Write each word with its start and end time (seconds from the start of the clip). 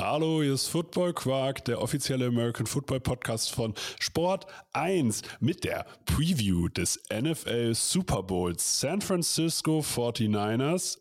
Hallo, 0.00 0.44
hier 0.44 0.54
ist 0.54 0.68
Football 0.68 1.12
Quark, 1.12 1.64
der 1.64 1.82
offizielle 1.82 2.26
American 2.26 2.66
Football 2.66 3.00
Podcast 3.00 3.50
von 3.50 3.74
Sport 3.98 4.46
1 4.72 5.22
mit 5.40 5.64
der 5.64 5.86
Preview 6.04 6.68
des 6.68 7.02
NFL 7.12 7.74
Super 7.74 8.22
Bowls 8.22 8.78
San 8.78 9.00
Francisco 9.00 9.80
49ers 9.80 10.98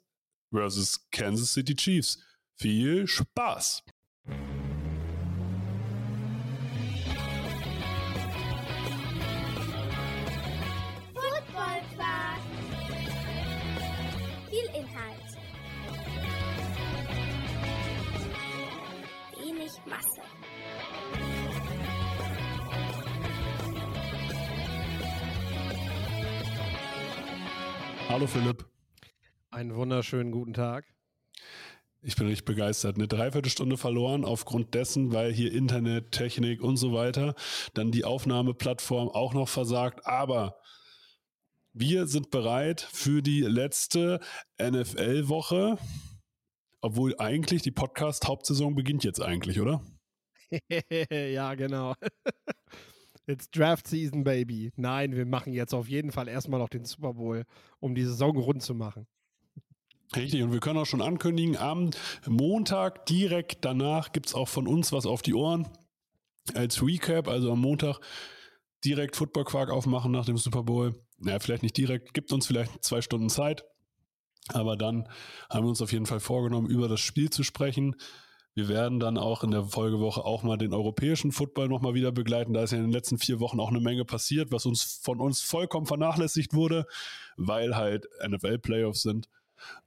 versus 0.52 1.08
Kansas 1.12 1.54
City 1.54 1.76
Chiefs. 1.76 2.18
Viel 2.56 3.06
Spaß! 3.06 3.84
Hallo 28.10 28.26
Philipp, 28.28 28.66
Einen 29.52 29.76
wunderschönen 29.76 30.32
guten 30.32 30.54
Tag. 30.54 30.86
ich 32.02 32.16
bin 32.16 32.28
richtig 32.28 32.46
begeistert. 32.46 32.96
Eine 32.96 33.08
Dreiviertelstunde 33.08 33.78
verloren 33.78 34.24
aufgrund 34.26 34.74
dessen, 34.74 35.12
weil 35.12 35.34
hier 35.34 35.52
Internet, 35.52 36.12
Technik 36.12 36.62
und 36.62 36.78
so 36.78 36.94
weiter, 36.94 37.36
dann 37.74 37.92
die 37.92 38.06
Aufnahmeplattform 38.06 39.10
auch 39.10 39.34
noch 39.34 39.50
versagt. 39.50 40.06
Aber 40.06 40.58
wir 41.74 42.08
sind 42.08 42.32
bereit 42.32 42.82
für 42.82 43.22
die 43.22 43.42
letzte 43.42 44.20
NFL-Woche. 44.62 45.78
Obwohl 46.82 47.16
eigentlich 47.20 47.62
die 47.62 47.72
Podcast-Hauptsaison 47.72 48.76
beginnt 48.76 49.04
jetzt 49.04 49.22
eigentlich, 49.22 49.60
oder? 49.60 49.82
ja, 51.12 51.56
genau. 51.56 51.94
It's 53.28 53.52
Draft 53.52 53.88
Season, 53.88 54.24
Baby. 54.24 54.72
Nein, 54.78 55.16
wir 55.16 55.26
machen 55.26 55.54
jetzt 55.54 55.74
auf 55.74 55.90
jeden 55.90 56.12
Fall 56.12 56.30
erstmal 56.30 56.60
noch 56.60 56.70
den 56.70 56.86
Super 56.86 57.14
Bowl, 57.14 57.44
um 57.80 57.94
die 57.94 58.06
Saison 58.06 58.38
rund 58.38 58.64
zu 58.64 58.74
machen. 58.74 59.06
Richtig, 60.16 60.42
und 60.42 60.54
wir 60.54 60.62
können 60.62 60.80
auch 60.80 60.86
schon 60.86 61.02
ankündigen, 61.02 61.58
am 61.58 61.92
Montag 62.26 63.06
direkt 63.08 63.66
danach 63.66 64.14
gibt 64.14 64.28
es 64.28 64.34
auch 64.34 64.48
von 64.48 64.66
uns 64.66 64.94
was 64.94 65.06
auf 65.06 65.22
die 65.22 65.34
Ohren 65.34 65.68
als 66.54 66.82
Recap, 66.82 67.28
also 67.28 67.52
am 67.52 67.60
Montag 67.60 68.00
direkt 68.86 69.18
Football 69.18 69.44
Quark 69.44 69.70
aufmachen 69.70 70.14
nach 70.14 70.26
dem 70.26 70.38
Super 70.38 70.64
Bowl. 70.64 70.94
Naja, 71.18 71.40
vielleicht 71.40 71.64
nicht 71.64 71.76
direkt, 71.76 72.14
gibt 72.14 72.32
uns 72.32 72.48
vielleicht 72.48 72.86
zwei 72.86 73.02
Stunden 73.02 73.30
Zeit, 73.30 73.66
aber 74.50 74.78
dann 74.78 75.10
haben 75.50 75.66
wir 75.66 75.70
uns 75.70 75.82
auf 75.82 75.92
jeden 75.92 76.06
Fall 76.06 76.22
vorgenommen, 76.22 76.70
über 76.70 76.88
das 76.88 77.02
Spiel 77.02 77.30
zu 77.30 77.44
sprechen. 77.44 77.96
Wir 78.58 78.70
werden 78.70 79.00
dann 79.00 79.20
auch 79.20 79.44
in 79.44 79.52
der 79.52 79.66
Folgewoche 79.66 80.26
auch 80.26 80.42
mal 80.42 80.58
den 80.58 80.74
europäischen 80.74 81.32
Football 81.32 81.68
nochmal 81.68 81.94
wieder 81.94 82.12
begleiten. 82.12 82.54
Da 82.54 82.64
ist 82.64 82.72
ja 82.72 82.80
in 82.80 82.86
den 82.86 82.92
letzten 82.92 83.20
vier 83.20 83.40
Wochen 83.40 83.60
auch 83.60 83.70
eine 83.70 83.80
Menge 83.80 84.04
passiert, 84.04 84.52
was 84.52 84.66
uns 84.66 85.00
von 85.04 85.22
uns 85.22 85.44
vollkommen 85.44 85.86
vernachlässigt 85.86 86.56
wurde, 86.56 86.88
weil 87.36 87.76
halt 87.76 88.08
NFL-Playoffs 88.28 89.04
sind. 89.04 89.30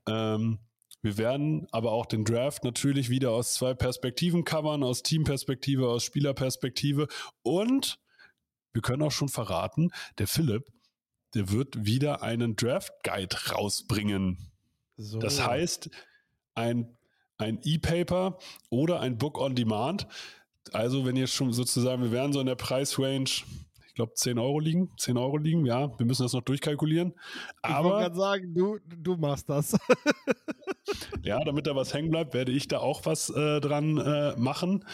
Ähm, 0.07 0.61
wir 1.03 1.19
werden 1.19 1.67
aber 1.73 1.91
auch 1.91 2.07
den 2.07 2.25
Draft 2.25 2.63
natürlich 2.63 3.11
wieder 3.11 3.33
aus 3.33 3.55
zwei 3.55 3.75
Perspektiven 3.75 4.45
covern, 4.45 4.85
aus 4.85 5.03
Teamperspektive, 5.03 5.89
aus 5.89 6.05
Spielerperspektive. 6.05 7.09
Und 7.43 7.99
wir 8.73 8.83
können 8.83 9.03
auch 9.03 9.11
schon 9.11 9.29
verraten, 9.29 9.91
der 10.19 10.29
Philipp, 10.29 10.71
der 11.35 11.51
wird 11.51 11.87
wieder 11.87 12.23
einen 12.23 12.55
Draft 12.55 12.93
Guide 13.03 13.37
rausbringen. 13.51 14.53
So. 14.97 15.19
Das 15.19 15.45
heißt, 15.45 15.91
ein, 16.55 16.97
ein 17.41 17.61
E-Paper 17.63 18.39
oder 18.69 19.01
ein 19.01 19.19
Book 19.19 19.39
on 19.39 19.55
Demand. 19.55 20.07
Also, 20.73 21.05
wenn 21.05 21.17
ihr 21.17 21.27
schon 21.27 21.53
sozusagen, 21.53 22.03
wir 22.03 22.13
werden 22.13 22.33
so 22.33 22.41
in 22.41 22.47
der 22.47 22.55
Preisrange, 22.55 23.25
ich 23.87 23.95
glaube, 23.95 24.15
10 24.15 24.39
Euro 24.39 24.61
liegen. 24.61 24.91
10 24.99 25.17
Euro 25.17 25.37
liegen, 25.37 25.67
ja. 25.67 25.99
Wir 25.99 26.07
müssen 26.07 26.23
das 26.23 26.33
noch 26.33 26.43
durchkalkulieren. 26.43 27.13
ich 27.13 27.71
wollte 27.71 27.77
Aber 27.77 28.01
gerade 28.01 28.17
sagen, 28.17 28.55
du, 28.55 28.79
du 28.87 29.17
machst 29.17 29.49
das. 29.49 29.77
ja, 31.23 31.43
damit 31.45 31.67
da 31.67 31.77
was 31.77 31.95
hängen 31.95 32.11
bleibt, 32.11 32.35
werde 32.35 32.53
ich 32.53 32.69
da 32.69 32.79
auch 32.79 33.05
was 33.07 33.31
äh, 33.31 33.61
dran 33.61 33.99
äh, 33.99 34.37
machen. 34.37 34.85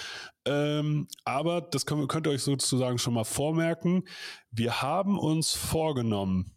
Ähm, 0.44 1.08
aber 1.24 1.60
das 1.60 1.86
können, 1.86 2.08
könnt 2.08 2.26
ihr 2.26 2.32
euch 2.32 2.42
sozusagen 2.42 2.98
schon 2.98 3.14
mal 3.14 3.24
vormerken. 3.24 4.06
Wir 4.50 4.82
haben 4.82 5.18
uns 5.18 5.52
vorgenommen, 5.52 6.52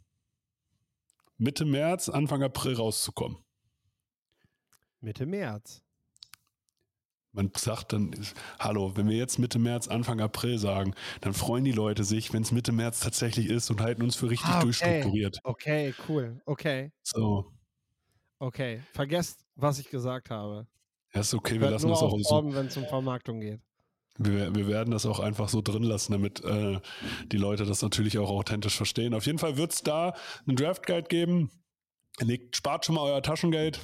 Mitte 1.37 1.65
März, 1.65 2.09
Anfang 2.09 2.43
April 2.43 2.75
rauszukommen. 2.75 3.37
Mitte 5.01 5.25
März. 5.25 5.81
Man 7.31 7.51
sagt 7.55 7.93
dann, 7.93 8.11
hallo, 8.59 8.93
wenn 8.95 9.07
wir 9.07 9.15
jetzt 9.15 9.37
Mitte 9.37 9.59
März, 9.59 9.87
Anfang 9.87 10.19
April 10.19 10.57
sagen, 10.57 10.95
dann 11.21 11.33
freuen 11.33 11.63
die 11.63 11.71
Leute 11.71 12.03
sich, 12.03 12.33
wenn 12.33 12.41
es 12.41 12.51
Mitte 12.51 12.71
März 12.71 13.01
tatsächlich 13.01 13.47
ist 13.49 13.69
und 13.69 13.81
halten 13.81 14.01
uns 14.01 14.15
für 14.15 14.29
richtig 14.31 14.49
Ah, 14.49 14.55
okay. 14.57 14.63
durchstrukturiert. 14.63 15.39
Okay, 15.43 15.93
cool. 16.07 16.41
Okay, 16.45 16.91
So, 17.03 17.51
okay. 18.39 18.81
Vergesst, 18.93 19.45
was 19.55 19.77
ich 19.77 19.89
gesagt 19.89 20.31
habe. 20.31 20.67
ja, 21.13 21.21
ist 21.21 21.33
okay, 21.35 21.55
wir 21.55 21.61
Hört 21.61 21.73
lassen 21.73 21.89
das 21.89 21.99
auch 21.99 22.17
so. 22.19 22.53
Wenn 22.53 22.65
es 22.65 22.77
um 22.77 22.85
Vermarktung 22.87 23.41
geht. 23.41 23.61
Wir, 24.17 24.53
wir 24.53 24.67
werden 24.67 24.91
das 24.91 25.05
auch 25.05 25.19
einfach 25.19 25.47
so 25.49 25.61
drin 25.61 25.83
lassen, 25.83 26.11
damit 26.11 26.43
äh, 26.43 26.79
die 27.31 27.37
Leute 27.37 27.63
das 27.65 27.81
natürlich 27.83 28.17
auch 28.17 28.29
authentisch 28.31 28.75
verstehen. 28.75 29.13
Auf 29.13 29.27
jeden 29.27 29.37
Fall 29.37 29.55
wird 29.55 29.71
es 29.71 29.81
da 29.83 30.13
einen 30.47 30.57
Draft 30.57 30.85
Guide 30.87 31.07
geben. 31.07 31.51
Legt, 32.19 32.55
spart 32.57 32.85
schon 32.85 32.95
mal 32.95 33.03
euer 33.03 33.21
Taschengeld. 33.21 33.79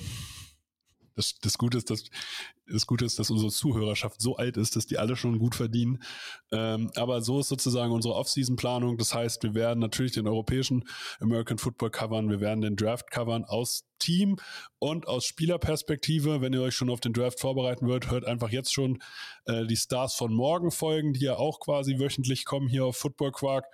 Das, 1.16 1.36
das, 1.42 1.58
Gute 1.58 1.78
ist, 1.78 1.90
dass, 1.90 2.03
das 2.68 2.86
Gute 2.86 3.06
ist, 3.06 3.18
dass 3.20 3.30
unsere 3.30 3.52
Zuhörerschaft 3.52 4.22
so 4.22 4.36
alt 4.36 4.58
ist, 4.58 4.76
dass 4.76 4.86
die 4.86 4.98
alle 4.98 5.16
schon 5.16 5.40
gut 5.40 5.56
verdienen. 5.56 6.03
Ähm, 6.52 6.92
aber 6.96 7.22
so 7.22 7.40
ist 7.40 7.48
sozusagen 7.48 7.94
unsere 7.94 8.16
Off-Season-Planung. 8.16 8.98
Das 8.98 9.14
heißt, 9.14 9.42
wir 9.44 9.53
werden 9.53 9.80
natürlich 9.80 10.12
den 10.12 10.28
europäischen 10.28 10.84
American 11.22 11.58
Football 11.58 11.92
covern. 11.92 12.30
Wir 12.30 12.42
werden 12.42 12.62
den 12.62 12.76
Draft 12.76 13.12
covern 13.12 13.46
aus 13.46 13.86
Team 14.00 14.36
und 14.78 15.08
aus 15.08 15.26
Spielerperspektive. 15.26 16.42
Wenn 16.42 16.52
ihr 16.52 16.62
euch 16.62 16.76
schon 16.76 16.90
auf 16.90 17.00
den 17.00 17.14
Draft 17.14 17.40
vorbereiten 17.40 17.88
wollt, 17.88 18.12
hört 18.12 18.26
einfach 18.26 18.50
jetzt 18.50 18.74
schon 18.74 19.02
äh, 19.46 19.66
die 19.66 19.78
Stars 19.78 20.16
von 20.16 20.34
morgen 20.34 20.70
folgen, 20.70 21.14
die 21.14 21.24
ja 21.24 21.38
auch 21.38 21.62
quasi 21.62 21.97
wöchentlich 21.97 22.44
kommen 22.44 22.68
hier 22.68 22.86
auf 22.86 22.97
Football 22.97 23.32
Quark. 23.32 23.66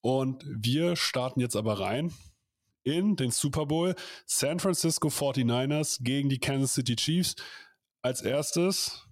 Und 0.00 0.44
wir 0.46 0.96
starten 0.96 1.40
jetzt 1.40 1.56
aber 1.56 1.78
rein 1.78 2.12
in 2.84 3.16
den 3.16 3.30
Super 3.30 3.66
Bowl 3.66 3.94
San 4.26 4.60
Francisco 4.60 5.08
49ers 5.08 6.02
gegen 6.02 6.28
die 6.28 6.38
Kansas 6.38 6.74
City 6.74 6.96
Chiefs. 6.96 7.34
Als 8.02 8.22
erstes, 8.22 9.06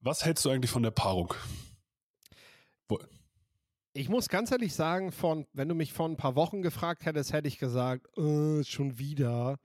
was 0.00 0.24
hältst 0.24 0.44
du 0.44 0.50
eigentlich 0.50 0.70
von 0.70 0.82
der 0.82 0.90
Paarung? 0.90 1.34
Ich 3.96 4.08
muss 4.08 4.28
ganz 4.28 4.50
ehrlich 4.50 4.74
sagen, 4.74 5.12
von, 5.12 5.46
wenn 5.52 5.68
du 5.68 5.74
mich 5.76 5.92
vor 5.92 6.08
ein 6.08 6.16
paar 6.16 6.34
Wochen 6.34 6.62
gefragt 6.62 7.06
hättest, 7.06 7.32
hätte 7.32 7.46
ich 7.46 7.58
gesagt, 7.58 8.06
äh, 8.18 8.64
schon 8.64 8.98
wieder 8.98 9.60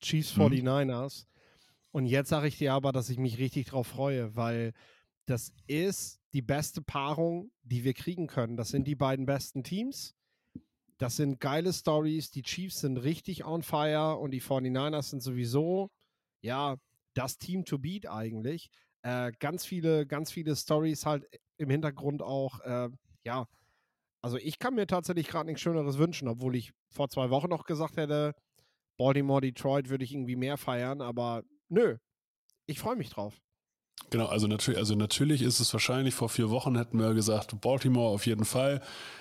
Chiefs 0.00 0.36
Mhm. 0.36 0.42
49ers. 0.42 1.26
Und 1.90 2.06
jetzt 2.06 2.28
sage 2.28 2.46
ich 2.46 2.56
dir 2.56 2.72
aber, 2.72 2.92
dass 2.92 3.10
ich 3.10 3.18
mich 3.18 3.38
richtig 3.38 3.66
drauf 3.66 3.88
freue, 3.88 4.36
weil 4.36 4.74
das 5.26 5.52
ist 5.66 6.20
die 6.32 6.42
beste 6.42 6.82
Paarung, 6.82 7.50
die 7.62 7.82
wir 7.82 7.94
kriegen 7.94 8.28
können. 8.28 8.56
Das 8.56 8.68
sind 8.68 8.86
die 8.86 8.94
beiden 8.94 9.26
besten 9.26 9.64
Teams. 9.64 10.14
Das 10.98 11.16
sind 11.16 11.40
geile 11.40 11.72
Stories. 11.72 12.30
Die 12.30 12.42
Chiefs 12.42 12.80
sind 12.80 12.98
richtig 12.98 13.44
on 13.44 13.62
fire 13.62 14.16
und 14.18 14.30
die 14.30 14.42
49ers 14.42 15.10
sind 15.10 15.22
sowieso, 15.22 15.90
ja, 16.42 16.76
das 17.14 17.38
Team 17.38 17.64
to 17.64 17.78
beat 17.78 18.08
eigentlich. 18.08 18.70
Äh, 19.02 19.32
ganz 19.38 19.64
viele, 19.64 20.06
ganz 20.06 20.32
viele 20.32 20.56
Stories 20.56 21.04
halt 21.06 21.26
im 21.58 21.70
Hintergrund 21.70 22.22
auch, 22.22 22.60
äh, 22.60 22.88
ja, 23.24 23.46
also 24.22 24.38
ich 24.38 24.58
kann 24.58 24.74
mir 24.74 24.86
tatsächlich 24.86 25.28
gerade 25.28 25.46
nichts 25.46 25.60
Schöneres 25.60 25.98
wünschen, 25.98 26.28
obwohl 26.28 26.56
ich 26.56 26.72
vor 26.88 27.08
zwei 27.10 27.28
Wochen 27.30 27.50
noch 27.50 27.64
gesagt 27.64 27.96
hätte, 27.98 28.34
Baltimore, 28.96 29.40
Detroit 29.40 29.90
würde 29.90 30.04
ich 30.04 30.14
irgendwie 30.14 30.36
mehr 30.36 30.56
feiern, 30.56 31.02
aber 31.02 31.42
nö, 31.68 31.98
ich 32.66 32.78
freue 32.78 32.96
mich 32.96 33.10
drauf. 33.10 33.43
Genau, 34.10 34.26
also 34.26 34.46
natürlich, 34.46 34.78
also 34.78 34.94
natürlich 34.94 35.42
ist 35.42 35.60
es 35.60 35.72
wahrscheinlich, 35.72 36.14
vor 36.14 36.28
vier 36.28 36.50
Wochen 36.50 36.76
hätten 36.76 36.98
wir 36.98 37.14
gesagt, 37.14 37.60
Baltimore 37.60 38.14
auf 38.14 38.26
jeden 38.26 38.44
Fall, 38.44 38.80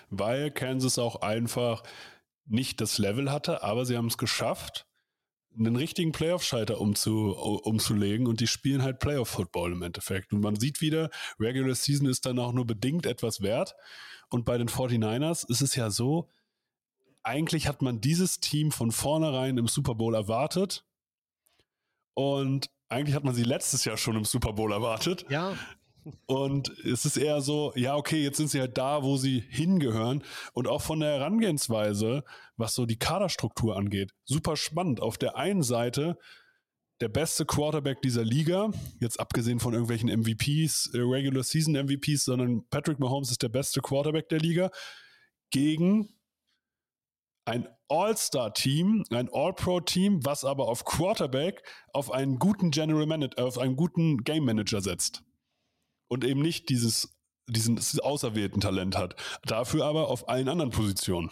weil 0.09 0.51
Kansas 0.51 0.99
auch 0.99 1.21
einfach 1.21 1.83
nicht 2.45 2.81
das 2.81 2.97
Level 2.97 3.31
hatte, 3.31 3.63
aber 3.63 3.85
sie 3.85 3.97
haben 3.97 4.07
es 4.07 4.17
geschafft, 4.17 4.85
einen 5.57 5.75
richtigen 5.75 6.11
Playoff-Schalter 6.11 6.81
umzu, 6.81 7.31
umzulegen 7.31 8.27
und 8.27 8.39
die 8.39 8.47
spielen 8.47 8.81
halt 8.81 8.99
Playoff-Football 8.99 9.73
im 9.73 9.83
Endeffekt. 9.83 10.33
Und 10.33 10.41
man 10.41 10.55
sieht 10.55 10.81
wieder, 10.81 11.09
Regular 11.39 11.75
Season 11.75 12.07
ist 12.07 12.25
dann 12.25 12.39
auch 12.39 12.53
nur 12.53 12.65
bedingt 12.65 13.05
etwas 13.05 13.41
wert. 13.41 13.75
Und 14.29 14.45
bei 14.45 14.57
den 14.57 14.67
49ers 14.67 15.47
ist 15.49 15.61
es 15.61 15.75
ja 15.75 15.91
so, 15.91 16.27
eigentlich 17.21 17.67
hat 17.67 17.81
man 17.81 18.01
dieses 18.01 18.39
Team 18.39 18.71
von 18.71 18.91
vornherein 18.91 19.57
im 19.57 19.67
Super 19.67 19.95
Bowl 19.95 20.15
erwartet. 20.15 20.85
Und 22.15 22.69
eigentlich 22.93 23.15
hat 23.15 23.23
man 23.23 23.35
sie 23.35 23.43
letztes 23.43 23.85
Jahr 23.85 23.97
schon 23.97 24.15
im 24.15 24.25
Super 24.25 24.53
Bowl 24.53 24.71
erwartet. 24.71 25.25
Ja, 25.29 25.53
Und 26.25 26.69
es 26.85 27.05
ist 27.05 27.17
eher 27.17 27.41
so, 27.41 27.71
ja, 27.75 27.95
okay, 27.95 28.21
jetzt 28.21 28.37
sind 28.37 28.49
sie 28.49 28.59
halt 28.59 28.77
da, 28.77 29.03
wo 29.03 29.17
sie 29.17 29.43
hingehören. 29.49 30.23
Und 30.53 30.67
auch 30.67 30.81
von 30.81 30.99
der 30.99 31.13
Herangehensweise, 31.13 32.23
was 32.57 32.75
so 32.75 32.85
die 32.85 32.97
Kaderstruktur 32.97 33.77
angeht, 33.77 34.11
super 34.25 34.57
spannend. 34.57 35.01
Auf 35.01 35.17
der 35.17 35.37
einen 35.37 35.63
Seite 35.63 36.17
der 37.01 37.09
beste 37.09 37.45
Quarterback 37.45 38.01
dieser 38.01 38.23
Liga, 38.23 38.71
jetzt 38.99 39.19
abgesehen 39.19 39.59
von 39.59 39.73
irgendwelchen 39.73 40.09
MVPs, 40.09 40.91
äh, 40.93 40.99
Regular 40.99 41.43
Season 41.43 41.75
MVPs, 41.75 42.25
sondern 42.25 42.67
Patrick 42.69 42.99
Mahomes 42.99 43.31
ist 43.31 43.41
der 43.41 43.49
beste 43.49 43.81
Quarterback 43.81 44.29
der 44.29 44.39
Liga, 44.39 44.71
gegen 45.51 46.09
ein 47.45 47.67
All-Star-Team, 47.89 49.05
ein 49.11 49.29
All-Pro-Team, 49.31 50.25
was 50.25 50.45
aber 50.45 50.67
auf 50.67 50.85
Quarterback 50.85 51.63
auf 51.91 52.11
einen 52.11 52.39
guten 52.39 52.71
General 52.71 53.05
Manager, 53.05 53.45
auf 53.45 53.57
einen 53.57 53.75
guten 53.75 54.23
Game 54.23 54.45
Manager 54.45 54.81
setzt. 54.81 55.23
Und 56.07 56.23
eben 56.23 56.41
nicht 56.41 56.69
dieses, 56.69 57.15
diesen 57.47 57.79
auserwählten 57.99 58.61
Talent 58.61 58.97
hat. 58.97 59.15
Dafür 59.45 59.85
aber 59.85 60.09
auf 60.09 60.29
allen 60.29 60.47
anderen 60.47 60.71
Positionen. 60.71 61.29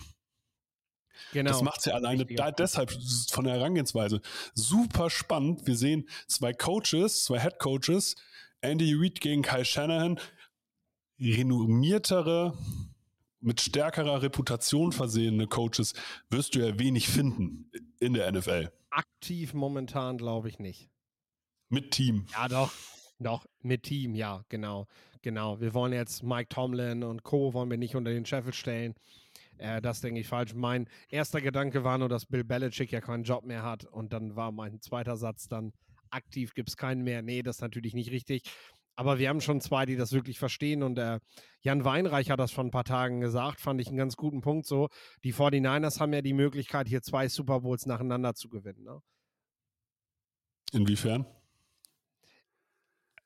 Genau. 1.33 1.51
Das 1.51 1.61
macht 1.61 1.79
es 1.79 1.85
ja 1.85 1.93
alleine 1.93 2.25
da, 2.25 2.51
deshalb 2.51 2.91
von 3.29 3.45
der 3.45 3.55
Herangehensweise 3.55 4.21
super 4.53 5.09
spannend. 5.09 5.65
Wir 5.67 5.75
sehen 5.75 6.09
zwei 6.27 6.53
Coaches, 6.53 7.25
zwei 7.25 7.39
Head 7.39 7.59
Coaches, 7.59 8.15
Andy 8.61 8.93
Reid 8.95 9.21
gegen 9.21 9.41
Kyle 9.41 9.65
Shanahan, 9.65 10.19
renommiertere, 11.19 12.57
mit 13.41 13.61
stärkerer 13.61 14.21
Reputation 14.21 14.91
versehene 14.91 15.47
Coaches 15.47 15.93
wirst 16.29 16.55
du 16.55 16.59
ja 16.59 16.79
wenig 16.79 17.07
finden 17.07 17.71
in 17.99 18.13
der 18.13 18.31
NFL. 18.31 18.71
Aktiv 18.89 19.53
momentan 19.53 20.17
glaube 20.17 20.49
ich 20.49 20.59
nicht. 20.59 20.89
Mit 21.69 21.91
Team. 21.91 22.25
Ja, 22.33 22.47
doch. 22.47 22.71
Doch, 23.19 23.45
mit 23.61 23.83
Team, 23.83 24.15
ja, 24.15 24.43
genau. 24.49 24.87
Genau. 25.21 25.61
Wir 25.61 25.73
wollen 25.75 25.93
jetzt 25.93 26.23
Mike 26.23 26.49
Tomlin 26.49 27.03
und 27.03 27.23
Co. 27.23 27.53
wollen 27.53 27.69
wir 27.69 27.77
nicht 27.77 27.95
unter 27.95 28.11
den 28.11 28.25
Scheffel 28.25 28.53
stellen. 28.53 28.95
Äh, 29.59 29.79
das 29.81 30.01
denke 30.01 30.19
ich 30.19 30.27
falsch. 30.27 30.55
Mein 30.55 30.87
erster 31.09 31.39
Gedanke 31.39 31.83
war 31.83 31.99
nur, 31.99 32.09
dass 32.09 32.25
Bill 32.25 32.43
Belichick 32.43 32.91
ja 32.91 32.99
keinen 32.99 33.23
Job 33.23 33.45
mehr 33.45 33.61
hat. 33.61 33.85
Und 33.85 34.11
dann 34.11 34.35
war 34.35 34.51
mein 34.51 34.81
zweiter 34.81 35.17
Satz 35.17 35.47
dann, 35.47 35.71
aktiv 36.09 36.55
gibt 36.55 36.69
es 36.69 36.77
keinen 36.77 37.03
mehr. 37.03 37.21
Nee, 37.21 37.43
das 37.43 37.57
ist 37.57 37.61
natürlich 37.61 37.93
nicht 37.93 38.11
richtig. 38.11 38.43
Aber 38.95 39.19
wir 39.19 39.29
haben 39.29 39.41
schon 39.41 39.61
zwei, 39.61 39.85
die 39.85 39.95
das 39.95 40.11
wirklich 40.11 40.37
verstehen. 40.37 40.83
Und 40.83 40.97
äh, 40.97 41.19
Jan 41.61 41.85
Weinreich 41.85 42.29
hat 42.29 42.39
das 42.39 42.51
vor 42.51 42.63
ein 42.63 42.71
paar 42.71 42.83
Tagen 42.83 43.21
gesagt, 43.21 43.61
fand 43.61 43.79
ich 43.81 43.87
einen 43.87 43.97
ganz 43.97 44.15
guten 44.15 44.41
Punkt 44.41 44.65
so. 44.65 44.89
Die 45.23 45.33
49ers 45.33 45.99
haben 45.99 46.13
ja 46.13 46.21
die 46.21 46.33
Möglichkeit, 46.33 46.87
hier 46.87 47.01
zwei 47.01 47.27
Super 47.27 47.61
Bowls 47.61 47.85
nacheinander 47.85 48.33
zu 48.33 48.49
gewinnen. 48.49 48.83
Ne? 48.83 49.01
Inwiefern? 50.73 51.25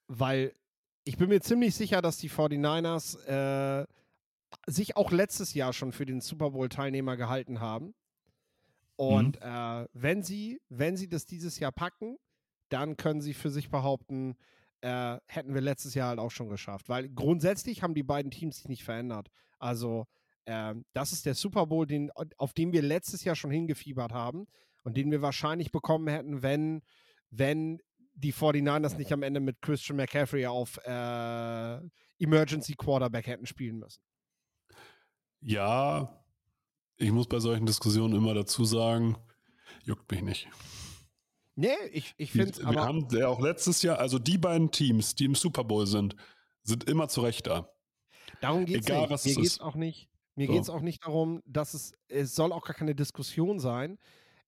Weil 0.08 0.54
ich 1.04 1.18
bin 1.18 1.30
mir 1.30 1.42
ziemlich 1.42 1.76
sicher, 1.76 2.02
dass 2.02 2.18
die 2.18 2.30
49ers 2.30 3.26
äh, 3.26 3.86
sich 4.68 4.98
auch 4.98 5.12
letztes 5.12 5.54
Jahr 5.54 5.74
schon 5.74 5.92
für 5.92 6.06
den 6.06 6.22
Super 6.22 6.52
Bowl-Teilnehmer 6.52 7.18
gehalten 7.18 7.60
haben. 7.60 7.94
Und 8.96 9.40
mhm. 9.40 9.48
äh, 9.48 9.88
wenn 9.94 10.24
sie, 10.24 10.62
wenn 10.70 10.98
sie 10.98 11.10
das 11.10 11.26
dieses 11.26 11.60
Jahr 11.60 11.72
packen, 11.72 12.18
dann 12.70 12.98
können 12.98 13.22
sie 13.22 13.34
für 13.34 13.50
sich 13.50 13.70
behaupten, 13.70 14.36
äh, 14.86 15.20
hätten 15.26 15.56
wir 15.56 15.62
letztes 15.62 15.96
Jahr 15.96 16.10
halt 16.10 16.20
auch 16.20 16.30
schon 16.30 16.48
geschafft. 16.48 16.90
Weil 16.90 17.10
grundsätzlich 17.10 17.82
haben 17.82 17.96
die 17.96 18.04
beiden 18.04 18.30
Teams 18.30 18.58
sich 18.58 18.68
nicht 18.68 18.84
verändert. 18.84 19.30
Also 19.58 20.06
äh, 20.46 20.76
das 20.94 21.12
ist 21.12 21.26
der 21.26 21.34
Super 21.34 21.66
Bowl, 21.66 21.88
den, 21.88 22.12
auf 22.38 22.54
den 22.54 22.72
wir 22.72 22.84
letztes 22.84 23.24
Jahr 23.24 23.36
schon 23.36 23.50
hingefiebert 23.50 24.14
haben 24.14 24.46
und 24.84 24.96
den 24.96 25.10
wir 25.10 25.24
wahrscheinlich 25.24 25.72
bekommen 25.72 26.08
hätten, 26.08 26.44
wenn, 26.44 26.84
wenn 27.32 27.80
die 28.14 28.32
49ers 28.32 28.96
nicht 28.96 29.12
am 29.12 29.24
Ende 29.24 29.40
mit 29.40 29.60
Christian 29.60 29.98
McCaffrey 29.98 30.46
auf 30.46 30.78
äh, 30.86 31.80
Emergency 32.20 32.76
Quarterback 32.76 33.26
hätten 33.26 33.48
spielen 33.48 33.80
müssen. 33.80 34.04
Ja, 35.42 36.24
ich 36.98 37.12
muss 37.12 37.28
bei 37.28 37.40
solchen 37.40 37.66
Diskussionen 37.66 38.16
immer 38.16 38.36
dazu 38.36 38.66
sagen, 38.66 39.18
juckt 39.84 40.10
mich 40.12 40.22
nicht. 40.22 40.48
Nee, 41.56 41.76
ich, 41.92 42.14
ich 42.18 42.32
finde 42.32 42.58
Wir 42.58 42.82
haben 42.82 43.08
ja 43.12 43.28
auch 43.28 43.40
letztes 43.40 43.82
Jahr, 43.82 44.00
also 44.00 44.20
die 44.20 44.38
beiden 44.38 44.72
Teams, 44.72 45.16
die 45.16 45.26
im 45.26 45.36
Super 45.36 45.64
Bowl 45.64 45.88
sind, 45.88 46.16
sind 46.64 46.90
immer 46.90 47.08
zu 47.08 47.22
Recht 47.22 47.48
da. 47.48 47.70
Darum 48.42 48.66
geht 48.66 48.82
es 48.82 48.88
nicht. 48.90 49.10
Was 49.10 49.26
mir 49.26 49.36
geht 49.36 49.46
es 49.46 49.60
auch 49.60 49.76
nicht. 49.76 50.10
Mir 50.36 50.48
so. 50.48 50.54
geht 50.54 50.62
es 50.64 50.70
auch 50.70 50.82
nicht 50.82 51.06
darum, 51.06 51.42
dass 51.46 51.74
es, 51.74 51.94
es 52.10 52.36
soll 52.36 52.52
auch 52.52 52.66
gar 52.66 52.76
keine 52.76 52.94
Diskussion 52.94 53.60
sein. 53.60 53.98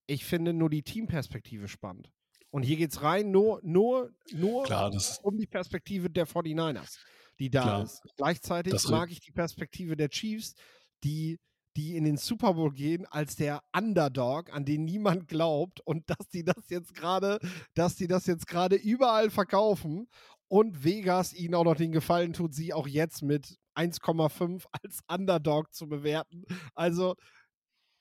Ich 0.05 0.25
finde 0.25 0.53
nur 0.53 0.69
die 0.69 0.83
Teamperspektive 0.83 1.67
spannend. 1.67 2.11
Und 2.49 2.63
hier 2.63 2.77
geht 2.77 2.91
es 2.91 3.01
rein 3.01 3.31
nur, 3.31 3.59
nur, 3.63 4.11
nur 4.33 4.63
Klar, 4.63 4.91
um 5.21 5.37
die 5.37 5.47
Perspektive 5.47 6.09
der 6.09 6.27
49ers, 6.27 6.97
die 7.39 7.49
da 7.49 7.61
Klar. 7.61 7.83
ist. 7.83 8.01
Gleichzeitig 8.17 8.87
mag 8.89 9.11
ich 9.11 9.19
die 9.19 9.31
Perspektive 9.31 9.95
der 9.95 10.09
Chiefs, 10.09 10.55
die, 11.03 11.39
die 11.77 11.95
in 11.95 12.03
den 12.03 12.17
Super 12.17 12.55
Bowl 12.55 12.73
gehen 12.73 13.05
als 13.05 13.35
der 13.35 13.61
Underdog, 13.75 14.51
an 14.51 14.65
den 14.65 14.83
niemand 14.83 15.27
glaubt 15.27 15.79
und 15.81 16.09
dass 16.09 16.27
die 16.29 16.43
das 16.43 16.69
jetzt 16.69 16.95
gerade, 16.95 17.39
dass 17.75 17.95
die 17.95 18.07
das 18.07 18.25
jetzt 18.25 18.47
gerade 18.47 18.75
überall 18.75 19.29
verkaufen 19.29 20.07
und 20.47 20.83
Vegas 20.83 21.33
ihnen 21.33 21.53
auch 21.53 21.63
noch 21.63 21.75
den 21.75 21.91
Gefallen 21.91 22.33
tut, 22.33 22.53
sie 22.55 22.73
auch 22.73 22.87
jetzt 22.87 23.21
mit 23.21 23.57
1,5 23.75 24.63
als 24.81 25.01
Underdog 25.07 25.73
zu 25.73 25.87
bewerten. 25.87 26.45
Also 26.73 27.15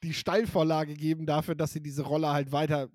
die 0.06 0.14
Steilvorlage 0.14 0.94
geben 0.94 1.26
dafür, 1.26 1.56
dass 1.56 1.73
sie 1.73 1.82
diese 1.82 2.03
Rolle 2.03 2.29
halt 2.29 2.53
weiter, 2.53 2.88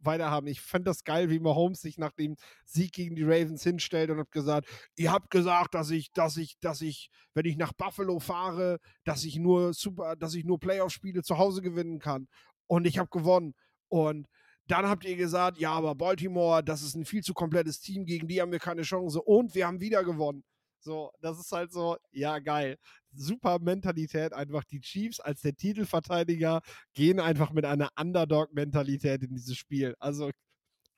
weiter 0.00 0.30
haben. 0.30 0.46
Ich 0.46 0.62
fand 0.62 0.86
das 0.86 1.04
geil, 1.04 1.28
wie 1.28 1.38
Mahomes 1.38 1.82
sich 1.82 1.98
nach 1.98 2.12
dem 2.12 2.36
Sieg 2.64 2.92
gegen 2.92 3.14
die 3.16 3.22
Ravens 3.22 3.62
hinstellt 3.62 4.08
und 4.08 4.18
hat 4.18 4.32
gesagt, 4.32 4.66
ihr 4.96 5.12
habt 5.12 5.30
gesagt, 5.30 5.74
dass 5.74 5.90
ich, 5.90 6.10
dass 6.12 6.38
ich, 6.38 6.58
dass 6.60 6.80
ich, 6.80 7.10
wenn 7.34 7.44
ich 7.44 7.58
nach 7.58 7.74
Buffalo 7.74 8.18
fahre, 8.18 8.78
dass 9.04 9.24
ich 9.24 9.36
nur 9.36 9.74
super, 9.74 10.16
dass 10.16 10.34
ich 10.34 10.46
nur 10.46 10.58
Playoff-Spiele 10.58 11.22
zu 11.22 11.36
Hause 11.36 11.60
gewinnen 11.60 11.98
kann. 11.98 12.28
Und 12.66 12.86
ich 12.86 12.98
habe 12.98 13.10
gewonnen. 13.10 13.54
Und 13.88 14.26
dann 14.66 14.86
habt 14.86 15.04
ihr 15.04 15.16
gesagt, 15.16 15.58
ja, 15.58 15.72
aber 15.72 15.94
Baltimore, 15.94 16.64
das 16.64 16.80
ist 16.80 16.94
ein 16.94 17.04
viel 17.04 17.22
zu 17.22 17.34
komplettes 17.34 17.80
Team, 17.80 18.06
gegen 18.06 18.26
die 18.26 18.40
haben 18.40 18.52
wir 18.52 18.58
keine 18.58 18.82
Chance. 18.82 19.20
Und 19.20 19.54
wir 19.54 19.66
haben 19.66 19.80
wieder 19.80 20.02
gewonnen. 20.02 20.44
So, 20.80 21.10
das 21.20 21.38
ist 21.38 21.52
halt 21.52 21.72
so, 21.72 21.96
ja, 22.10 22.38
geil. 22.38 22.78
Super 23.12 23.58
Mentalität, 23.58 24.32
einfach 24.32 24.64
die 24.64 24.80
Chiefs 24.80 25.20
als 25.20 25.40
der 25.42 25.54
Titelverteidiger 25.54 26.60
gehen 26.94 27.20
einfach 27.20 27.52
mit 27.52 27.64
einer 27.64 27.90
Underdog-Mentalität 27.98 29.22
in 29.22 29.34
dieses 29.34 29.56
Spiel. 29.56 29.94
Also, 29.98 30.30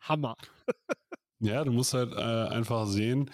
Hammer. 0.00 0.36
ja, 1.40 1.64
du 1.64 1.72
musst 1.72 1.94
halt 1.94 2.12
äh, 2.12 2.54
einfach 2.54 2.86
sehen, 2.86 3.30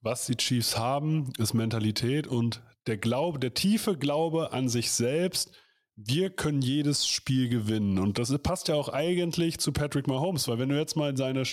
was 0.00 0.26
die 0.26 0.36
Chiefs 0.36 0.78
haben, 0.78 1.32
ist 1.38 1.54
Mentalität 1.54 2.26
und 2.26 2.62
der 2.86 2.96
Glaube, 2.96 3.38
der 3.38 3.54
tiefe 3.54 3.96
Glaube 3.96 4.52
an 4.52 4.68
sich 4.68 4.92
selbst. 4.92 5.52
Wir 5.96 6.30
können 6.30 6.60
jedes 6.60 7.06
Spiel 7.06 7.48
gewinnen. 7.48 7.98
Und 7.98 8.18
das 8.18 8.36
passt 8.38 8.68
ja 8.68 8.74
auch 8.74 8.90
eigentlich 8.90 9.58
zu 9.58 9.72
Patrick 9.72 10.06
Mahomes, 10.06 10.46
weil 10.46 10.58
wenn 10.58 10.68
du 10.68 10.78
jetzt 10.78 10.94
mal 10.94 11.16
seine, 11.16 11.40
äh, 11.40 11.46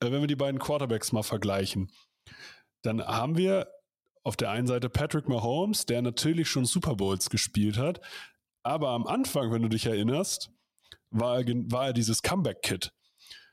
wenn 0.00 0.20
wir 0.20 0.26
die 0.26 0.36
beiden 0.36 0.58
Quarterbacks 0.58 1.12
mal 1.12 1.22
vergleichen, 1.22 1.90
dann 2.84 3.02
haben 3.02 3.36
wir 3.36 3.68
auf 4.22 4.36
der 4.36 4.50
einen 4.50 4.66
Seite 4.66 4.88
Patrick 4.88 5.28
Mahomes, 5.28 5.86
der 5.86 6.02
natürlich 6.02 6.48
schon 6.48 6.64
Super 6.64 6.94
Bowls 6.94 7.28
gespielt 7.30 7.76
hat, 7.76 8.00
aber 8.62 8.90
am 8.90 9.06
Anfang, 9.06 9.52
wenn 9.52 9.62
du 9.62 9.68
dich 9.68 9.86
erinnerst, 9.86 10.50
war 11.10 11.40
er, 11.40 11.46
war 11.70 11.86
er 11.88 11.92
dieses 11.92 12.22
Comeback-Kit, 12.22 12.92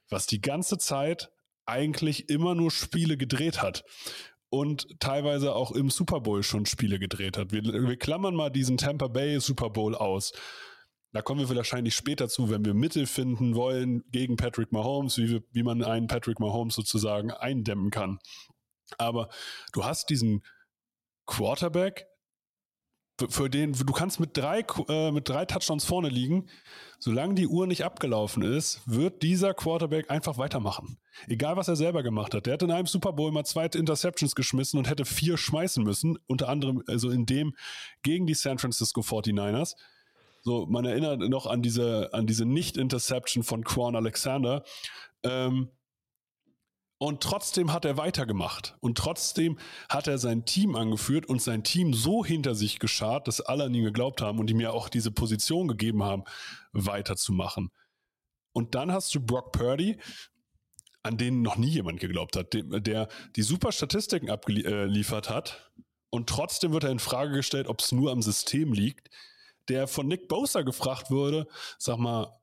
was 0.09 0.25
die 0.25 0.41
ganze 0.41 0.77
Zeit 0.77 1.29
eigentlich 1.65 2.29
immer 2.29 2.55
nur 2.55 2.71
Spiele 2.71 3.17
gedreht 3.17 3.61
hat 3.61 3.83
und 4.49 4.99
teilweise 4.99 5.53
auch 5.53 5.71
im 5.71 5.89
Super 5.89 6.21
Bowl 6.21 6.43
schon 6.43 6.65
Spiele 6.65 6.99
gedreht 6.99 7.37
hat. 7.37 7.51
Wir, 7.51 7.63
wir 7.63 7.97
klammern 7.97 8.35
mal 8.35 8.49
diesen 8.49 8.77
Tampa 8.77 9.07
Bay 9.07 9.39
Super 9.39 9.69
Bowl 9.69 9.95
aus. 9.95 10.33
Da 11.13 11.21
kommen 11.21 11.47
wir 11.47 11.55
wahrscheinlich 11.55 11.95
später 11.95 12.29
zu, 12.29 12.49
wenn 12.49 12.63
wir 12.63 12.73
Mittel 12.73 13.05
finden 13.05 13.55
wollen 13.55 14.03
gegen 14.11 14.37
Patrick 14.37 14.71
Mahomes, 14.71 15.17
wie, 15.17 15.29
wir, 15.29 15.43
wie 15.51 15.63
man 15.63 15.83
einen 15.83 16.07
Patrick 16.07 16.39
Mahomes 16.39 16.73
sozusagen 16.75 17.31
eindämmen 17.31 17.91
kann. 17.91 18.19
Aber 18.99 19.29
du 19.73 19.83
hast 19.83 20.09
diesen 20.09 20.43
Quarterback, 21.25 22.07
für 23.29 23.49
den 23.49 23.73
du 23.73 23.93
kannst 23.93 24.19
mit 24.19 24.35
drei, 24.35 24.65
äh, 24.87 25.11
mit 25.11 25.29
drei 25.29 25.45
Touchdowns 25.45 25.85
vorne 25.85 26.09
liegen. 26.09 26.47
Solange 26.99 27.35
die 27.35 27.47
Uhr 27.47 27.67
nicht 27.67 27.83
abgelaufen 27.83 28.43
ist, 28.43 28.81
wird 28.85 29.21
dieser 29.23 29.53
Quarterback 29.53 30.09
einfach 30.09 30.37
weitermachen. 30.37 30.97
Egal, 31.27 31.55
was 31.57 31.67
er 31.67 31.75
selber 31.75 32.03
gemacht 32.03 32.33
hat. 32.33 32.45
Der 32.45 32.53
hat 32.53 32.63
in 32.63 32.71
einem 32.71 32.87
Super 32.87 33.13
Bowl 33.13 33.31
mal 33.31 33.43
zwei 33.43 33.65
Interceptions 33.65 34.35
geschmissen 34.35 34.77
und 34.77 34.89
hätte 34.89 35.05
vier 35.05 35.37
schmeißen 35.37 35.83
müssen. 35.83 36.17
Unter 36.27 36.49
anderem, 36.49 36.83
also 36.87 37.09
in 37.09 37.25
dem 37.25 37.55
gegen 38.03 38.25
die 38.25 38.33
San 38.33 38.57
Francisco 38.57 39.01
49ers. 39.01 39.75
So, 40.43 40.65
man 40.65 40.85
erinnert 40.85 41.19
noch 41.19 41.45
an 41.45 41.61
diese, 41.61 42.09
an 42.13 42.25
diese 42.25 42.45
Nicht-Interception 42.45 43.43
von 43.43 43.63
Quan 43.63 43.95
Alexander. 43.95 44.63
Ähm, 45.23 45.69
und 47.01 47.23
trotzdem 47.23 47.73
hat 47.73 47.83
er 47.83 47.97
weitergemacht. 47.97 48.75
Und 48.79 48.95
trotzdem 48.95 49.57
hat 49.89 50.05
er 50.05 50.19
sein 50.19 50.45
Team 50.45 50.75
angeführt 50.75 51.25
und 51.25 51.41
sein 51.41 51.63
Team 51.63 51.95
so 51.95 52.23
hinter 52.23 52.53
sich 52.53 52.77
geschart, 52.77 53.27
dass 53.27 53.41
alle 53.41 53.63
an 53.63 53.73
ihn 53.73 53.83
geglaubt 53.83 54.21
haben 54.21 54.37
und 54.37 54.51
ihm 54.51 54.59
ja 54.59 54.69
auch 54.69 54.87
diese 54.87 55.09
Position 55.09 55.67
gegeben 55.67 56.03
haben, 56.03 56.25
weiterzumachen. 56.73 57.71
Und 58.53 58.75
dann 58.75 58.91
hast 58.91 59.15
du 59.15 59.19
Brock 59.19 59.51
Purdy, 59.51 59.97
an 61.01 61.17
den 61.17 61.41
noch 61.41 61.57
nie 61.57 61.69
jemand 61.69 61.99
geglaubt 61.99 62.35
hat, 62.35 62.49
der 62.53 63.07
die 63.35 63.41
super 63.41 63.71
Statistiken 63.71 64.29
abgeliefert 64.29 65.27
hat. 65.27 65.71
Und 66.11 66.29
trotzdem 66.29 66.71
wird 66.71 66.83
er 66.83 66.91
in 66.91 66.99
Frage 66.99 67.31
gestellt, 67.31 67.67
ob 67.67 67.79
es 67.79 67.91
nur 67.91 68.11
am 68.11 68.21
System 68.21 68.73
liegt. 68.73 69.09
Der 69.69 69.87
von 69.87 70.07
Nick 70.07 70.27
Bosa 70.27 70.61
gefragt 70.61 71.09
wurde, 71.09 71.47
sag 71.79 71.97
mal, 71.97 72.39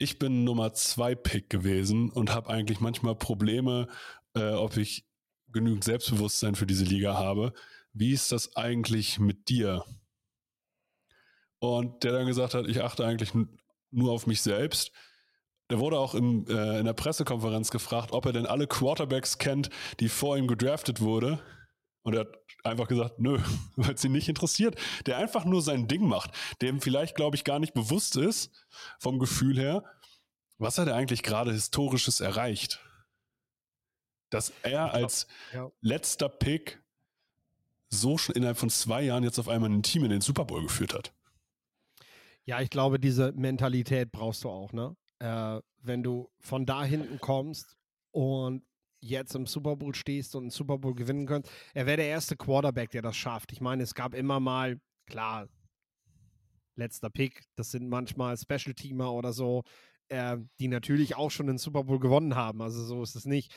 ich 0.00 0.18
bin 0.18 0.44
Nummer 0.44 0.72
zwei 0.72 1.14
Pick 1.14 1.50
gewesen 1.50 2.10
und 2.10 2.34
habe 2.34 2.48
eigentlich 2.48 2.80
manchmal 2.80 3.14
Probleme, 3.14 3.86
äh, 4.34 4.52
ob 4.52 4.78
ich 4.78 5.06
genügend 5.52 5.84
Selbstbewusstsein 5.84 6.54
für 6.54 6.66
diese 6.66 6.84
Liga 6.84 7.14
habe. 7.14 7.52
Wie 7.92 8.12
ist 8.12 8.32
das 8.32 8.56
eigentlich 8.56 9.18
mit 9.18 9.50
dir? 9.50 9.84
Und 11.58 12.02
der 12.02 12.12
dann 12.12 12.26
gesagt 12.26 12.54
hat, 12.54 12.66
ich 12.66 12.82
achte 12.82 13.04
eigentlich 13.04 13.32
nur 13.90 14.12
auf 14.12 14.26
mich 14.26 14.40
selbst. 14.40 14.90
Der 15.68 15.78
wurde 15.78 15.98
auch 15.98 16.14
im, 16.14 16.46
äh, 16.48 16.78
in 16.78 16.86
der 16.86 16.94
Pressekonferenz 16.94 17.70
gefragt, 17.70 18.12
ob 18.12 18.24
er 18.24 18.32
denn 18.32 18.46
alle 18.46 18.66
Quarterbacks 18.66 19.36
kennt, 19.36 19.68
die 20.00 20.08
vor 20.08 20.38
ihm 20.38 20.48
gedraftet 20.48 21.02
wurde. 21.02 21.42
Und 22.02 22.14
er 22.14 22.20
hat 22.20 22.38
einfach 22.64 22.88
gesagt, 22.88 23.18
nö, 23.18 23.38
weil 23.76 23.94
es 23.94 24.04
ihn 24.04 24.12
nicht 24.12 24.28
interessiert. 24.28 24.76
Der 25.06 25.18
einfach 25.18 25.44
nur 25.44 25.62
sein 25.62 25.88
Ding 25.88 26.06
macht, 26.06 26.32
dem 26.60 26.80
vielleicht, 26.80 27.16
glaube 27.16 27.36
ich, 27.36 27.44
gar 27.44 27.58
nicht 27.58 27.74
bewusst 27.74 28.16
ist, 28.16 28.50
vom 28.98 29.18
Gefühl 29.18 29.58
her, 29.58 29.84
was 30.58 30.78
hat 30.78 30.88
er 30.88 30.94
eigentlich 30.94 31.22
gerade 31.22 31.52
Historisches 31.52 32.20
erreicht? 32.20 32.80
Dass 34.28 34.52
er 34.62 34.92
als 34.92 35.26
ja. 35.52 35.70
letzter 35.80 36.28
Pick 36.28 36.82
so 37.88 38.18
schon 38.18 38.36
innerhalb 38.36 38.58
von 38.58 38.70
zwei 38.70 39.02
Jahren 39.02 39.24
jetzt 39.24 39.38
auf 39.38 39.48
einmal 39.48 39.70
ein 39.70 39.82
Team 39.82 40.04
in 40.04 40.10
den 40.10 40.20
Super 40.20 40.44
Bowl 40.44 40.62
geführt 40.62 40.94
hat. 40.94 41.12
Ja, 42.44 42.60
ich 42.60 42.70
glaube, 42.70 43.00
diese 43.00 43.32
Mentalität 43.32 44.12
brauchst 44.12 44.44
du 44.44 44.50
auch, 44.50 44.72
ne? 44.72 44.96
Äh, 45.18 45.60
wenn 45.82 46.02
du 46.02 46.30
von 46.38 46.66
da 46.66 46.84
hinten 46.84 47.20
kommst 47.20 47.76
und 48.12 48.62
jetzt 49.00 49.34
im 49.34 49.46
Super 49.46 49.76
Bowl 49.76 49.94
stehst 49.94 50.34
und 50.34 50.44
einen 50.44 50.50
Super 50.50 50.78
Bowl 50.78 50.94
gewinnen 50.94 51.26
könnt. 51.26 51.48
Er 51.74 51.86
wäre 51.86 51.98
der 51.98 52.08
erste 52.08 52.36
Quarterback, 52.36 52.90
der 52.90 53.02
das 53.02 53.16
schafft. 53.16 53.52
Ich 53.52 53.60
meine, 53.60 53.82
es 53.82 53.94
gab 53.94 54.14
immer 54.14 54.40
mal, 54.40 54.80
klar, 55.06 55.48
letzter 56.76 57.10
Pick, 57.10 57.42
das 57.56 57.70
sind 57.70 57.88
manchmal 57.88 58.36
Special-Teamer 58.36 59.12
oder 59.12 59.32
so, 59.32 59.62
äh, 60.08 60.38
die 60.58 60.68
natürlich 60.68 61.16
auch 61.16 61.30
schon 61.30 61.46
den 61.46 61.58
Super 61.58 61.84
Bowl 61.84 61.98
gewonnen 61.98 62.34
haben. 62.34 62.62
Also 62.62 62.84
so 62.84 63.02
ist 63.02 63.16
es 63.16 63.24
nicht. 63.24 63.52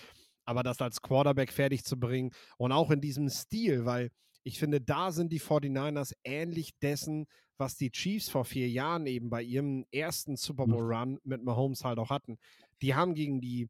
Aber 0.46 0.64
das 0.64 0.82
als 0.82 1.02
Quarterback 1.02 1.52
fertig 1.52 1.84
zu 1.84 1.98
bringen 1.98 2.32
und 2.58 2.72
auch 2.72 2.92
in 2.92 3.00
diesem 3.00 3.30
Stil, 3.30 3.86
weil 3.86 4.10
ich 4.44 4.60
finde, 4.60 4.82
da 4.82 5.12
sind 5.14 5.32
die 5.32 5.40
49ers 5.40 6.14
ähnlich 6.26 6.78
dessen, 6.82 7.28
was 7.58 7.78
die 7.78 7.92
Chiefs 7.92 8.30
vor 8.30 8.44
vier 8.44 8.70
Jahren 8.70 9.06
eben 9.06 9.30
bei 9.30 9.42
ihrem 9.42 9.86
ersten 9.92 10.36
Super 10.36 10.66
Bowl 10.66 10.84
Run 10.84 11.20
mit 11.24 11.44
Mahomes 11.44 11.86
halt 11.86 11.98
auch 11.98 12.10
hatten. 12.10 12.38
Die 12.82 12.94
haben 12.94 13.14
gegen 13.14 13.40
die 13.40 13.70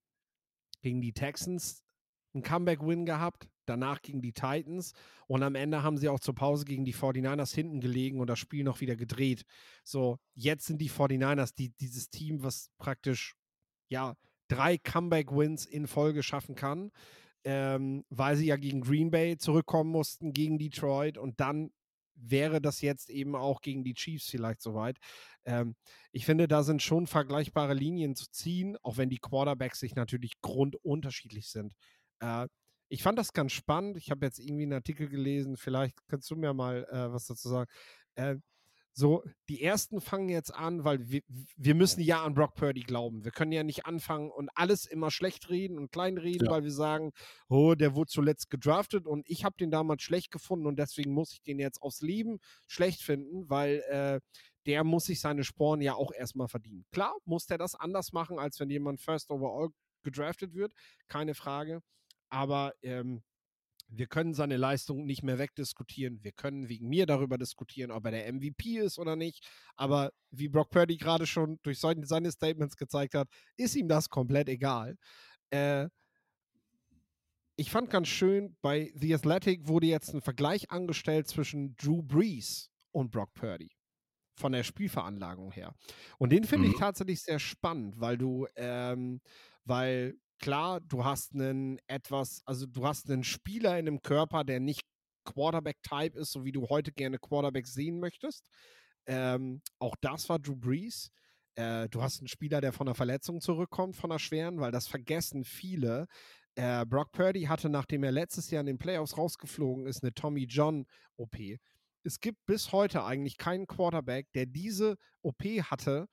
gegen 0.84 1.02
die 1.02 1.14
Texans 1.14 1.84
einen 2.34 2.44
Comeback-Win 2.44 3.06
gehabt, 3.06 3.48
danach 3.66 4.02
gegen 4.02 4.22
die 4.22 4.34
Titans 4.34 4.94
und 5.28 5.44
am 5.44 5.56
Ende 5.56 5.84
haben 5.84 5.98
sie 5.98 6.10
auch 6.10 6.20
zur 6.20 6.36
Pause 6.36 6.66
gegen 6.66 6.86
die 6.86 6.94
49ers 6.94 7.54
hinten 7.54 7.80
gelegen 7.80 8.20
und 8.20 8.28
das 8.28 8.40
Spiel 8.40 8.64
noch 8.64 8.82
wieder 8.82 8.96
gedreht. 8.96 9.44
So, 9.84 10.18
jetzt 10.34 10.66
sind 10.66 10.80
die 10.80 10.90
49ers 10.90 11.56
die, 11.56 11.70
dieses 11.70 12.10
Team, 12.10 12.44
was 12.44 12.70
praktisch, 12.78 13.36
ja, 13.90 14.16
drei 14.48 14.78
Comeback-Wins 14.78 15.66
in 15.66 15.88
Folge 15.88 16.22
schaffen 16.22 16.56
kann, 16.56 16.92
ähm, 17.46 18.04
weil 18.10 18.36
sie 18.36 18.48
ja 18.48 18.58
gegen 18.58 18.82
Green 18.82 19.12
Bay 19.12 19.38
zurückkommen 19.38 19.90
mussten, 19.90 20.34
gegen 20.34 20.58
Detroit 20.58 21.18
und 21.18 21.40
dann 21.40 21.72
wäre 22.16 22.62
das 22.62 22.82
jetzt 22.82 23.10
eben 23.10 23.36
auch 23.36 23.62
gegen 23.62 23.84
die 23.84 23.94
Chiefs 23.94 24.30
vielleicht 24.30 24.62
soweit. 24.62 24.98
Ähm, 25.46 25.76
ich 26.12 26.26
finde, 26.26 26.48
da 26.48 26.64
sind 26.64 26.82
schon 26.82 27.08
vergleichbare 27.08 27.74
Linien 27.74 28.16
zu 28.16 28.30
ziehen, 28.30 28.78
auch 28.84 28.98
wenn 28.98 29.10
die 29.10 29.20
Quarterbacks 29.20 29.80
sich 29.80 29.96
natürlich 29.96 30.40
grundunterschiedlich 30.42 31.50
sind. 31.50 31.74
Äh, 32.20 32.48
ich 32.90 33.02
fand 33.02 33.18
das 33.18 33.34
ganz 33.34 33.52
spannend. 33.54 33.98
Ich 33.98 34.12
habe 34.12 34.26
jetzt 34.26 34.40
irgendwie 34.40 34.64
einen 34.64 34.74
Artikel 34.74 35.10
gelesen, 35.10 35.58
vielleicht 35.58 35.96
kannst 36.08 36.30
du 36.30 36.36
mir 36.36 36.54
mal 36.54 36.86
äh, 36.92 37.12
was 37.12 37.26
dazu 37.26 37.50
sagen. 37.50 37.70
Äh, 38.16 38.36
so, 38.96 39.24
die 39.50 39.62
ersten 39.62 40.02
fangen 40.02 40.30
jetzt 40.30 40.54
an, 40.54 40.84
weil 40.84 41.10
wir, 41.10 41.22
wir 41.58 41.74
müssen 41.74 42.02
ja 42.02 42.24
an 42.24 42.36
Brock 42.36 42.54
Purdy 42.54 42.82
glauben. 42.82 43.24
Wir 43.24 43.32
können 43.32 43.52
ja 43.52 43.64
nicht 43.64 43.86
anfangen 43.86 44.30
und 44.30 44.50
alles 44.54 44.86
immer 44.86 45.10
schlecht 45.10 45.50
reden 45.50 45.80
und 45.80 45.92
klein 45.92 46.18
reden, 46.18 46.46
ja. 46.46 46.52
weil 46.52 46.64
wir 46.64 46.72
sagen, 46.72 47.12
oh, 47.50 47.74
der 47.74 47.96
wurde 47.96 48.12
zuletzt 48.12 48.52
gedraftet 48.52 49.08
und 49.08 49.28
ich 49.28 49.46
habe 49.46 49.56
den 49.58 49.72
damals 49.72 50.04
schlecht 50.04 50.32
gefunden 50.32 50.68
und 50.68 50.78
deswegen 50.78 51.12
muss 51.12 51.34
ich 51.34 51.42
den 51.42 51.60
jetzt 51.60 51.82
aufs 51.82 52.02
Leben 52.02 52.40
schlecht 52.68 53.02
finden, 53.02 53.50
weil 53.50 53.84
äh, 53.90 54.20
der 54.66 54.84
muss 54.84 55.06
sich 55.06 55.20
seine 55.20 55.44
Sporen 55.44 55.82
ja 55.82 55.96
auch 55.96 56.12
erstmal 56.14 56.48
verdienen. 56.48 56.86
Klar, 56.92 57.16
muss 57.26 57.48
der 57.48 57.58
das 57.58 57.76
anders 57.76 58.14
machen, 58.14 58.38
als 58.38 58.60
wenn 58.60 58.70
jemand 58.70 59.02
First 59.02 59.32
Overall 59.32 59.70
gedraftet 60.04 60.54
wird, 60.54 60.74
keine 61.08 61.34
Frage. 61.34 61.82
Aber 62.30 62.74
ähm, 62.82 63.24
wir 63.96 64.08
können 64.08 64.34
seine 64.34 64.58
Leistung 64.58 65.06
nicht 65.06 65.24
mehr 65.24 65.38
wegdiskutieren. 65.38 66.24
Wir 66.24 66.32
können 66.32 66.68
wegen 66.70 66.90
mir 66.90 67.06
darüber 67.06 67.38
diskutieren, 67.38 67.92
ob 67.92 68.06
er 68.06 68.12
der 68.12 68.34
MVP 68.34 68.78
ist 68.78 68.98
oder 68.98 69.16
nicht. 69.16 69.48
Aber 69.76 70.12
wie 70.32 70.50
Brock 70.50 70.72
Purdy 70.72 70.98
gerade 70.98 71.28
schon 71.28 71.60
durch 71.64 71.80
seine 71.80 72.32
Statements 72.32 72.76
gezeigt 72.76 73.14
hat, 73.14 73.28
ist 73.58 73.76
ihm 73.76 73.88
das 73.88 74.10
komplett 74.10 74.50
egal. 74.50 74.98
Äh, 75.52 75.90
ich 77.56 77.70
fand 77.70 77.92
ganz 77.92 78.08
schön, 78.08 78.58
bei 78.62 78.92
The 78.96 79.14
Athletic 79.14 79.68
wurde 79.68 79.86
jetzt 79.86 80.14
ein 80.14 80.22
Vergleich 80.22 80.72
angestellt 80.72 81.28
zwischen 81.28 81.76
Drew 81.76 82.02
Brees 82.02 82.72
und 82.92 83.12
Brock 83.12 83.34
Purdy. 83.36 83.70
Von 84.36 84.54
der 84.54 84.64
Spielveranlagung 84.64 85.52
her. 85.52 85.76
Und 86.18 86.32
den 86.32 86.46
finde 86.46 86.68
mhm. 86.68 86.74
ich 86.74 86.80
tatsächlich 86.80 87.22
sehr 87.22 87.38
spannend, 87.38 88.00
weil 88.00 88.18
du, 88.18 88.48
ähm, 88.56 89.22
weil 89.66 90.16
klar, 90.44 90.82
du 90.82 91.06
hast 91.06 91.34
einen 91.34 91.80
etwas, 91.88 92.42
also 92.46 92.66
du 92.66 92.86
hast 92.86 93.10
einen 93.10 93.24
Spieler 93.24 93.80
in 93.80 93.88
einem 93.88 94.02
Körper, 94.02 94.44
der 94.44 94.60
nicht 94.60 94.82
Quarterback-Type 95.24 96.20
ist, 96.20 96.34
so 96.34 96.44
wie 96.44 96.52
du 96.52 96.68
heute 96.68 96.92
gerne 96.92 97.18
Quarterback 97.18 97.66
sehen 97.66 98.02
möchtest. 98.02 98.50
Ähm, 99.06 99.62
auch 99.80 99.96
das 100.02 100.28
war 100.28 100.40
Drew 100.40 100.58
Brees. 100.58 101.12
Äh, 101.56 101.88
du 101.88 102.02
hast 102.02 102.20
einen 102.20 102.28
Spieler, 102.28 102.60
der 102.60 102.74
von 102.74 102.90
einer 102.90 102.96
Verletzung 102.96 103.40
zurückkommt, 103.40 103.96
von 103.96 104.12
einer 104.12 104.20
schweren, 104.20 104.60
weil 104.60 104.74
das 104.74 104.86
vergessen 104.86 105.46
viele. 105.46 106.08
Äh, 106.56 106.86
Brock 106.86 107.14
Purdy 107.14 107.44
hatte, 107.44 107.70
nachdem 107.70 108.04
er 108.04 108.12
letztes 108.12 108.52
Jahr 108.52 108.60
in 108.60 108.68
den 108.68 108.78
Playoffs 108.78 109.18
rausgeflogen 109.18 109.88
ist, 109.88 110.04
eine 110.04 110.14
Tommy 110.14 110.44
John 110.44 110.86
OP. 111.16 111.38
Es 112.04 112.20
gibt 112.20 112.46
bis 112.46 112.74
heute 112.74 113.06
eigentlich 113.06 113.38
keinen 113.38 113.66
Quarterback, 113.66 114.28
der 114.34 114.46
diese 114.46 114.98
OP 115.22 115.42
hatte 115.44 116.08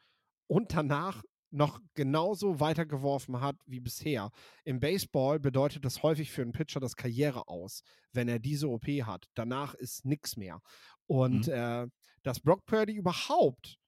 und 0.47 0.73
danach 0.73 1.21
noch 1.51 1.81
genauso 1.95 2.61
weitergeworfen 2.61 3.41
hat 3.41 3.57
wie 3.67 3.81
bisher. 3.81 4.31
Im 4.65 4.81
Baseball 4.81 5.41
bedeutet 5.41 5.85
das 5.85 6.03
häufig 6.03 6.31
für 6.31 6.43
einen 6.43 6.53
Pitcher 6.53 6.81
das 6.81 6.97
Karriere 6.97 7.49
aus, 7.49 7.83
wenn 8.13 8.29
er 8.29 8.39
diese 8.39 8.69
OP 8.69 8.87
hat. 8.87 9.27
Danach 9.35 9.75
ist 9.75 10.05
nichts 10.05 10.37
mehr. 10.37 10.61
Und 11.07 11.49
mhm. 11.49 11.53
äh, 11.53 11.87
dass 12.23 12.41
Brock 12.41 12.65
Purdy 12.67 12.95
überhaupt 12.95 13.81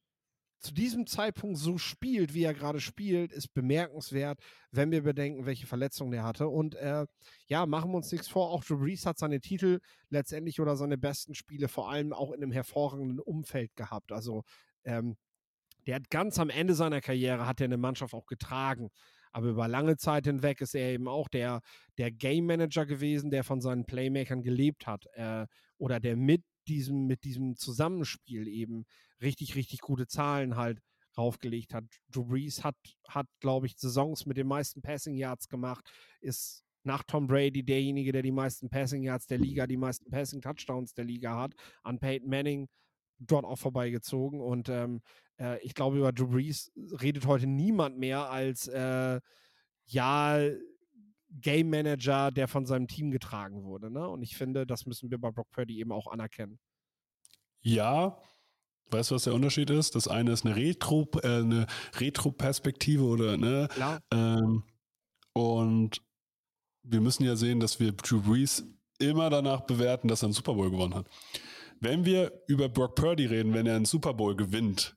zu 0.62 0.72
diesem 0.72 1.08
Zeitpunkt 1.08 1.58
so 1.58 1.76
spielt, 1.76 2.34
wie 2.34 2.44
er 2.44 2.54
gerade 2.54 2.80
spielt, 2.80 3.32
ist 3.32 3.52
bemerkenswert, 3.52 4.38
wenn 4.70 4.92
wir 4.92 5.02
bedenken, 5.02 5.44
welche 5.44 5.66
Verletzungen 5.66 6.12
er 6.12 6.22
hatte. 6.22 6.48
Und 6.48 6.76
äh, 6.76 7.04
ja, 7.46 7.66
machen 7.66 7.90
wir 7.90 7.96
uns 7.96 8.12
nichts 8.12 8.28
vor, 8.28 8.50
auch 8.50 8.62
Drew 8.62 8.78
Brees 8.78 9.04
hat 9.04 9.18
seine 9.18 9.40
Titel 9.40 9.80
letztendlich 10.08 10.60
oder 10.60 10.76
seine 10.76 10.98
besten 10.98 11.34
Spiele 11.34 11.66
vor 11.66 11.90
allem 11.90 12.12
auch 12.12 12.30
in 12.30 12.42
einem 12.42 12.52
hervorragenden 12.52 13.18
Umfeld 13.18 13.74
gehabt. 13.74 14.12
Also 14.12 14.44
ähm, 14.84 15.16
der 15.86 15.96
hat 15.96 16.10
ganz 16.10 16.38
am 16.38 16.50
Ende 16.50 16.74
seiner 16.74 17.00
Karriere 17.00 17.46
hat 17.46 17.60
er 17.60 17.66
eine 17.66 17.76
Mannschaft 17.76 18.14
auch 18.14 18.26
getragen. 18.26 18.90
Aber 19.32 19.48
über 19.48 19.66
lange 19.66 19.96
Zeit 19.96 20.26
hinweg 20.26 20.60
ist 20.60 20.74
er 20.74 20.92
eben 20.92 21.08
auch 21.08 21.28
der, 21.28 21.60
der 21.98 22.10
Game 22.10 22.46
Manager 22.46 22.84
gewesen, 22.84 23.30
der 23.30 23.44
von 23.44 23.60
seinen 23.60 23.86
Playmakern 23.86 24.42
gelebt 24.42 24.86
hat. 24.86 25.06
Äh, 25.14 25.46
oder 25.78 26.00
der 26.00 26.16
mit 26.16 26.44
diesem, 26.68 27.06
mit 27.06 27.24
diesem 27.24 27.56
Zusammenspiel 27.56 28.46
eben 28.46 28.84
richtig, 29.20 29.54
richtig 29.54 29.80
gute 29.80 30.06
Zahlen 30.06 30.56
halt 30.56 30.80
raufgelegt 31.16 31.74
hat. 31.74 31.84
Drew 32.10 32.24
Brees 32.24 32.62
hat, 32.62 32.76
hat 33.08 33.26
glaube 33.40 33.66
ich, 33.66 33.76
Saisons 33.76 34.26
mit 34.26 34.36
den 34.36 34.46
meisten 34.46 34.82
Passing 34.82 35.16
Yards 35.16 35.48
gemacht, 35.48 35.90
ist 36.20 36.62
nach 36.84 37.02
Tom 37.04 37.26
Brady 37.26 37.62
derjenige, 37.62 38.12
der 38.12 38.22
die 38.22 38.32
meisten 38.32 38.68
Passing 38.68 39.02
Yards 39.02 39.26
der 39.26 39.38
Liga, 39.38 39.66
die 39.66 39.76
meisten 39.76 40.10
Passing 40.10 40.40
Touchdowns 40.40 40.94
der 40.94 41.04
Liga 41.04 41.38
hat. 41.40 41.54
An 41.82 41.98
Peyton 41.98 42.28
Manning 42.28 42.68
dort 43.26 43.44
auch 43.44 43.58
vorbeigezogen. 43.58 44.40
Und 44.40 44.68
ähm, 44.68 45.00
äh, 45.38 45.60
ich 45.62 45.74
glaube, 45.74 45.98
über 45.98 46.12
Drew 46.12 46.28
Brees 46.28 46.72
redet 47.00 47.26
heute 47.26 47.46
niemand 47.46 47.98
mehr 47.98 48.30
als 48.30 48.68
äh, 48.68 49.20
ja 49.86 50.38
Game 51.30 51.70
Manager, 51.70 52.30
der 52.30 52.48
von 52.48 52.66
seinem 52.66 52.88
Team 52.88 53.10
getragen 53.10 53.64
wurde. 53.64 53.90
Ne? 53.90 54.06
Und 54.06 54.22
ich 54.22 54.36
finde, 54.36 54.66
das 54.66 54.86
müssen 54.86 55.10
wir 55.10 55.18
bei 55.18 55.30
Brock 55.30 55.50
Purdy 55.50 55.78
eben 55.78 55.92
auch 55.92 56.06
anerkennen. 56.06 56.58
Ja, 57.60 58.18
Weißt 58.92 59.10
du, 59.10 59.14
was 59.14 59.24
der 59.24 59.34
Unterschied 59.34 59.70
ist? 59.70 59.94
Das 59.94 60.06
eine 60.06 60.32
ist 60.32 60.44
eine 60.44 60.54
Retro, 60.54 61.08
äh, 61.22 61.38
eine 61.38 61.66
Retro-Perspektive 61.98 63.02
oder 63.02 63.38
ne? 63.38 63.68
Klar. 63.72 64.00
Ähm, 64.12 64.64
und 65.32 66.02
wir 66.82 67.00
müssen 67.00 67.24
ja 67.24 67.36
sehen, 67.36 67.58
dass 67.58 67.80
wir 67.80 67.92
Drew 67.92 68.20
Brees 68.20 68.64
immer 68.98 69.30
danach 69.30 69.62
bewerten, 69.62 70.08
dass 70.08 70.22
er 70.22 70.26
einen 70.26 70.34
Super 70.34 70.54
Bowl 70.54 70.70
gewonnen 70.70 70.94
hat. 70.94 71.06
Wenn 71.82 72.04
wir 72.04 72.44
über 72.46 72.68
Brock 72.68 72.94
Purdy 72.94 73.26
reden, 73.26 73.54
wenn 73.54 73.66
er 73.66 73.74
einen 73.74 73.86
Super 73.86 74.14
Bowl 74.14 74.36
gewinnt, 74.36 74.96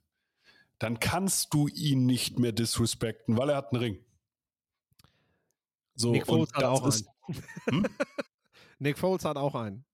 dann 0.78 1.00
kannst 1.00 1.52
du 1.52 1.66
ihn 1.66 2.06
nicht 2.06 2.38
mehr 2.38 2.52
disrespekten, 2.52 3.36
weil 3.36 3.50
er 3.50 3.56
hat 3.56 3.72
einen 3.72 3.82
Ring. 3.82 4.04
So, 5.96 6.12
Nick 6.12 6.26
Foles 6.26 6.52
hat 6.54 6.62
auch 6.62 6.86
ist, 6.86 7.08
einen. 7.66 7.82
Hm? 7.82 7.86
Nick 8.78 8.98
Foles 8.98 9.24
hat 9.24 9.36
auch 9.36 9.56
einen. 9.56 9.84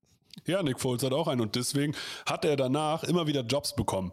Ja, 0.47 0.63
Nick 0.63 0.81
Foles 0.81 1.03
hat 1.03 1.15
auch 1.15 1.29
einen 1.29 1.41
und 1.41 1.57
deswegen 1.57 1.95
hat 2.27 2.45
er 2.45 2.57
danach 2.57 3.05
immer 3.05 3.27
wieder 3.27 3.41
Jobs 3.41 3.75
bekommen. 3.75 4.13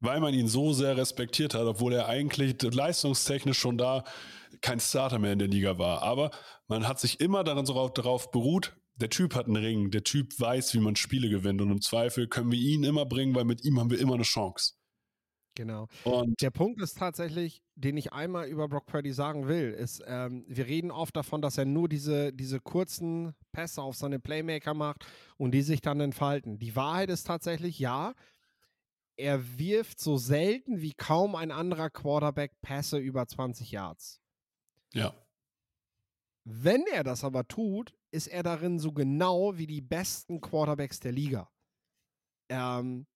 weil 0.00 0.18
man 0.18 0.32
ihn 0.34 0.48
so 0.48 0.72
sehr 0.72 0.96
respektiert 0.96 1.54
hat, 1.54 1.62
obwohl 1.62 1.92
er 1.92 2.08
eigentlich 2.08 2.60
leistungstechnisch 2.60 3.58
schon 3.58 3.76
da 3.78 4.02
kein 4.62 4.80
Starter 4.80 5.18
mehr 5.18 5.32
in 5.32 5.38
der 5.38 5.48
Liga 5.48 5.78
war. 5.78 6.02
Aber 6.02 6.30
man 6.68 6.88
hat 6.88 6.98
sich 6.98 7.20
immer 7.20 7.44
daran 7.44 7.66
so 7.66 7.88
darauf 7.88 8.30
beruht, 8.30 8.74
der 8.96 9.10
Typ 9.10 9.34
hat 9.34 9.46
einen 9.46 9.56
Ring, 9.56 9.90
der 9.90 10.04
Typ 10.04 10.38
weiß, 10.38 10.74
wie 10.74 10.80
man 10.80 10.96
Spiele 10.96 11.28
gewinnt 11.28 11.60
und 11.60 11.70
im 11.70 11.80
Zweifel 11.80 12.28
können 12.28 12.52
wir 12.52 12.58
ihn 12.58 12.84
immer 12.84 13.06
bringen, 13.06 13.34
weil 13.34 13.44
mit 13.44 13.64
ihm 13.64 13.80
haben 13.80 13.90
wir 13.90 13.98
immer 13.98 14.14
eine 14.14 14.22
Chance. 14.22 14.74
Genau. 15.54 15.88
Und 16.04 16.40
Der 16.40 16.50
Punkt 16.50 16.80
ist 16.80 16.96
tatsächlich, 16.96 17.62
den 17.74 17.96
ich 17.96 18.12
einmal 18.12 18.48
über 18.48 18.68
Brock 18.68 18.86
Purdy 18.86 19.12
sagen 19.12 19.48
will, 19.48 19.72
ist, 19.72 20.02
ähm, 20.06 20.44
wir 20.48 20.66
reden 20.66 20.90
oft 20.90 21.14
davon, 21.14 21.42
dass 21.42 21.58
er 21.58 21.66
nur 21.66 21.88
diese, 21.88 22.32
diese 22.32 22.58
kurzen 22.58 23.34
Pässe 23.52 23.82
auf 23.82 23.96
seine 23.96 24.18
Playmaker 24.18 24.72
macht 24.72 25.04
und 25.36 25.52
die 25.52 25.62
sich 25.62 25.82
dann 25.82 26.00
entfalten. 26.00 26.58
Die 26.58 26.74
Wahrheit 26.74 27.10
ist 27.10 27.26
tatsächlich, 27.26 27.78
ja, 27.78 28.14
er 29.16 29.58
wirft 29.58 30.00
so 30.00 30.16
selten 30.16 30.80
wie 30.80 30.94
kaum 30.94 31.34
ein 31.34 31.50
anderer 31.50 31.90
Quarterback 31.90 32.60
Pässe 32.62 32.98
über 32.98 33.26
20 33.26 33.70
Yards. 33.70 34.22
ja, 34.94 35.14
Wenn 36.44 36.84
er 36.86 37.04
das 37.04 37.24
aber 37.24 37.46
tut, 37.46 37.94
ist 38.10 38.26
er 38.26 38.42
darin 38.42 38.78
so 38.78 38.92
genau 38.92 39.56
wie 39.56 39.66
die 39.66 39.80
besten 39.80 40.40
Quarterbacks 40.40 41.00
der 41.00 41.12
Liga. 41.12 41.50
Ähm, 42.48 43.06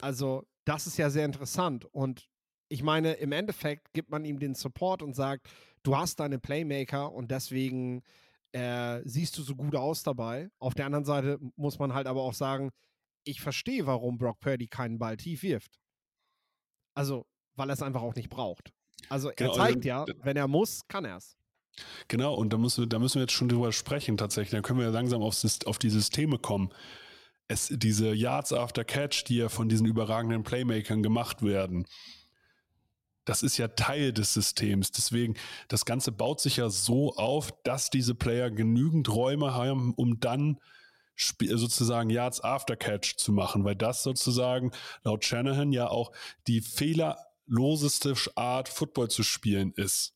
also, 0.00 0.46
das 0.64 0.86
ist 0.86 0.96
ja 0.96 1.10
sehr 1.10 1.24
interessant. 1.24 1.84
Und 1.86 2.28
ich 2.68 2.82
meine, 2.82 3.14
im 3.14 3.32
Endeffekt 3.32 3.92
gibt 3.92 4.10
man 4.10 4.24
ihm 4.24 4.38
den 4.38 4.54
Support 4.54 5.02
und 5.02 5.14
sagt, 5.14 5.48
du 5.82 5.96
hast 5.96 6.20
deine 6.20 6.38
Playmaker 6.38 7.12
und 7.12 7.30
deswegen 7.30 8.02
äh, 8.52 9.00
siehst 9.04 9.36
du 9.38 9.42
so 9.42 9.56
gut 9.56 9.74
aus 9.74 10.02
dabei. 10.02 10.50
Auf 10.58 10.74
der 10.74 10.86
anderen 10.86 11.04
Seite 11.04 11.38
muss 11.56 11.78
man 11.78 11.94
halt 11.94 12.06
aber 12.06 12.22
auch 12.22 12.34
sagen, 12.34 12.70
ich 13.24 13.40
verstehe, 13.40 13.86
warum 13.86 14.18
Brock 14.18 14.40
Purdy 14.40 14.68
keinen 14.68 14.98
Ball 14.98 15.16
tief 15.16 15.42
wirft. 15.42 15.80
Also, 16.94 17.26
weil 17.56 17.70
er 17.70 17.74
es 17.74 17.82
einfach 17.82 18.02
auch 18.02 18.14
nicht 18.14 18.28
braucht. 18.28 18.72
Also, 19.08 19.30
er 19.30 19.34
Genau, 19.36 19.52
zeigt 19.52 19.76
also, 19.86 19.88
ja, 19.88 20.06
wenn 20.22 20.36
er 20.36 20.48
muss, 20.48 20.86
kann 20.88 21.04
er 21.04 21.16
es. 21.16 21.36
Genau, 22.08 22.34
und 22.34 22.52
da 22.52 22.58
müssen 22.58 22.84
wir, 22.84 22.88
da 22.88 22.98
müssen 22.98 23.16
wir 23.16 23.22
jetzt 23.22 23.32
schon 23.32 23.48
drüber 23.48 23.72
sprechen 23.72 24.16
tatsächlich. 24.16 24.52
Da 24.52 24.60
können 24.60 24.80
wir 24.80 24.90
langsam 24.90 25.22
auf, 25.22 25.36
auf 25.66 25.78
die 25.78 25.90
Systeme 25.90 26.38
kommen. 26.38 26.70
Es, 27.48 27.68
diese 27.70 28.12
Yards 28.14 28.52
after 28.52 28.84
Catch, 28.84 29.24
die 29.28 29.36
ja 29.36 29.48
von 29.48 29.68
diesen 29.68 29.86
überragenden 29.86 30.42
Playmakern 30.42 31.02
gemacht 31.02 31.42
werden, 31.42 31.86
das 33.28 33.42
ist 33.42 33.58
ja 33.58 33.68
Teil 33.68 34.12
des 34.12 34.32
Systems. 34.32 34.90
Deswegen, 34.90 35.34
das 35.68 35.84
Ganze 35.84 36.12
baut 36.12 36.40
sich 36.40 36.56
ja 36.56 36.70
so 36.70 37.14
auf, 37.14 37.52
dass 37.62 37.90
diese 37.90 38.14
Player 38.14 38.50
genügend 38.50 39.10
Räume 39.10 39.54
haben, 39.54 39.92
um 39.94 40.18
dann 40.18 40.58
sozusagen 41.16 42.10
Yards 42.10 42.42
after 42.42 42.76
Catch 42.76 43.16
zu 43.16 43.32
machen, 43.32 43.64
weil 43.64 43.76
das 43.76 44.02
sozusagen 44.02 44.70
laut 45.02 45.24
Shanahan 45.24 45.72
ja 45.72 45.88
auch 45.88 46.12
die 46.46 46.60
fehlerloseste 46.60 48.14
Art, 48.36 48.68
Football 48.68 49.08
zu 49.10 49.22
spielen 49.22 49.72
ist. 49.76 50.14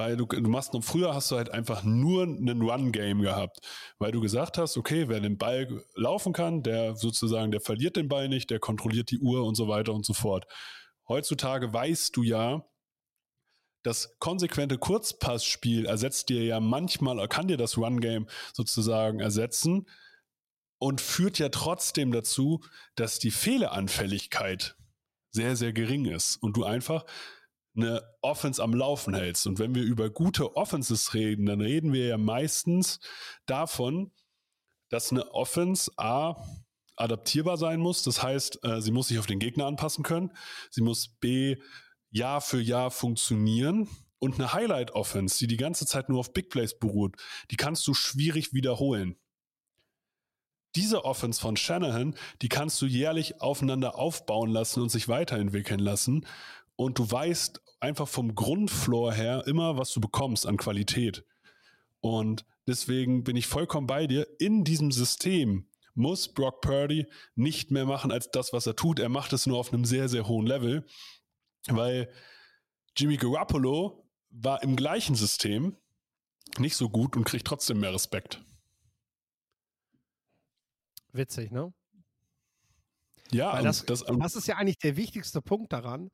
Weil 0.00 0.16
du, 0.16 0.24
du 0.24 0.48
machst 0.48 0.72
noch 0.72 0.82
früher 0.82 1.14
hast 1.14 1.30
du 1.30 1.36
halt 1.36 1.50
einfach 1.50 1.82
nur 1.82 2.22
einen 2.22 2.62
Run-Game 2.62 3.20
gehabt, 3.20 3.58
weil 3.98 4.12
du 4.12 4.22
gesagt 4.22 4.56
hast, 4.56 4.78
okay, 4.78 5.08
wer 5.08 5.20
den 5.20 5.36
Ball 5.36 5.84
laufen 5.94 6.32
kann, 6.32 6.62
der 6.62 6.96
sozusagen, 6.96 7.50
der 7.50 7.60
verliert 7.60 7.96
den 7.96 8.08
Ball 8.08 8.30
nicht, 8.30 8.48
der 8.48 8.60
kontrolliert 8.60 9.10
die 9.10 9.18
Uhr 9.18 9.44
und 9.44 9.56
so 9.56 9.68
weiter 9.68 9.92
und 9.92 10.06
so 10.06 10.14
fort. 10.14 10.46
Heutzutage 11.06 11.74
weißt 11.74 12.16
du 12.16 12.22
ja, 12.22 12.64
das 13.82 14.16
konsequente 14.18 14.78
Kurzpassspiel 14.78 15.84
ersetzt 15.84 16.30
dir 16.30 16.44
ja 16.44 16.60
manchmal, 16.60 17.28
kann 17.28 17.48
dir 17.48 17.58
das 17.58 17.76
Run-Game 17.76 18.26
sozusagen 18.54 19.20
ersetzen 19.20 19.86
und 20.78 21.02
führt 21.02 21.38
ja 21.38 21.50
trotzdem 21.50 22.10
dazu, 22.10 22.62
dass 22.94 23.18
die 23.18 23.30
Fehleranfälligkeit 23.30 24.76
sehr, 25.30 25.56
sehr 25.56 25.74
gering 25.74 26.06
ist 26.06 26.36
und 26.36 26.56
du 26.56 26.64
einfach 26.64 27.04
eine 27.76 28.02
Offense 28.20 28.62
am 28.62 28.74
Laufen 28.74 29.14
hältst. 29.14 29.46
Und 29.46 29.58
wenn 29.58 29.74
wir 29.74 29.82
über 29.82 30.10
gute 30.10 30.56
Offenses 30.56 31.14
reden, 31.14 31.46
dann 31.46 31.60
reden 31.60 31.92
wir 31.92 32.06
ja 32.06 32.18
meistens 32.18 33.00
davon, 33.46 34.12
dass 34.88 35.12
eine 35.12 35.32
Offense 35.32 35.90
A 35.96 36.36
adaptierbar 36.96 37.56
sein 37.56 37.80
muss. 37.80 38.02
Das 38.02 38.22
heißt, 38.22 38.64
äh, 38.64 38.80
sie 38.80 38.90
muss 38.90 39.08
sich 39.08 39.18
auf 39.18 39.26
den 39.26 39.38
Gegner 39.38 39.66
anpassen 39.66 40.04
können. 40.04 40.32
Sie 40.70 40.82
muss 40.82 41.08
B 41.08 41.56
Jahr 42.10 42.40
für 42.40 42.60
Jahr 42.60 42.90
funktionieren. 42.90 43.88
Und 44.18 44.34
eine 44.34 44.52
Highlight-Offense, 44.52 45.38
die 45.38 45.46
die 45.46 45.56
ganze 45.56 45.86
Zeit 45.86 46.10
nur 46.10 46.20
auf 46.20 46.34
Big 46.34 46.50
Plays 46.50 46.78
beruht, 46.78 47.16
die 47.50 47.56
kannst 47.56 47.86
du 47.86 47.94
schwierig 47.94 48.52
wiederholen. 48.52 49.16
Diese 50.76 51.04
Offense 51.04 51.40
von 51.40 51.56
Shanahan, 51.56 52.14
die 52.42 52.48
kannst 52.48 52.80
du 52.82 52.86
jährlich 52.86 53.40
aufeinander 53.40 53.96
aufbauen 53.96 54.50
lassen 54.50 54.82
und 54.82 54.90
sich 54.90 55.08
weiterentwickeln 55.08 55.80
lassen. 55.80 56.26
Und 56.80 56.98
du 56.98 57.10
weißt 57.10 57.60
einfach 57.80 58.08
vom 58.08 58.34
Grundfloor 58.34 59.12
her 59.12 59.46
immer, 59.46 59.76
was 59.76 59.92
du 59.92 60.00
bekommst 60.00 60.46
an 60.46 60.56
Qualität. 60.56 61.26
Und 62.00 62.46
deswegen 62.66 63.22
bin 63.22 63.36
ich 63.36 63.46
vollkommen 63.48 63.86
bei 63.86 64.06
dir. 64.06 64.26
In 64.38 64.64
diesem 64.64 64.90
System 64.90 65.68
muss 65.92 66.32
Brock 66.32 66.62
Purdy 66.62 67.06
nicht 67.34 67.70
mehr 67.70 67.84
machen 67.84 68.10
als 68.10 68.30
das, 68.30 68.54
was 68.54 68.66
er 68.66 68.76
tut. 68.76 68.98
Er 68.98 69.10
macht 69.10 69.34
es 69.34 69.46
nur 69.46 69.58
auf 69.58 69.74
einem 69.74 69.84
sehr, 69.84 70.08
sehr 70.08 70.26
hohen 70.26 70.46
Level, 70.46 70.86
weil 71.66 72.10
Jimmy 72.96 73.18
Garoppolo 73.18 74.08
war 74.30 74.62
im 74.62 74.74
gleichen 74.74 75.16
System 75.16 75.76
nicht 76.56 76.76
so 76.76 76.88
gut 76.88 77.14
und 77.14 77.24
kriegt 77.24 77.46
trotzdem 77.46 77.80
mehr 77.80 77.92
Respekt. 77.92 78.42
Witzig, 81.12 81.50
ne? 81.50 81.74
Ja, 83.32 83.60
das, 83.60 83.84
das, 83.84 84.02
das 84.02 84.34
ist 84.34 84.48
ja 84.48 84.56
eigentlich 84.56 84.78
der 84.78 84.96
wichtigste 84.96 85.42
Punkt 85.42 85.74
daran. 85.74 86.10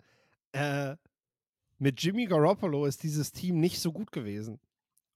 Äh, 0.52 0.96
mit 1.78 2.02
Jimmy 2.02 2.26
Garoppolo 2.26 2.87
ist 2.87 3.02
dieses 3.02 3.32
Team 3.32 3.61
nicht 3.61 3.80
so 3.80 3.92
gut 3.92 4.12
gewesen. 4.12 4.61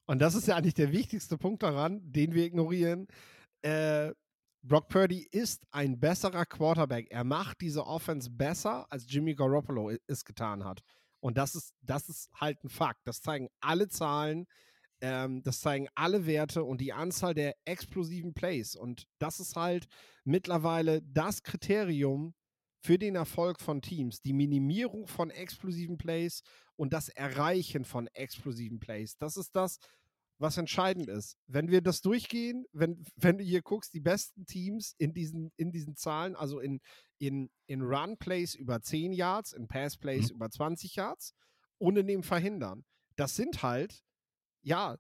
Und 0.07 0.19
das 0.19 0.35
ist 0.35 0.49
ja 0.49 0.57
eigentlich 0.57 0.75
der 0.75 0.93
wichtigste 0.93 1.39
Punkt 1.39 1.63
daran, 1.63 2.01
den 2.03 2.35
wir 2.35 2.45
ignorieren. 2.45 3.07
Äh, 3.63 4.13
Brock 4.63 4.89
Purdy 4.89 5.27
ist 5.31 5.65
ein 5.71 5.99
besserer 5.99 6.45
Quarterback. 6.45 7.07
Er 7.11 7.25
macht 7.25 7.61
diese 7.61 7.87
Offense 7.87 8.31
besser, 8.31 8.87
als 8.91 9.07
Jimmy 9.09 9.35
Garoppolo 9.35 9.93
es 10.07 10.25
getan 10.25 10.65
hat. 10.65 10.83
Und 11.21 11.39
das 11.39 11.55
ist, 11.55 11.75
das 11.81 12.09
ist 12.09 12.31
halt 12.35 12.63
ein 12.65 12.69
Fakt. 12.69 13.01
Das 13.07 13.23
zeigen 13.23 13.49
alle 13.61 13.89
Zahlen, 13.89 14.47
ähm, 15.01 15.43
das 15.43 15.61
zeigen 15.61 15.89
alle 15.95 16.27
Werte 16.27 16.65
und 16.65 16.81
die 16.81 16.93
Anzahl 16.93 17.33
der 17.33 17.55
explosiven 17.65 18.35
Plays. 18.35 18.77
Und 18.77 19.07
das 19.19 19.41
ist 19.41 19.57
halt 19.57 19.87
mittlerweile 20.25 21.03
das 21.03 21.43
Kriterium 21.43 22.35
für 22.83 22.99
den 22.99 23.15
Erfolg 23.15 23.61
von 23.61 23.83
Teams. 23.83 24.21
Die 24.23 24.33
Minimierung 24.33 25.07
von 25.07 25.31
explosiven 25.31 25.99
Plays 25.99 26.43
und 26.77 26.93
das 26.93 27.09
Erreichen 27.11 27.85
von 27.85 28.07
explosiven 28.09 28.79
Plays. 28.81 29.17
Das 29.19 29.37
ist 29.37 29.55
das, 29.55 29.79
was 30.39 30.57
entscheidend 30.57 31.09
ist. 31.09 31.37
Wenn 31.47 31.71
wir 31.71 31.83
das 31.83 32.01
durchgehen, 32.01 32.65
wenn, 32.73 33.05
wenn 33.17 33.39
du 33.39 33.45
hier 33.45 33.63
guckst, 33.63 33.93
die 33.93 34.01
besten 34.01 34.47
Teams 34.47 34.95
in 34.99 35.13
diesen, 35.13 35.53
in 35.57 35.71
diesen 35.71 35.97
Zahlen, 35.97 36.35
also 36.35 36.61
in, 36.61 36.81
in, 37.19 37.51
in 37.67 37.83
Run-Plays 37.83 38.55
über 38.55 38.81
10 38.81 39.13
Yards, 39.13 39.53
in 39.53 39.69
Pass-Plays 39.69 40.31
Mhm. 40.31 40.37
über 40.37 40.51
20 40.51 40.97
Yards 40.97 41.35
und 41.79 41.99
in 41.99 42.07
dem 42.07 42.23
Verhindern. 42.23 42.85
Das 43.17 43.37
sind 43.37 43.63
halt, 43.63 44.03
ja, 44.63 44.97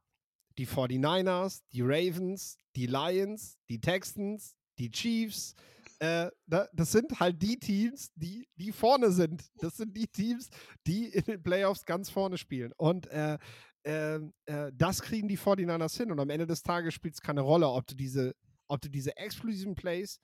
die 0.58 0.66
49ers, 0.66 1.62
die 1.72 1.80
Ravens, 1.80 2.58
die 2.76 2.86
Lions, 2.86 3.56
die 3.70 3.80
Texans, 3.80 4.54
die 4.78 4.90
Chiefs. 4.90 5.54
Äh, 6.00 6.30
da, 6.46 6.66
das 6.72 6.92
sind 6.92 7.20
halt 7.20 7.40
die 7.42 7.58
Teams, 7.58 8.10
die, 8.14 8.48
die 8.56 8.72
vorne 8.72 9.10
sind. 9.12 9.44
Das 9.60 9.76
sind 9.76 9.94
die 9.94 10.08
Teams, 10.08 10.48
die 10.86 11.08
in 11.08 11.24
den 11.24 11.42
Playoffs 11.42 11.84
ganz 11.84 12.08
vorne 12.08 12.38
spielen. 12.38 12.72
Und 12.76 13.06
äh, 13.08 13.38
äh, 13.84 14.16
äh, 14.46 14.72
das 14.74 15.02
kriegen 15.02 15.28
die 15.28 15.38
49ers 15.38 15.96
hin. 15.98 16.10
Und 16.10 16.18
am 16.18 16.30
Ende 16.30 16.46
des 16.46 16.62
Tages 16.62 16.94
spielt 16.94 17.14
es 17.14 17.20
keine 17.20 17.42
Rolle, 17.42 17.68
ob 17.68 17.86
du 17.86 17.94
diese, 17.94 18.34
ob 18.66 18.80
du 18.80 18.88
diese 18.88 19.14
explosiven 19.18 19.74
Plays 19.74 20.20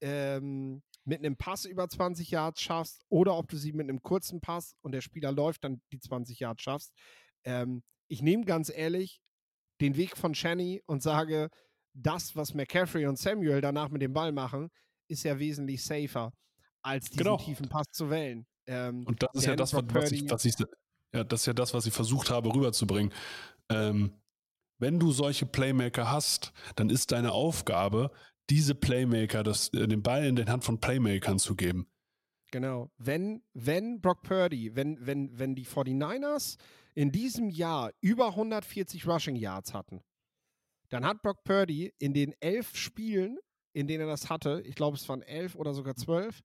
ähm, 0.00 0.82
mit 1.04 1.18
einem 1.18 1.36
Pass 1.36 1.64
über 1.64 1.88
20 1.88 2.30
Yards 2.30 2.60
schaffst 2.60 3.04
oder 3.08 3.36
ob 3.36 3.48
du 3.48 3.56
sie 3.56 3.72
mit 3.72 3.88
einem 3.88 4.02
kurzen 4.02 4.40
Pass 4.40 4.76
und 4.82 4.92
der 4.92 5.00
Spieler 5.00 5.32
läuft, 5.32 5.64
dann 5.64 5.80
die 5.92 5.98
20 5.98 6.38
Yards 6.38 6.62
schaffst. 6.62 6.92
Ähm, 7.44 7.82
ich 8.06 8.22
nehme 8.22 8.44
ganz 8.44 8.70
ehrlich 8.70 9.20
den 9.80 9.96
Weg 9.96 10.16
von 10.16 10.34
Shanny 10.34 10.82
und 10.86 11.02
sage, 11.02 11.50
das, 11.94 12.36
was 12.36 12.54
McCaffrey 12.54 13.06
und 13.06 13.18
Samuel 13.18 13.60
danach 13.60 13.88
mit 13.88 14.02
dem 14.02 14.12
Ball 14.12 14.30
machen, 14.32 14.70
ist 15.08 15.24
ja 15.24 15.38
wesentlich 15.38 15.82
safer, 15.84 16.32
als 16.82 17.06
diesen 17.06 17.18
Genau. 17.18 17.36
tiefen 17.38 17.68
Pass 17.68 17.86
zu 17.92 18.10
wählen. 18.10 18.46
Ähm, 18.66 19.04
Und 19.06 19.22
das 19.22 19.30
ist 19.34 19.46
ja 19.46 19.56
das, 19.56 19.72
was, 19.74 19.84
was, 19.88 20.12
ich, 20.12 20.30
was 20.30 20.44
ich, 20.44 20.54
ja, 21.14 21.24
das 21.24 21.40
ist 21.40 21.46
ja 21.46 21.52
das, 21.54 21.74
was 21.74 21.86
ich 21.86 21.92
versucht 21.92 22.30
habe 22.30 22.54
rüberzubringen. 22.54 23.12
Ähm, 23.70 24.12
wenn 24.78 25.00
du 25.00 25.10
solche 25.10 25.46
Playmaker 25.46 26.10
hast, 26.10 26.52
dann 26.76 26.90
ist 26.90 27.10
deine 27.12 27.32
Aufgabe, 27.32 28.10
diese 28.50 28.74
Playmaker, 28.74 29.42
das, 29.42 29.68
äh, 29.74 29.88
den 29.88 30.02
Ball 30.02 30.24
in 30.24 30.36
den 30.36 30.48
Hand 30.50 30.64
von 30.64 30.80
Playmakern 30.80 31.38
zu 31.38 31.56
geben. 31.56 31.88
Genau. 32.50 32.90
Wenn, 32.96 33.42
wenn 33.52 34.00
Brock 34.00 34.22
Purdy, 34.22 34.74
wenn, 34.74 35.04
wenn, 35.04 35.38
wenn 35.38 35.54
die 35.54 35.66
49ers 35.66 36.56
in 36.94 37.12
diesem 37.12 37.50
Jahr 37.50 37.92
über 38.00 38.28
140 38.28 39.06
Rushing 39.06 39.36
Yards 39.36 39.74
hatten, 39.74 40.02
dann 40.88 41.04
hat 41.04 41.20
Brock 41.20 41.44
Purdy 41.44 41.92
in 41.98 42.14
den 42.14 42.34
elf 42.40 42.74
Spielen, 42.74 43.38
in 43.78 43.86
denen 43.86 44.00
er 44.00 44.06
das 44.08 44.28
hatte, 44.28 44.60
ich 44.66 44.74
glaube, 44.74 44.96
es 44.96 45.08
waren 45.08 45.22
elf 45.22 45.54
oder 45.54 45.72
sogar 45.72 45.94
zwölf, 45.94 46.42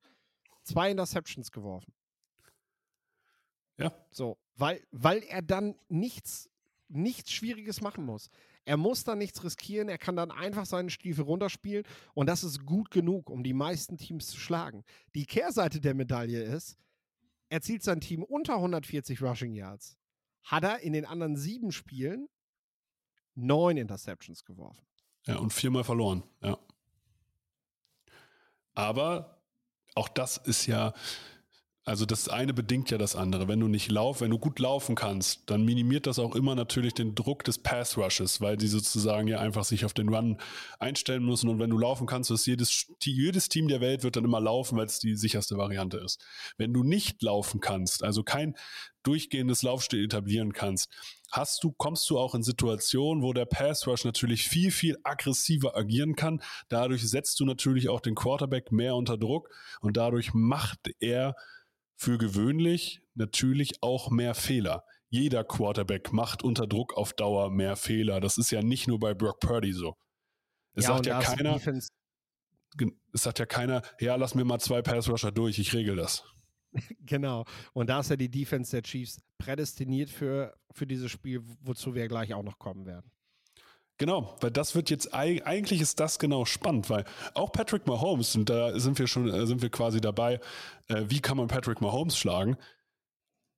zwei 0.62 0.92
Interceptions 0.92 1.52
geworfen. 1.52 1.92
Ja. 3.78 3.92
So, 4.12 4.38
weil, 4.56 4.86
weil 4.92 5.24
er 5.24 5.42
dann 5.42 5.76
nichts, 5.90 6.48
nichts 6.90 7.32
Schwieriges 7.32 7.82
machen 7.82 8.06
muss. 8.06 8.30
Er 8.66 8.78
muss 8.78 9.04
dann 9.04 9.18
nichts 9.18 9.44
riskieren, 9.44 9.90
er 9.90 9.98
kann 9.98 10.16
dann 10.16 10.30
einfach 10.30 10.68
seinen 10.68 10.92
Stiefel 10.92 11.24
runterspielen 11.24 11.86
und 12.14 12.28
das 12.28 12.44
ist 12.44 12.68
gut 12.68 12.92
genug, 12.92 13.32
um 13.32 13.44
die 13.44 13.54
meisten 13.54 13.98
Teams 13.98 14.28
zu 14.28 14.40
schlagen. 14.40 14.86
Die 15.16 15.26
Kehrseite 15.26 15.82
der 15.82 15.96
Medaille 15.96 16.44
ist, 16.44 16.78
er 17.50 17.62
zielt 17.62 17.82
sein 17.82 18.00
Team 18.00 18.22
unter 18.24 18.56
140 18.58 19.24
Rushing 19.24 19.54
Yards. 19.54 19.98
Hat 20.44 20.64
er 20.64 20.80
in 20.82 20.94
den 20.94 21.06
anderen 21.06 21.36
sieben 21.36 21.72
Spielen 21.72 22.30
neun 23.34 23.78
Interceptions 23.78 24.46
geworfen. 24.46 24.86
Ja, 25.26 25.38
und 25.38 25.52
viermal 25.52 25.84
verloren, 25.84 26.24
ja. 26.44 26.60
Aber 28.74 29.42
auch 29.96 30.08
das 30.08 30.38
ist 30.38 30.66
ja, 30.66 30.94
also 31.86 32.06
das 32.06 32.30
eine 32.30 32.54
bedingt 32.54 32.92
ja 32.92 32.98
das 32.98 33.16
andere. 33.16 33.50
Wenn 33.50 33.60
du 33.60 33.68
nicht 33.68 33.92
lauf, 33.92 34.22
wenn 34.22 34.32
du 34.32 34.40
gut 34.40 34.58
laufen 34.60 34.96
kannst, 34.96 35.50
dann 35.50 35.66
minimiert 35.66 36.08
das 36.08 36.18
auch 36.18 36.34
immer 36.34 36.56
natürlich 36.56 36.94
den 36.94 37.14
Druck 37.14 37.44
des 37.44 37.58
Pass 37.58 37.98
Rushes, 37.98 38.40
weil 38.40 38.56
die 38.56 38.68
sozusagen 38.68 39.28
ja 39.28 39.40
einfach 39.40 39.66
sich 39.66 39.84
auf 39.84 39.94
den 39.94 40.08
Run 40.08 40.38
einstellen 40.80 41.26
müssen. 41.26 41.50
Und 41.50 41.60
wenn 41.60 41.70
du 41.70 41.78
laufen 41.78 42.08
kannst, 42.08 42.32
ist 42.32 42.46
jedes, 42.46 42.88
jedes 43.04 43.50
Team 43.50 43.68
der 43.68 43.82
Welt 43.82 44.04
wird 44.04 44.16
dann 44.16 44.24
immer 44.24 44.40
laufen, 44.40 44.78
weil 44.78 44.86
es 44.86 45.00
die 45.00 45.16
sicherste 45.16 45.58
Variante 45.58 45.98
ist. 45.98 46.24
Wenn 46.58 46.74
du 46.74 46.84
nicht 46.84 47.22
laufen 47.22 47.60
kannst, 47.60 48.04
also 48.04 48.24
kein 48.24 48.56
durchgehendes 49.04 49.62
Laufstil 49.62 50.06
etablieren 50.06 50.54
kannst, 50.54 50.90
hast 51.34 51.64
du, 51.64 51.72
kommst 51.72 52.10
du 52.10 52.20
auch 52.20 52.36
in 52.36 52.44
Situationen, 52.44 53.24
wo 53.24 53.34
der 53.34 53.46
Pass 53.46 53.88
Rush 53.88 54.06
natürlich 54.06 54.48
viel, 54.48 54.72
viel 54.72 54.98
aggressiver 55.04 55.76
agieren 55.76 56.16
kann. 56.16 56.42
Dadurch 56.70 57.10
setzt 57.10 57.40
du 57.40 57.46
natürlich 57.46 57.90
auch 57.90 58.02
den 58.02 58.14
Quarterback 58.14 58.72
mehr 58.72 58.96
unter 58.96 59.18
Druck 59.18 59.50
und 59.82 59.98
dadurch 59.98 60.34
macht 60.34 60.80
er 61.00 61.36
für 61.96 62.18
gewöhnlich 62.18 63.02
natürlich 63.16 63.82
auch 63.82 64.12
mehr 64.12 64.36
Fehler. 64.36 64.86
Jeder 65.10 65.44
Quarterback 65.44 66.14
macht 66.14 66.44
unter 66.44 66.68
Druck 66.68 66.96
auf 66.96 67.14
Dauer 67.14 67.50
mehr 67.50 67.76
Fehler. 67.76 68.20
Das 68.20 68.38
ist 68.38 68.52
ja 68.52 68.62
nicht 68.62 68.88
nur 68.88 69.00
bei 69.00 69.14
Brock 69.14 69.40
Purdy 69.40 69.74
so. 69.74 69.96
Es 70.76 70.86
Ja, 70.86 70.94
sagt 70.94 71.06
ja 71.08 71.20
keiner, 71.20 71.60
es 73.12 73.22
sagt 73.22 73.40
ja 73.40 73.46
keiner, 73.46 73.82
ja, 74.00 74.16
lass 74.16 74.36
mir 74.36 74.46
mal 74.46 74.60
zwei 74.60 74.82
Pass 74.82 75.10
Rusher 75.10 75.32
durch, 75.32 75.58
ich 75.58 75.74
regel 75.74 75.96
das. 75.96 76.24
Genau. 77.06 77.46
Und 77.74 77.88
da 77.90 78.00
ist 78.00 78.10
ja 78.10 78.16
die 78.16 78.30
Defense 78.30 78.72
der 78.72 78.82
Chiefs 78.82 79.22
prädestiniert 79.46 80.10
für, 80.10 80.54
für 80.72 80.88
dieses 80.88 81.12
Spiel, 81.12 81.42
wozu 81.62 81.96
wir 81.96 82.08
gleich 82.08 82.34
auch 82.34 82.44
noch 82.44 82.60
kommen 82.60 82.86
werden. 82.86 83.12
Genau, 84.00 84.36
weil 84.42 84.50
das 84.52 84.74
wird 84.74 84.90
jetzt 84.90 85.14
eig- 85.14 85.44
eigentlich 85.44 85.80
ist 85.80 86.00
das 86.00 86.18
genau 86.18 86.46
spannend, 86.46 86.90
weil 86.90 87.06
auch 87.36 87.52
Patrick 87.52 87.86
Mahomes 87.86 88.36
und 88.36 88.50
da 88.50 88.78
sind 88.80 88.98
wir 88.98 89.08
schon 89.08 89.30
äh, 89.30 89.46
sind 89.46 89.62
wir 89.62 89.70
quasi 89.70 90.02
dabei, 90.02 90.40
äh, 90.88 91.04
wie 91.08 91.22
kann 91.22 91.38
man 91.38 91.48
Patrick 91.48 91.80
Mahomes 91.80 92.18
schlagen? 92.18 92.58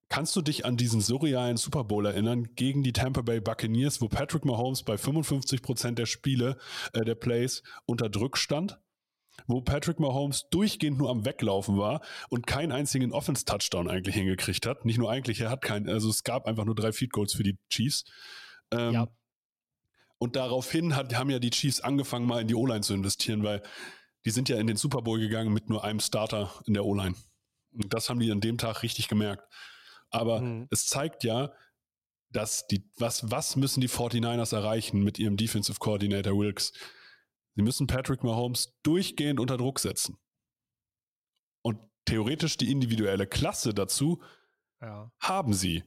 Kannst 0.10 0.36
du 0.36 0.42
dich 0.42 0.66
an 0.66 0.78
diesen 0.78 1.02
surrealen 1.02 1.58
Super 1.58 1.84
Bowl 1.84 2.06
erinnern 2.06 2.50
gegen 2.56 2.84
die 2.84 2.94
Tampa 2.94 3.22
Bay 3.22 3.40
Buccaneers, 3.40 4.02
wo 4.02 4.08
Patrick 4.08 4.46
Mahomes 4.46 4.84
bei 4.84 4.98
55 4.98 5.62
Prozent 5.64 5.98
der 5.98 6.06
Spiele 6.06 6.58
äh, 6.94 7.04
der 7.06 7.16
Plays 7.16 7.64
unter 7.86 8.10
Druck 8.10 8.38
stand? 8.38 8.78
Wo 9.48 9.62
Patrick 9.62 10.00
Mahomes 10.00 10.48
durchgehend 10.50 10.98
nur 10.98 11.10
am 11.10 11.24
Weglaufen 11.26 11.78
war 11.78 12.02
und 12.30 12.48
keinen 12.48 12.72
einzigen 12.72 13.12
Offense-Touchdown 13.12 13.88
eigentlich 13.90 14.16
hingekriegt 14.16 14.66
hat. 14.66 14.86
Nicht 14.86 14.98
nur 14.98 15.12
eigentlich, 15.12 15.40
er 15.42 15.50
hat 15.52 15.62
keinen, 15.62 15.88
also 15.90 16.10
es 16.10 16.24
gab 16.24 16.46
einfach 16.48 16.66
nur 16.66 16.76
drei 16.76 16.92
Field 16.92 17.12
Goals 17.12 17.34
für 17.34 17.44
die 17.44 17.58
Chiefs. 17.70 18.06
Ähm, 18.72 18.94
Ja. 18.94 19.08
und 20.18 20.36
daraufhin 20.36 20.96
hat, 20.96 21.14
haben 21.16 21.30
ja 21.30 21.40
die 21.40 21.52
Chiefs 21.52 21.82
angefangen, 21.82 22.26
mal 22.26 22.42
in 22.42 22.48
die 22.48 22.56
O-Line 22.56 22.82
zu 22.82 22.94
investieren, 22.94 23.44
weil 23.44 23.62
die 24.26 24.32
sind 24.32 24.50
ja 24.50 24.58
in 24.58 24.66
den 24.66 24.78
Super 24.78 25.02
Bowl 25.04 25.20
gegangen 25.20 25.54
mit 25.54 25.70
nur 25.70 25.84
einem 25.84 26.00
Starter 26.00 26.52
in 26.66 26.74
der 26.74 26.84
O-Line. 26.86 27.16
Und 27.74 27.94
das 27.94 28.10
haben 28.10 28.20
die 28.20 28.32
an 28.32 28.42
dem 28.42 28.58
Tag 28.58 28.82
richtig 28.82 29.08
gemerkt. 29.08 29.44
Aber 30.10 30.42
Mhm. 30.42 30.68
es 30.72 30.88
zeigt 30.88 31.24
ja, 31.24 31.52
dass 32.32 32.66
die, 32.68 32.90
was, 32.98 33.30
was 33.30 33.56
müssen 33.56 33.82
die 33.82 33.88
49ers 33.90 34.54
erreichen 34.56 35.04
mit 35.04 35.20
ihrem 35.20 35.38
Defensive 35.38 35.78
Coordinator 35.80 36.36
Wilkes? 36.38 36.74
Sie 37.56 37.62
müssen 37.62 37.88
Patrick 37.88 38.24
Mahomes 38.24 38.74
durchgehend 38.84 39.40
unter 39.40 39.58
Druck 39.58 39.80
setzen. 39.80 40.18
Und 41.62 41.80
theoretisch 42.06 42.58
die 42.58 42.72
individuelle 42.72 43.28
Klasse 43.28 43.74
dazu 43.74 44.22
Ja. 44.82 45.12
haben 45.20 45.54
sie, 45.54 45.84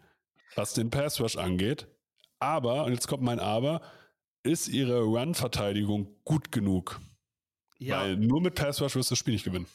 was 0.54 0.74
den 0.74 0.90
Pass 0.90 1.20
Rush 1.20 1.37
angeht. 1.37 1.87
Aber, 2.40 2.85
und 2.85 2.92
jetzt 2.92 3.07
kommt 3.09 3.22
mein 3.22 3.38
Aber, 3.40 3.83
ist 4.42 4.68
ihre 4.68 5.02
Run-Verteidigung 5.02 6.16
gut 6.24 6.50
genug? 6.52 7.00
Ja, 7.78 8.00
Weil 8.00 8.16
nur 8.16 8.40
mit 8.40 8.54
Pass 8.54 8.81
Rush 8.81 8.96
wirst 8.96 9.11
du 9.11 9.12
das 9.12 9.18
Spiel 9.18 9.35
nicht 9.35 9.44
gewinnen. 9.44 9.66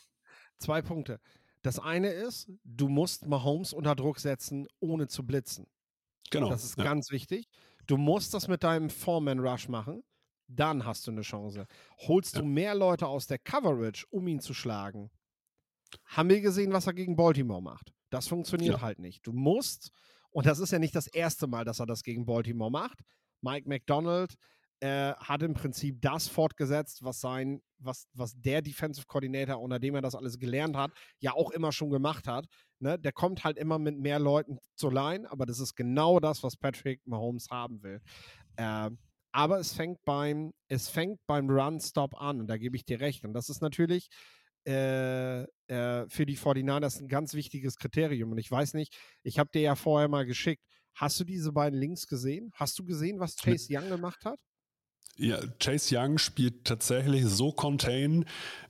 zwei 0.59 0.81
Punkte. 0.81 1.19
Das 1.61 1.79
eine 1.79 2.09
ist, 2.09 2.49
du 2.65 2.89
musst 2.89 3.25
Mahomes 3.25 3.71
unter 3.71 3.95
Druck 3.95 4.19
setzen, 4.19 4.67
ohne 4.81 5.07
zu 5.07 5.25
blitzen. 5.25 5.67
Genau. 6.31 6.49
Das 6.49 6.63
ist 6.65 6.77
ja. 6.77 6.83
ganz 6.83 7.11
wichtig. 7.11 7.47
Du 7.87 7.95
musst 7.97 8.33
das 8.33 8.47
mit 8.49 8.63
deinem 8.63 8.89
Foreman-Rush 8.89 9.69
machen. 9.69 10.03
Dann 10.55 10.85
hast 10.85 11.07
du 11.07 11.11
eine 11.11 11.21
Chance. 11.21 11.65
Holst 12.07 12.35
Ja. 12.35 12.41
du 12.41 12.47
mehr 12.47 12.75
Leute 12.75 13.07
aus 13.07 13.27
der 13.27 13.39
Coverage, 13.39 14.05
um 14.09 14.27
ihn 14.27 14.39
zu 14.39 14.53
schlagen, 14.53 15.09
haben 16.05 16.29
wir 16.29 16.41
gesehen, 16.41 16.73
was 16.73 16.87
er 16.87 16.93
gegen 16.93 17.15
Baltimore 17.15 17.61
macht. 17.61 17.93
Das 18.09 18.27
funktioniert 18.27 18.75
Ja. 18.75 18.81
halt 18.81 18.99
nicht. 18.99 19.25
Du 19.25 19.31
musst, 19.33 19.91
und 20.31 20.45
das 20.45 20.59
ist 20.59 20.71
ja 20.71 20.79
nicht 20.79 20.95
das 20.95 21.07
erste 21.07 21.47
Mal, 21.47 21.65
dass 21.65 21.79
er 21.79 21.85
das 21.85 22.03
gegen 22.03 22.25
Baltimore 22.25 22.71
macht. 22.71 22.99
Mike 23.41 23.67
McDonald 23.67 24.35
äh, 24.79 25.13
hat 25.13 25.41
im 25.43 25.53
Prinzip 25.53 26.01
das 26.01 26.27
fortgesetzt, 26.27 27.03
was 27.03 27.21
sein, 27.21 27.61
was, 27.77 28.07
was 28.13 28.33
der 28.35 28.61
Defensive 28.61 29.05
Coordinator, 29.07 29.61
unter 29.61 29.79
dem 29.79 29.95
er 29.95 30.01
das 30.01 30.13
alles 30.15 30.37
gelernt 30.37 30.75
hat, 30.75 30.91
ja 31.19 31.33
auch 31.33 31.51
immer 31.51 31.71
schon 31.71 31.89
gemacht 31.89 32.27
hat. 32.27 32.47
Ne? 32.79 32.99
Der 32.99 33.13
kommt 33.13 33.43
halt 33.45 33.57
immer 33.57 33.79
mit 33.79 33.97
mehr 33.97 34.19
Leuten 34.19 34.57
zur 34.75 34.91
Line, 34.91 35.29
aber 35.31 35.45
das 35.45 35.59
ist 35.59 35.75
genau 35.75 36.19
das, 36.19 36.43
was 36.43 36.57
Patrick 36.57 37.01
Mahomes 37.05 37.47
haben 37.49 37.81
will. 37.81 38.01
Ähm, 38.57 38.97
aber 39.33 39.59
es 39.59 39.73
fängt 39.73 40.05
beim, 40.05 40.53
es 40.67 40.89
fängt 40.89 41.19
beim 41.27 41.49
Run-Stop 41.49 42.21
an 42.21 42.39
und 42.39 42.47
da 42.47 42.57
gebe 42.57 42.77
ich 42.77 42.85
dir 42.85 43.01
recht. 43.01 43.25
Und 43.25 43.33
das 43.33 43.49
ist 43.49 43.61
natürlich 43.61 44.07
äh, 44.65 45.41
äh, 45.41 46.07
für 46.07 46.25
die 46.25 46.37
49ers 46.37 47.01
ein 47.01 47.07
ganz 47.07 47.33
wichtiges 47.33 47.77
Kriterium. 47.77 48.31
Und 48.31 48.37
ich 48.37 48.49
weiß 48.49 48.75
nicht, 48.75 48.95
ich 49.23 49.39
habe 49.39 49.49
dir 49.51 49.61
ja 49.61 49.75
vorher 49.75 50.07
mal 50.07 50.25
geschickt. 50.25 50.63
Hast 50.93 51.19
du 51.19 51.23
diese 51.23 51.51
beiden 51.51 51.79
Links 51.79 52.07
gesehen? 52.07 52.51
Hast 52.53 52.77
du 52.77 52.85
gesehen, 52.85 53.19
was 53.19 53.35
Chase 53.35 53.67
Young 53.71 53.89
gemacht 53.89 54.23
hat? 54.23 54.39
Ja, 55.17 55.39
Chase 55.59 55.95
Young 55.97 56.19
spielt 56.19 56.65
tatsächlich 56.65 57.25
so 57.25 57.51
contain, 57.51 58.25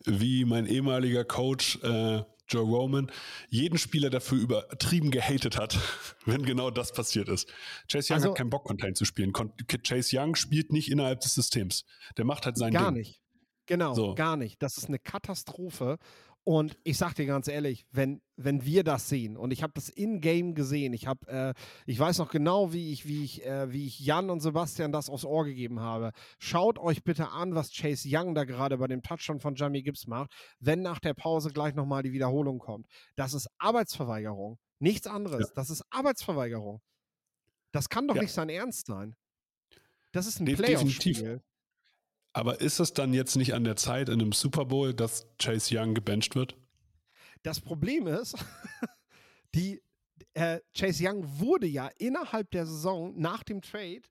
wie 0.06 0.46
mein 0.46 0.66
ehemaliger 0.66 1.26
Coach 1.26 1.82
äh, 1.84 2.24
Joe 2.50 2.64
Roman 2.64 3.10
jeden 3.50 3.78
Spieler 3.78 4.10
dafür 4.10 4.38
übertrieben 4.40 5.12
gehatet 5.12 5.58
hat, 5.58 5.78
wenn 6.26 6.44
genau 6.44 6.70
das 6.72 6.92
passiert 6.94 7.30
ist. 7.30 7.50
Chase 7.92 8.14
Young 8.14 8.16
Also- 8.18 8.30
hat 8.32 8.38
keinen 8.38 8.50
Bock, 8.50 8.66
Contain 8.66 8.96
zu 8.96 9.06
spielen. 9.06 9.34
Chase 9.34 10.18
Young 10.20 10.36
spielt 10.36 10.72
nicht 10.72 10.92
innerhalb 10.92 11.22
des 11.22 11.34
Systems. 11.36 11.86
Der 12.18 12.26
macht 12.26 12.46
halt 12.46 12.58
sein 12.58 12.74
Gar 12.74 12.92
Ding. 12.92 13.00
nicht. 13.02 13.22
Genau, 13.66 13.94
So. 13.94 14.14
gar 14.14 14.36
nicht. 14.36 14.62
Das 14.62 14.78
ist 14.78 14.88
eine 14.90 15.00
Katastrophe. 15.00 15.98
Und 16.46 16.78
ich 16.84 16.98
sag 16.98 17.14
dir 17.14 17.26
ganz 17.26 17.48
ehrlich, 17.48 17.86
wenn, 17.92 18.22
wenn 18.36 18.66
wir 18.66 18.84
das 18.84 19.08
sehen, 19.08 19.38
und 19.38 19.52
ich 19.52 19.64
habe 19.64 19.72
das 19.76 19.88
in-game 19.88 20.56
gesehen, 20.56 20.92
ich 20.92 21.08
habe, 21.08 21.26
äh, 21.28 21.54
ich 21.86 21.98
weiß 21.98 22.18
noch 22.18 22.30
genau, 22.30 22.74
wie 22.74 22.92
ich, 22.92 23.08
wie 23.08 23.24
ich, 23.24 23.46
äh, 23.46 23.72
wie 23.72 23.88
ich 23.88 24.00
Jan 24.02 24.30
und 24.30 24.42
Sebastian 24.42 24.92
das 24.92 25.10
aufs 25.10 25.24
Ohr 25.24 25.46
gegeben 25.46 25.80
habe. 25.80 26.12
Schaut 26.40 26.80
euch 26.80 27.04
bitte 27.06 27.30
an, 27.30 27.56
was 27.56 27.72
Chase 27.72 28.10
Young 28.12 28.36
da 28.36 28.44
gerade 28.44 28.78
bei 28.78 28.88
dem 28.88 29.02
Touchdown 29.02 29.40
von 29.40 29.56
Jamie 29.56 29.84
Gibbs 29.84 30.06
macht, 30.06 30.34
wenn 30.60 30.82
nach 30.82 31.00
der 31.00 31.14
Pause 31.14 31.50
gleich 31.52 31.76
nochmal 31.76 32.04
die 32.04 32.12
Wiederholung 32.12 32.60
kommt. 32.60 32.88
Das 33.16 33.34
ist 33.34 33.48
Arbeitsverweigerung. 33.60 34.60
Nichts 34.80 35.08
anderes. 35.08 35.54
Das 35.54 35.70
ist 35.70 35.82
Arbeitsverweigerung. 35.92 36.82
Das 37.72 37.88
kann 37.88 38.06
doch 38.08 38.16
Ja. 38.16 38.22
nicht 38.22 38.34
sein 38.34 38.50
Ernst 38.50 38.88
sein. 38.88 39.16
Das 40.12 40.28
ist 40.28 40.42
ein 40.42 40.46
definitiv. 40.46 40.76
Playoff-Spiel. 41.20 41.42
Aber 42.34 42.62
ist 42.62 42.80
es 42.80 42.94
dann 42.94 43.14
jetzt 43.14 43.36
nicht 43.36 43.54
an 43.54 43.64
der 43.64 43.76
Zeit 43.76 44.10
in 44.10 44.20
einem 44.20 44.32
Super 44.32 44.66
Bowl, 44.66 44.94
dass 44.94 45.28
Chase 45.38 45.78
Young 45.78 45.94
gebencht 45.94 46.36
wird? 46.36 46.58
Das 47.44 47.62
Problem 47.62 48.08
ist, 48.08 48.36
die, 49.56 49.82
äh, 50.34 50.60
Chase 50.76 51.08
Young 51.08 51.40
wurde 51.40 51.68
ja 51.68 51.90
innerhalb 51.98 52.50
der 52.52 52.66
Saison 52.66 53.14
nach 53.16 53.44
dem 53.44 53.62
Trade 53.62 54.02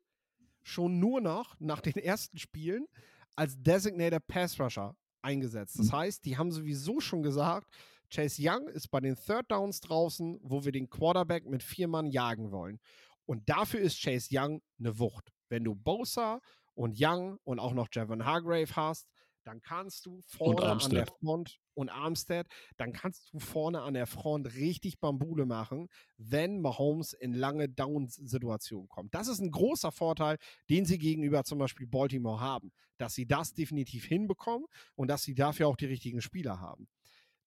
schon 0.62 1.00
nur 1.00 1.20
noch 1.20 1.58
nach 1.58 1.80
den 1.80 1.96
ersten 1.96 2.38
Spielen 2.38 2.86
als 3.34 3.60
Designated 3.60 4.26
Pass 4.28 4.60
Rusher 4.60 4.94
eingesetzt. 5.22 5.78
Das 5.78 5.92
heißt, 5.92 6.24
die 6.24 6.36
haben 6.36 6.52
sowieso 6.52 7.00
schon 7.00 7.22
gesagt, 7.22 7.68
Chase 8.12 8.42
Young 8.44 8.68
ist 8.68 8.88
bei 8.88 9.00
den 9.00 9.16
Third 9.16 9.50
Downs 9.50 9.80
draußen, 9.80 10.38
wo 10.42 10.64
wir 10.64 10.72
den 10.72 10.90
Quarterback 10.90 11.46
mit 11.46 11.62
vier 11.62 11.88
Mann 11.88 12.06
jagen 12.10 12.50
wollen. 12.50 12.78
Und 13.24 13.48
dafür 13.48 13.80
ist 13.80 14.00
Chase 14.02 14.28
Young 14.32 14.60
eine 14.78 14.98
Wucht. 14.98 15.32
Wenn 15.48 15.64
du 15.64 15.74
Bosa 15.74 16.40
und 16.74 16.96
Young 16.98 17.38
und 17.44 17.58
auch 17.58 17.72
noch 17.72 17.88
Javon 17.92 18.24
Hargrave 18.24 18.74
hast, 18.76 19.08
dann 19.44 19.60
kannst 19.60 20.06
du 20.06 20.20
vorne 20.26 20.62
an 20.62 20.90
der. 20.90 21.06
Front 21.06 21.58
und 21.74 21.88
Armstead, 21.88 22.46
dann 22.76 22.92
kannst 22.92 23.32
du 23.32 23.38
vorne 23.38 23.80
an 23.82 23.94
der 23.94 24.06
Front 24.06 24.54
richtig 24.54 25.00
Bambule 25.00 25.46
machen, 25.46 25.88
wenn 26.16 26.60
Mahomes 26.60 27.12
in 27.12 27.32
lange 27.32 27.68
Down-Situationen 27.68 28.88
kommt. 28.88 29.14
Das 29.14 29.28
ist 29.28 29.40
ein 29.40 29.50
großer 29.50 29.90
Vorteil, 29.90 30.38
den 30.68 30.84
sie 30.84 30.98
gegenüber 30.98 31.44
zum 31.44 31.58
Beispiel 31.58 31.86
Baltimore 31.86 32.40
haben, 32.40 32.72
dass 32.98 33.14
sie 33.14 33.26
das 33.26 33.54
definitiv 33.54 34.04
hinbekommen 34.04 34.66
und 34.94 35.08
dass 35.08 35.22
sie 35.22 35.34
dafür 35.34 35.68
auch 35.68 35.76
die 35.76 35.86
richtigen 35.86 36.20
Spieler 36.20 36.60
haben. 36.60 36.88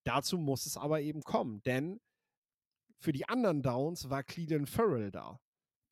Dazu 0.04 0.38
muss 0.38 0.66
es 0.66 0.76
aber 0.76 1.00
eben 1.00 1.22
kommen, 1.22 1.62
denn 1.62 2.00
für 2.98 3.12
die 3.12 3.28
anderen 3.28 3.62
Downs 3.62 4.10
war 4.10 4.22
Cleveland 4.22 4.68
Farrell 4.68 5.10
da, 5.10 5.38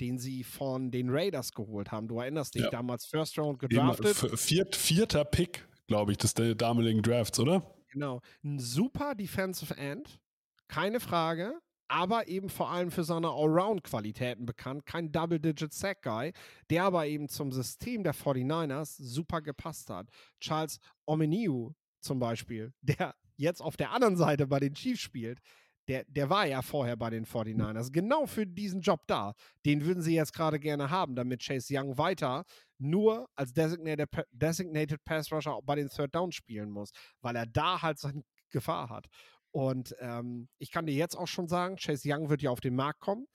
den 0.05 0.19
sie 0.19 0.45
von 0.45 0.91
den 0.91 1.09
Raiders 1.11 1.53
geholt 1.53 1.91
haben. 1.91 2.09
Du 2.09 2.19
erinnerst 2.21 2.55
dich, 2.55 2.63
Ja. 2.63 2.71
damals 2.71 3.07
First 3.07 3.39
Round 3.39 3.63
Eben, 3.63 3.69
gedraftet. 3.71 4.39
Viert, 4.39 4.77
vierter 4.77 5.25
Pick, 5.25 5.67
glaube 5.87 6.13
ich, 6.13 6.19
des 6.19 6.35
damaligen 6.35 7.03
Drafts, 7.03 7.39
oder? 7.41 7.75
Genau. 7.91 8.21
Ein 8.43 8.59
super 8.59 9.15
Defensive 9.15 9.75
End, 9.77 10.21
keine 10.69 11.01
Frage, 11.01 11.55
aber 11.89 12.29
eben 12.29 12.49
vor 12.49 12.71
allem 12.71 12.91
für 12.91 13.05
seine 13.05 13.29
Allround-Qualitäten 13.29 14.47
bekannt. 14.47 14.85
Kein 14.85 15.11
Double-Digit-Sack-Guy, 15.13 16.33
der 16.71 16.85
aber 16.85 17.07
eben 17.07 17.29
zum 17.29 17.53
System 17.53 18.03
der 18.03 18.15
49ers 18.15 18.97
super 19.01 19.41
gepasst 19.43 19.91
hat. 19.91 20.09
Charles 20.41 20.79
Omenihu 21.07 21.73
zum 22.01 22.19
Beispiel, 22.19 22.73
der 22.83 23.15
jetzt 23.37 23.61
auf 23.63 23.77
der 23.77 23.93
anderen 23.93 24.17
Seite 24.17 24.47
bei 24.47 24.61
den 24.61 24.75
Chiefs 24.75 25.01
spielt, 25.01 25.41
der, 25.89 26.05
der 26.05 26.31
war 26.31 26.47
ja 26.47 26.63
vorher 26.63 26.97
bei 26.97 27.11
den 27.11 27.27
49ers, 27.27 27.93
genau 27.93 28.27
für 28.27 28.47
diesen 28.47 28.81
Job 28.81 29.03
da. 29.07 29.35
Den 29.67 29.85
würden 29.85 30.03
sie 30.03 30.15
jetzt 30.15 30.33
gerade 30.33 30.59
gerne 30.59 30.91
haben, 30.91 31.15
damit 31.15 31.43
Chase 31.43 31.75
Young 31.77 31.99
weiter 31.99 32.45
nur 32.79 33.29
als 33.35 33.53
Designated, 33.53 34.09
Designated 34.33 35.05
Pass 35.05 35.31
Rusher 35.31 35.61
bei 35.63 35.77
den 35.77 35.89
Third 35.89 36.15
Down 36.15 36.33
spielen 36.33 36.71
muss, 36.71 36.91
weil 37.21 37.37
er 37.37 37.47
da 37.47 37.81
halt 37.83 37.99
seine 37.99 38.23
Gefahr 38.51 38.89
hat. 38.89 39.07
Und 39.53 39.95
ähm, 40.01 40.49
ich 40.59 40.71
kann 40.71 40.87
dir 40.87 40.95
jetzt 40.95 41.17
auch 41.17 41.29
schon 41.29 41.49
sagen, 41.49 41.77
Chase 41.77 42.09
Young 42.11 42.29
wird 42.29 42.43
ja 42.43 42.51
auf 42.51 42.61
den 42.61 42.75
Markt 42.75 43.01
kommen. 43.01 43.27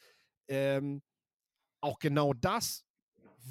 Ähm, 0.50 1.02
auch 1.82 2.00
genau 2.00 2.34
das 2.34 2.84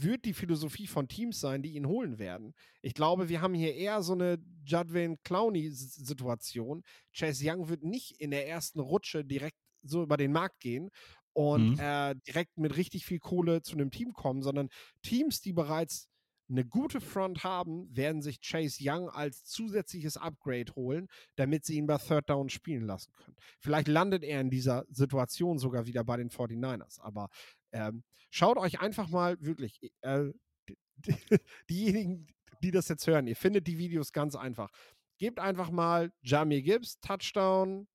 wird 0.02 0.24
die 0.24 0.34
Philosophie 0.34 0.86
von 0.86 1.08
Teams 1.08 1.40
sein, 1.40 1.62
die 1.62 1.74
ihn 1.74 1.86
holen 1.86 2.18
werden. 2.18 2.54
Ich 2.82 2.94
glaube, 2.94 3.28
wir 3.28 3.40
haben 3.40 3.54
hier 3.54 3.74
eher 3.74 4.02
so 4.02 4.12
eine 4.14 4.38
Jadwin 4.64 5.18
Clowney-Situation. 5.24 6.82
Chase 7.16 7.44
Young 7.46 7.68
wird 7.68 7.82
nicht 7.82 8.12
in 8.20 8.30
der 8.30 8.48
ersten 8.48 8.80
Rutsche 8.80 9.24
direkt 9.24 9.56
so 9.82 10.02
über 10.02 10.16
den 10.16 10.32
Markt 10.32 10.60
gehen 10.60 10.90
und 11.32 11.72
Mhm. 11.72 11.78
äh, 11.78 12.14
direkt 12.26 12.58
mit 12.58 12.76
richtig 12.76 13.04
viel 13.06 13.18
Kohle 13.20 13.62
zu 13.62 13.74
einem 13.74 13.90
Team 13.90 14.12
kommen, 14.12 14.42
sondern 14.42 14.68
Teams, 15.02 15.40
die 15.40 15.52
bereits 15.52 16.08
eine 16.50 16.64
gute 16.64 17.00
Front 17.00 17.44
haben, 17.44 17.94
werden 17.94 18.22
sich 18.22 18.40
Chase 18.40 18.78
Young 18.80 19.10
als 19.10 19.44
zusätzliches 19.44 20.16
Upgrade 20.16 20.72
holen, 20.74 21.08
damit 21.36 21.64
sie 21.64 21.76
ihn 21.76 21.86
bei 21.86 21.98
Third 21.98 22.30
Down 22.30 22.48
spielen 22.48 22.86
lassen 22.86 23.12
können. 23.12 23.36
Vielleicht 23.60 23.88
landet 23.88 24.24
er 24.24 24.40
in 24.40 24.50
dieser 24.50 24.84
Situation 24.88 25.58
sogar 25.58 25.86
wieder 25.86 26.04
bei 26.04 26.16
den 26.16 26.30
49ers. 26.30 27.00
Aber 27.00 27.28
ähm, 27.72 28.02
schaut 28.30 28.56
euch 28.56 28.80
einfach 28.80 29.08
mal 29.08 29.36
wirklich, 29.40 29.80
äh, 30.00 30.30
die, 30.66 30.78
diejenigen, 31.70 32.26
die 32.62 32.70
das 32.70 32.88
jetzt 32.88 33.06
hören, 33.06 33.26
ihr 33.26 33.36
findet 33.36 33.66
die 33.66 33.78
Videos 33.78 34.12
ganz 34.12 34.34
einfach. 34.34 34.70
Gebt 35.18 35.40
einfach 35.40 35.70
mal 35.70 36.12
Jamie 36.22 36.62
Gibbs, 36.62 36.98
Touchdown, 37.00 37.88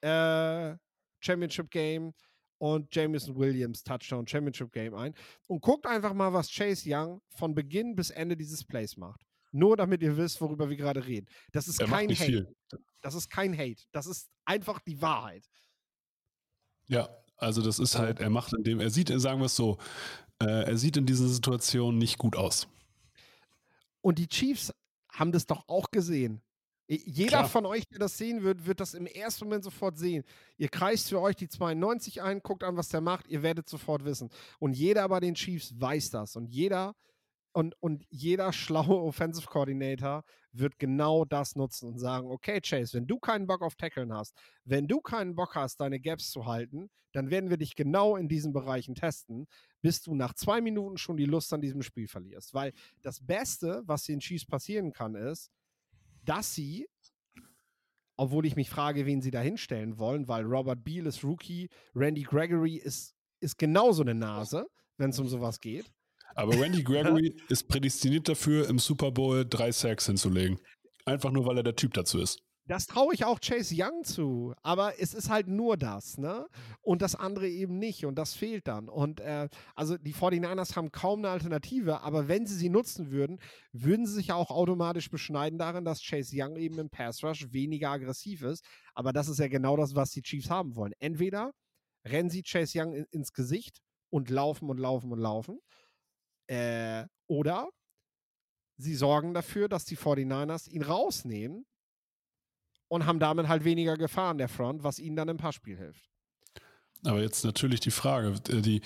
äh, 0.00 0.76
Championship 1.20 1.70
Game 1.70 2.12
und 2.62 2.94
Jameson 2.94 3.34
Williams 3.34 3.82
Touchdown 3.82 4.24
Championship 4.24 4.70
Game 4.70 4.94
ein 4.94 5.14
und 5.48 5.60
guckt 5.60 5.84
einfach 5.84 6.14
mal, 6.14 6.32
was 6.32 6.48
Chase 6.48 6.84
Young 6.86 7.20
von 7.36 7.56
Beginn 7.56 7.96
bis 7.96 8.10
Ende 8.10 8.36
dieses 8.36 8.64
Plays 8.64 8.96
macht. 8.96 9.26
Nur 9.50 9.76
damit 9.76 10.00
ihr 10.00 10.16
wisst, 10.16 10.40
worüber 10.40 10.70
wir 10.70 10.76
gerade 10.76 11.04
reden. 11.04 11.26
Das 11.50 11.66
ist 11.66 11.80
Er 11.80 11.88
kein 11.88 12.08
Hate. 12.08 12.24
viel. 12.24 12.54
Das 13.00 13.14
ist 13.14 13.28
kein 13.30 13.58
Hate. 13.58 13.82
Das 13.90 14.06
ist 14.06 14.30
einfach 14.44 14.78
die 14.78 15.02
Wahrheit. 15.02 15.44
Ja, 16.86 17.08
also 17.36 17.62
das 17.62 17.80
ist 17.80 17.98
halt, 17.98 18.20
er 18.20 18.30
macht 18.30 18.52
in 18.52 18.62
dem, 18.62 18.78
er 18.78 18.90
sieht, 18.90 19.08
sagen 19.08 19.40
wir 19.40 19.46
es 19.46 19.56
so, 19.56 19.78
äh, 20.40 20.46
er 20.46 20.76
sieht 20.76 20.96
in 20.96 21.04
dieser 21.04 21.26
Situation 21.26 21.98
nicht 21.98 22.16
gut 22.16 22.36
aus. 22.36 22.68
Und 24.02 24.20
die 24.20 24.28
Chiefs 24.28 24.72
haben 25.10 25.32
das 25.32 25.46
doch 25.46 25.64
auch 25.66 25.90
gesehen. 25.90 26.40
Jeder 26.96 27.38
Klar. 27.38 27.48
von 27.48 27.66
euch, 27.66 27.84
der 27.88 27.98
das 27.98 28.18
sehen 28.18 28.42
wird, 28.42 28.66
wird 28.66 28.80
das 28.80 28.94
im 28.94 29.06
ersten 29.06 29.44
Moment 29.46 29.64
sofort 29.64 29.96
sehen. 29.98 30.24
Ihr 30.58 30.68
kreist 30.68 31.08
für 31.08 31.20
euch 31.20 31.36
die 31.36 31.48
92 31.48 32.22
ein, 32.22 32.40
guckt 32.42 32.64
an, 32.64 32.76
was 32.76 32.88
der 32.88 33.00
macht, 33.00 33.28
ihr 33.28 33.42
werdet 33.42 33.68
sofort 33.68 34.04
wissen. 34.04 34.28
Und 34.58 34.74
jeder 34.74 35.08
bei 35.08 35.20
den 35.20 35.34
Chiefs 35.34 35.74
weiß 35.80 36.10
das. 36.10 36.36
Und 36.36 36.46
jeder 36.46 36.94
und, 37.52 37.74
und 37.80 38.04
jeder 38.10 38.52
schlaue 38.52 39.00
Offensive 39.02 39.46
Coordinator 39.46 40.24
wird 40.52 40.78
genau 40.78 41.24
das 41.24 41.56
nutzen 41.56 41.88
und 41.88 41.98
sagen, 41.98 42.30
okay, 42.30 42.60
Chase, 42.60 42.94
wenn 42.94 43.06
du 43.06 43.18
keinen 43.18 43.46
Bock 43.46 43.62
auf 43.62 43.76
Tackeln 43.76 44.12
hast, 44.12 44.36
wenn 44.64 44.86
du 44.86 45.00
keinen 45.00 45.34
Bock 45.34 45.54
hast, 45.54 45.80
deine 45.80 46.00
Gaps 46.00 46.30
zu 46.30 46.46
halten, 46.46 46.90
dann 47.12 47.30
werden 47.30 47.50
wir 47.50 47.58
dich 47.58 47.74
genau 47.74 48.16
in 48.16 48.28
diesen 48.28 48.52
Bereichen 48.52 48.94
testen, 48.94 49.46
bis 49.82 50.02
du 50.02 50.14
nach 50.14 50.34
zwei 50.34 50.60
Minuten 50.60 50.96
schon 50.96 51.16
die 51.16 51.26
Lust 51.26 51.52
an 51.52 51.60
diesem 51.60 51.82
Spiel 51.82 52.08
verlierst. 52.08 52.54
Weil 52.54 52.72
das 53.02 53.24
Beste, 53.24 53.82
was 53.84 54.04
den 54.04 54.20
Chiefs 54.20 54.46
passieren 54.46 54.92
kann, 54.92 55.14
ist, 55.14 55.50
dass 56.24 56.54
sie, 56.54 56.86
obwohl 58.16 58.46
ich 58.46 58.56
mich 58.56 58.70
frage, 58.70 59.06
wen 59.06 59.20
sie 59.20 59.30
da 59.30 59.40
hinstellen 59.40 59.98
wollen, 59.98 60.28
weil 60.28 60.44
Robert 60.44 60.84
Beal 60.84 61.06
ist 61.06 61.24
Rookie, 61.24 61.68
Randy 61.94 62.22
Gregory 62.22 62.76
ist, 62.76 63.14
ist 63.40 63.58
genauso 63.58 64.02
eine 64.02 64.14
Nase, 64.14 64.66
wenn 64.98 65.10
es 65.10 65.18
um 65.18 65.28
sowas 65.28 65.60
geht. 65.60 65.90
Aber 66.34 66.58
Randy 66.58 66.82
Gregory 66.82 67.36
ist 67.48 67.68
prädestiniert 67.68 68.28
dafür, 68.28 68.68
im 68.68 68.78
Super 68.78 69.10
Bowl 69.10 69.44
drei 69.44 69.70
Sacks 69.72 70.06
hinzulegen. 70.06 70.58
Einfach 71.04 71.30
nur, 71.30 71.44
weil 71.46 71.58
er 71.58 71.62
der 71.62 71.76
Typ 71.76 71.94
dazu 71.94 72.20
ist. 72.20 72.40
Das 72.66 72.86
traue 72.86 73.12
ich 73.12 73.24
auch 73.24 73.40
Chase 73.40 73.74
Young 73.76 74.04
zu, 74.04 74.54
aber 74.62 75.00
es 75.00 75.14
ist 75.14 75.28
halt 75.28 75.48
nur 75.48 75.76
das, 75.76 76.16
ne? 76.16 76.46
Und 76.80 77.02
das 77.02 77.16
andere 77.16 77.48
eben 77.48 77.78
nicht 77.78 78.06
und 78.06 78.14
das 78.14 78.34
fehlt 78.34 78.68
dann. 78.68 78.88
Und 78.88 79.18
äh, 79.20 79.48
also 79.74 79.98
die 79.98 80.14
49ers 80.14 80.76
haben 80.76 80.92
kaum 80.92 81.20
eine 81.20 81.30
Alternative, 81.30 82.02
aber 82.02 82.28
wenn 82.28 82.46
sie 82.46 82.54
sie 82.54 82.68
nutzen 82.68 83.10
würden, 83.10 83.40
würden 83.72 84.06
sie 84.06 84.14
sich 84.14 84.28
ja 84.28 84.36
auch 84.36 84.50
automatisch 84.50 85.10
beschneiden 85.10 85.58
darin, 85.58 85.84
dass 85.84 86.02
Chase 86.02 86.36
Young 86.38 86.56
eben 86.56 86.78
im 86.78 86.88
Pass 86.88 87.24
Rush 87.24 87.52
weniger 87.52 87.90
aggressiv 87.90 88.42
ist. 88.42 88.64
Aber 88.94 89.12
das 89.12 89.28
ist 89.28 89.40
ja 89.40 89.48
genau 89.48 89.76
das, 89.76 89.96
was 89.96 90.12
die 90.12 90.22
Chiefs 90.22 90.48
haben 90.48 90.76
wollen. 90.76 90.92
Entweder 91.00 91.52
rennen 92.06 92.30
sie 92.30 92.44
Chase 92.44 92.78
Young 92.78 92.94
in, 92.94 93.06
ins 93.10 93.32
Gesicht 93.32 93.80
und 94.08 94.30
laufen 94.30 94.70
und 94.70 94.78
laufen 94.78 95.10
und 95.10 95.18
laufen, 95.18 95.58
äh, 96.46 97.06
oder 97.26 97.70
sie 98.76 98.94
sorgen 98.94 99.34
dafür, 99.34 99.68
dass 99.68 99.84
die 99.84 99.96
49ers 99.96 100.68
ihn 100.68 100.82
rausnehmen 100.82 101.64
und 102.92 103.06
haben 103.06 103.18
damit 103.18 103.48
halt 103.48 103.64
weniger 103.64 103.96
Gefahr 103.96 104.32
an 104.32 104.36
der 104.36 104.50
Front, 104.50 104.84
was 104.84 104.98
ihnen 104.98 105.16
dann 105.16 105.30
im 105.30 105.38
Passspiel 105.38 105.78
hilft. 105.78 106.10
Aber 107.04 107.22
jetzt 107.22 107.42
natürlich 107.42 107.80
die 107.80 107.90
Frage: 107.90 108.34
äh, 108.50 108.60
Die 108.60 108.82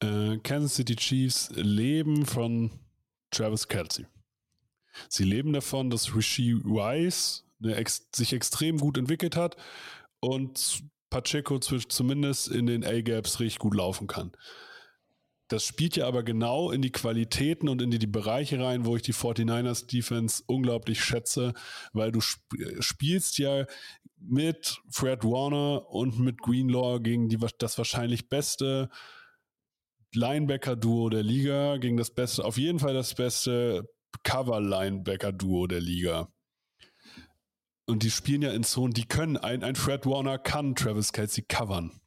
äh, 0.00 0.38
Kansas 0.38 0.76
City 0.76 0.96
Chiefs 0.96 1.50
leben 1.54 2.24
von 2.24 2.70
Travis 3.30 3.68
Kelsey. 3.68 4.06
Sie 5.10 5.24
leben 5.24 5.52
davon, 5.52 5.90
dass 5.90 6.16
Rishi 6.16 6.58
Rice 6.64 7.44
ex 7.62 8.08
sich 8.14 8.32
extrem 8.32 8.78
gut 8.78 8.96
entwickelt 8.96 9.36
hat 9.36 9.56
und 10.20 10.82
Pacheco 11.10 11.58
zumindest 11.58 12.48
in 12.48 12.64
den 12.64 12.82
A-Gaps 12.82 13.38
richtig 13.38 13.58
gut 13.58 13.74
laufen 13.74 14.06
kann. 14.06 14.32
Das 15.52 15.64
spielt 15.64 15.96
ja 15.96 16.06
aber 16.06 16.22
genau 16.22 16.70
in 16.70 16.80
die 16.80 16.92
Qualitäten 16.92 17.68
und 17.68 17.82
in 17.82 17.90
die, 17.90 17.98
die 17.98 18.06
Bereiche 18.06 18.58
rein, 18.58 18.86
wo 18.86 18.96
ich 18.96 19.02
die 19.02 19.12
49ers 19.12 19.86
Defense 19.86 20.42
unglaublich 20.46 21.04
schätze, 21.04 21.52
weil 21.92 22.10
du 22.10 22.20
sp 22.24 22.40
spielst 22.80 23.36
ja 23.36 23.66
mit 24.16 24.80
Fred 24.88 25.24
Warner 25.24 25.90
und 25.90 26.18
mit 26.18 26.40
Greenlaw 26.40 27.00
gegen 27.00 27.28
die, 27.28 27.36
das 27.58 27.76
wahrscheinlich 27.76 28.30
beste 28.30 28.88
Linebacker-Duo 30.14 31.10
der 31.10 31.22
Liga, 31.22 31.76
gegen 31.76 31.98
das 31.98 32.14
beste, 32.14 32.46
auf 32.46 32.56
jeden 32.56 32.78
Fall 32.78 32.94
das 32.94 33.14
beste 33.14 33.86
Cover-Linebacker-Duo 34.22 35.66
der 35.66 35.80
Liga. 35.80 36.32
Und 37.86 38.04
die 38.04 38.10
spielen 38.10 38.40
ja 38.40 38.52
in 38.52 38.64
Zonen, 38.64 38.94
die 38.94 39.06
können, 39.06 39.36
ein, 39.36 39.62
ein 39.62 39.76
Fred 39.76 40.06
Warner 40.06 40.38
kann 40.38 40.74
Travis 40.74 41.12
Kelsey 41.12 41.44
covern, 41.46 42.00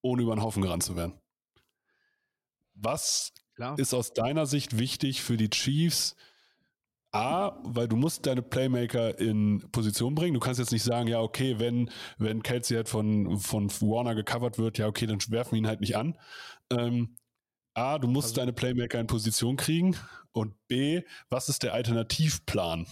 ohne 0.00 0.22
über 0.22 0.34
den 0.34 0.42
Haufen 0.42 0.62
gerannt 0.62 0.84
zu 0.84 0.96
werden. 0.96 1.21
Was 2.74 3.32
Klar. 3.54 3.78
ist 3.78 3.94
aus 3.94 4.12
deiner 4.12 4.46
Sicht 4.46 4.78
wichtig 4.78 5.22
für 5.22 5.36
die 5.36 5.50
Chiefs? 5.50 6.16
A, 7.14 7.60
weil 7.64 7.88
du 7.88 7.96
musst 7.96 8.24
deine 8.26 8.40
Playmaker 8.40 9.18
in 9.18 9.68
Position 9.70 10.14
bringen. 10.14 10.32
Du 10.32 10.40
kannst 10.40 10.58
jetzt 10.58 10.72
nicht 10.72 10.82
sagen, 10.82 11.08
ja, 11.08 11.20
okay, 11.20 11.58
wenn, 11.58 11.90
wenn 12.16 12.42
Kelsey 12.42 12.74
halt 12.74 12.88
von, 12.88 13.38
von 13.38 13.70
Warner 13.70 14.14
gecovert 14.14 14.56
wird, 14.56 14.78
ja, 14.78 14.86
okay, 14.86 15.06
dann 15.06 15.18
werfen 15.28 15.52
wir 15.52 15.58
ihn 15.58 15.66
halt 15.66 15.80
nicht 15.82 15.94
an. 15.96 16.18
Ähm, 16.70 17.16
A, 17.74 17.98
du 17.98 18.08
musst 18.08 18.28
Also- 18.28 18.36
deine 18.36 18.54
Playmaker 18.54 18.98
in 18.98 19.06
Position 19.06 19.56
kriegen. 19.56 19.94
Und 20.32 20.54
B, 20.68 21.02
was 21.28 21.50
ist 21.50 21.62
der 21.62 21.74
Alternativplan? 21.74 22.86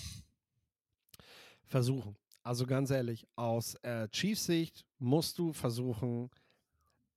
Versuchen. 1.66 2.16
Also 2.42 2.66
ganz 2.66 2.90
ehrlich, 2.90 3.26
aus 3.36 3.74
äh, 3.82 4.08
Chiefs 4.08 4.46
Sicht 4.46 4.84
musst 4.98 5.38
du 5.38 5.52
versuchen, 5.52 6.30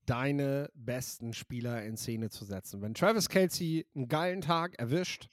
deine 0.05 0.69
besten 0.73 1.33
Spieler 1.33 1.83
in 1.83 1.97
Szene 1.97 2.29
zu 2.29 2.45
setzen. 2.45 2.81
Wenn 2.81 2.93
Travis 2.93 3.29
Kelsey 3.29 3.85
einen 3.95 4.07
geilen 4.07 4.41
Tag 4.41 4.77
erwischt 4.79 5.29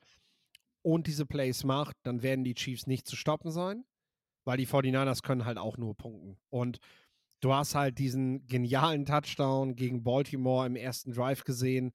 und 0.82 1.06
diese 1.06 1.26
Plays 1.26 1.64
macht, 1.64 1.96
dann 2.02 2.22
werden 2.22 2.44
die 2.44 2.54
Chiefs 2.54 2.86
nicht 2.86 3.06
zu 3.06 3.16
stoppen 3.16 3.50
sein, 3.50 3.84
weil 4.44 4.56
die 4.56 4.66
49ers 4.66 5.22
können 5.22 5.44
halt 5.44 5.58
auch 5.58 5.76
nur 5.76 5.96
punkten. 5.96 6.38
Und 6.48 6.78
du 7.40 7.52
hast 7.52 7.74
halt 7.74 7.98
diesen 7.98 8.46
genialen 8.46 9.06
Touchdown 9.06 9.76
gegen 9.76 10.02
Baltimore 10.02 10.66
im 10.66 10.76
ersten 10.76 11.12
Drive 11.12 11.44
gesehen. 11.44 11.92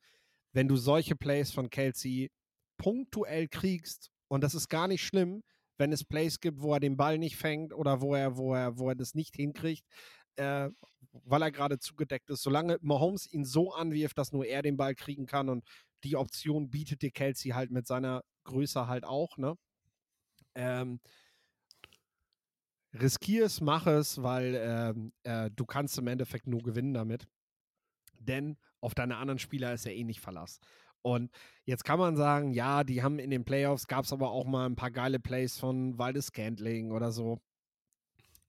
Wenn 0.54 0.68
du 0.68 0.76
solche 0.76 1.16
Plays 1.16 1.52
von 1.52 1.70
Kelsey 1.70 2.32
punktuell 2.78 3.48
kriegst, 3.48 4.12
und 4.28 4.44
das 4.44 4.56
ist 4.56 4.70
gar 4.70 4.88
nicht 4.88 5.04
schlimm, 5.04 5.44
wenn 5.78 5.92
es 5.92 6.04
Plays 6.04 6.40
gibt, 6.40 6.62
wo 6.62 6.74
er 6.74 6.80
den 6.80 6.98
Ball 6.98 7.18
nicht 7.18 7.36
fängt 7.36 7.74
oder 7.74 8.02
wo 8.02 8.16
er, 8.16 8.38
wo 8.38 8.54
er, 8.54 8.78
wo 8.78 8.90
er 8.90 8.96
das 8.96 9.14
nicht 9.14 9.36
hinkriegt, 9.36 9.86
äh, 10.38 10.69
weil 11.24 11.41
er 11.41 11.52
gerade 11.52 11.80
zugedeckt 11.80 12.30
ist. 12.30 12.43
Solange 12.43 12.78
Mahomes 12.82 13.32
ihn 13.32 13.45
so 13.45 13.74
anwirft, 13.74 14.17
dass 14.17 14.32
nur 14.32 14.45
er 14.45 14.62
den 14.62 14.78
Ball 14.78 14.95
kriegen 14.95 15.26
kann 15.26 15.50
und 15.50 15.63
die 16.04 16.15
Option 16.15 16.69
bietet 16.69 17.02
dir 17.02 17.12
Kelsey 17.12 17.52
halt 17.52 17.71
mit 17.71 17.88
seiner 17.88 18.24
Größe 18.43 18.88
halt 18.88 19.06
auch, 19.06 19.38
ne? 19.38 19.56
Ähm, 20.56 21.00
riskier 22.93 23.45
es, 23.45 23.62
mach 23.62 23.88
es, 23.88 24.21
weil 24.21 24.56
ähm, 24.58 25.13
äh, 25.24 25.50
du 25.56 25.65
kannst 25.65 25.98
im 25.98 26.08
Endeffekt 26.08 26.48
nur 26.48 26.62
gewinnen 26.63 26.93
damit. 26.93 27.28
Denn 28.19 28.58
auf 28.82 28.95
deine 28.95 29.17
anderen 29.17 29.39
Spieler 29.39 29.74
ist 29.74 29.86
er 29.86 29.93
eh 29.93 30.04
nicht 30.04 30.19
Verlass. 30.21 30.60
Und 31.02 31.32
jetzt 31.65 31.84
kann 31.86 32.00
man 32.00 32.17
sagen, 32.17 32.52
ja, 32.52 32.84
die 32.84 33.04
haben 33.04 33.19
in 33.19 33.30
den 33.30 33.45
Playoffs, 33.45 33.88
gab 33.88 34.06
es 34.06 34.13
aber 34.13 34.32
auch 34.32 34.45
mal 34.45 34.65
ein 34.65 34.76
paar 34.76 34.91
geile 34.91 35.19
Plays 35.19 35.58
von 35.60 35.98
Waldes 36.00 36.28
Scantling 36.28 36.91
oder 36.91 37.12
so. 37.12 37.39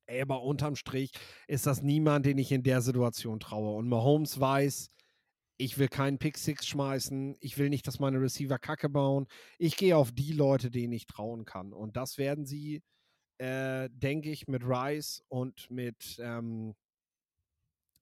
Aber 0.08 0.42
unterm 0.42 0.76
Strich 0.76 1.10
ist 1.48 1.66
das 1.66 1.82
niemand, 1.82 2.26
den 2.26 2.38
ich 2.38 2.52
in 2.52 2.62
der 2.62 2.80
Situation 2.80 3.40
traue. 3.40 3.76
Und 3.76 3.88
Mahomes 3.88 4.38
weiß, 4.38 4.90
ich 5.58 5.78
will 5.78 5.88
keinen 5.88 6.18
Pick 6.18 6.36
Six 6.38 6.66
schmeißen, 6.66 7.36
ich 7.40 7.56
will 7.58 7.70
nicht, 7.70 7.86
dass 7.86 7.98
meine 7.98 8.20
Receiver 8.20 8.58
Kacke 8.58 8.88
bauen. 8.88 9.26
Ich 9.58 9.76
gehe 9.76 9.96
auf 9.96 10.12
die 10.12 10.32
Leute, 10.32 10.70
denen 10.70 10.92
ich 10.92 11.06
trauen 11.06 11.44
kann. 11.44 11.72
Und 11.72 11.96
das 11.96 12.18
werden 12.18 12.44
sie, 12.44 12.82
äh, 13.38 13.88
denke 13.92 14.30
ich, 14.30 14.48
mit 14.48 14.62
Rice 14.64 15.24
und 15.28 15.70
mit, 15.70 16.18
ähm, 16.20 16.74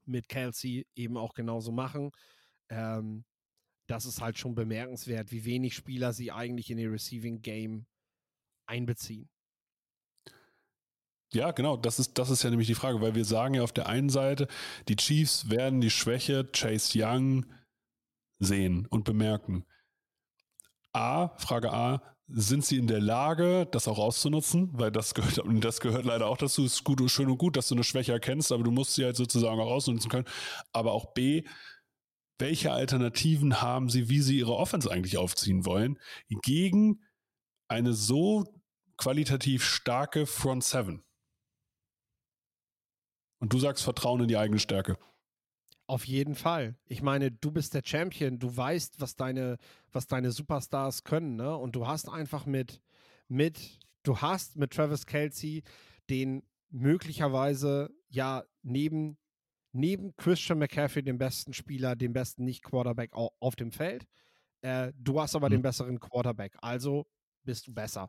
mit 0.04 0.28
Kelsey 0.28 0.86
eben 0.94 1.16
auch 1.16 1.34
genauso 1.34 1.72
machen. 1.72 2.10
Ähm, 2.68 3.24
das 3.86 4.06
ist 4.06 4.20
halt 4.20 4.38
schon 4.38 4.54
bemerkenswert, 4.54 5.30
wie 5.30 5.44
wenig 5.44 5.74
Spieler 5.74 6.12
sie 6.12 6.32
eigentlich 6.32 6.70
in 6.70 6.78
ihr 6.78 6.90
Receiving 6.90 7.42
Game 7.42 7.86
einbeziehen. 8.66 9.28
Ja, 11.34 11.50
genau, 11.50 11.76
das 11.76 11.98
ist, 11.98 12.16
das 12.18 12.30
ist 12.30 12.44
ja 12.44 12.50
nämlich 12.50 12.68
die 12.68 12.74
Frage, 12.74 13.00
weil 13.00 13.14
wir 13.14 13.24
sagen 13.24 13.54
ja 13.54 13.62
auf 13.62 13.72
der 13.72 13.88
einen 13.88 14.08
Seite, 14.08 14.46
die 14.88 14.96
Chiefs 14.96 15.50
werden 15.50 15.80
die 15.80 15.90
Schwäche 15.90 16.44
Chase 16.44 16.92
Young 16.94 17.46
sehen 18.38 18.86
und 18.86 19.04
bemerken. 19.04 19.64
A, 20.92 21.36
Frage 21.38 21.72
A, 21.72 22.02
sind 22.28 22.64
sie 22.64 22.78
in 22.78 22.86
der 22.86 23.00
Lage, 23.00 23.66
das 23.70 23.88
auch 23.88 23.98
auszunutzen? 23.98 24.70
Weil 24.72 24.90
das 24.92 25.14
gehört, 25.14 25.42
das 25.64 25.80
gehört 25.80 26.04
leider 26.04 26.26
auch 26.28 26.38
dazu. 26.38 26.64
Es 26.64 26.74
ist 26.74 26.84
gut 26.84 27.00
und 27.00 27.10
schön 27.10 27.28
und 27.28 27.38
gut, 27.38 27.56
dass 27.56 27.68
du 27.68 27.74
eine 27.74 27.84
Schwäche 27.84 28.12
erkennst, 28.12 28.52
aber 28.52 28.62
du 28.62 28.70
musst 28.70 28.94
sie 28.94 29.04
halt 29.04 29.16
sozusagen 29.16 29.60
auch 29.60 29.70
ausnutzen 29.70 30.10
können. 30.10 30.26
Aber 30.72 30.92
auch 30.92 31.12
B, 31.14 31.44
welche 32.38 32.72
Alternativen 32.72 33.60
haben 33.60 33.88
sie, 33.88 34.08
wie 34.08 34.20
sie 34.20 34.38
ihre 34.38 34.56
Offense 34.56 34.90
eigentlich 34.90 35.18
aufziehen 35.18 35.66
wollen, 35.66 35.98
gegen 36.42 37.02
eine 37.68 37.92
so 37.92 38.44
qualitativ 38.96 39.64
starke 39.64 40.26
Front 40.26 40.64
Seven? 40.64 41.03
Und 43.38 43.52
du 43.52 43.58
sagst 43.58 43.84
Vertrauen 43.84 44.20
in 44.22 44.28
die 44.28 44.36
eigene 44.36 44.58
Stärke. 44.58 44.96
Auf 45.86 46.06
jeden 46.06 46.34
Fall. 46.34 46.76
Ich 46.86 47.02
meine, 47.02 47.30
du 47.30 47.50
bist 47.50 47.74
der 47.74 47.82
Champion, 47.84 48.38
du 48.38 48.56
weißt, 48.56 49.00
was 49.00 49.16
deine, 49.16 49.58
was 49.92 50.06
deine 50.06 50.32
Superstars 50.32 51.04
können, 51.04 51.36
ne? 51.36 51.54
Und 51.56 51.76
du 51.76 51.86
hast 51.86 52.08
einfach 52.08 52.46
mit, 52.46 52.80
mit, 53.28 53.78
du 54.02 54.18
hast 54.18 54.56
mit 54.56 54.72
Travis 54.72 55.04
Kelsey 55.04 55.62
den 56.08 56.42
möglicherweise 56.70 57.90
ja 58.08 58.44
neben, 58.62 59.18
neben 59.72 60.16
Christian 60.16 60.58
McCaffrey 60.58 61.02
den 61.02 61.18
besten 61.18 61.52
Spieler, 61.52 61.96
den 61.96 62.14
besten 62.14 62.44
Nicht-Quarterback 62.44 63.10
auf 63.12 63.54
dem 63.56 63.70
Feld. 63.70 64.06
Äh, 64.62 64.92
du 64.96 65.20
hast 65.20 65.36
aber 65.36 65.48
mhm. 65.48 65.54
den 65.54 65.62
besseren 65.62 66.00
Quarterback, 66.00 66.56
also 66.62 67.06
bist 67.44 67.66
du 67.66 67.74
besser. 67.74 68.08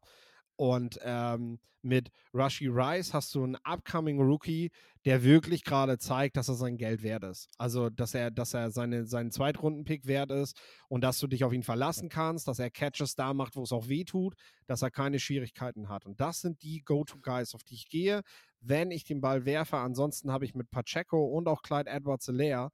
Und 0.57 0.99
ähm, 1.03 1.59
mit 1.85 2.09
Rushy 2.33 2.67
Rice 2.67 3.13
hast 3.13 3.35
du 3.35 3.43
einen 3.43 3.57
upcoming 3.63 4.19
Rookie, 4.19 4.71
der 5.05 5.23
wirklich 5.23 5.63
gerade 5.63 5.99
zeigt, 5.99 6.35
dass 6.35 6.49
er 6.49 6.55
sein 6.55 6.77
Geld 6.77 7.03
wert 7.03 7.23
ist. 7.23 7.47
Also, 7.59 7.91
dass 7.91 8.15
er, 8.15 8.31
dass 8.31 8.55
er 8.55 8.71
seine, 8.71 9.05
seinen 9.05 9.31
Zweitrunden-Pick 9.31 10.07
wert 10.07 10.31
ist 10.31 10.59
und 10.89 11.01
dass 11.01 11.19
du 11.19 11.27
dich 11.27 11.43
auf 11.43 11.53
ihn 11.53 11.61
verlassen 11.61 12.09
kannst, 12.09 12.47
dass 12.47 12.57
er 12.57 12.71
Catches 12.71 13.15
da 13.15 13.33
macht, 13.35 13.55
wo 13.55 13.61
es 13.61 13.71
auch 13.71 13.87
weh 13.87 14.03
tut, 14.03 14.35
dass 14.65 14.81
er 14.81 14.89
keine 14.89 15.19
Schwierigkeiten 15.19 15.87
hat. 15.87 16.05
Und 16.05 16.19
das 16.19 16.41
sind 16.41 16.63
die 16.63 16.81
Go-To-Guys, 16.83 17.53
auf 17.53 17.63
die 17.63 17.75
ich 17.75 17.87
gehe, 17.87 18.21
wenn 18.61 18.89
ich 18.89 19.03
den 19.03 19.21
Ball 19.21 19.45
werfe. 19.45 19.77
Ansonsten 19.77 20.31
habe 20.31 20.45
ich 20.45 20.55
mit 20.55 20.71
Pacheco 20.71 21.23
und 21.23 21.47
auch 21.47 21.61
Clyde 21.61 21.89
Edwards-Helaire 21.91 22.71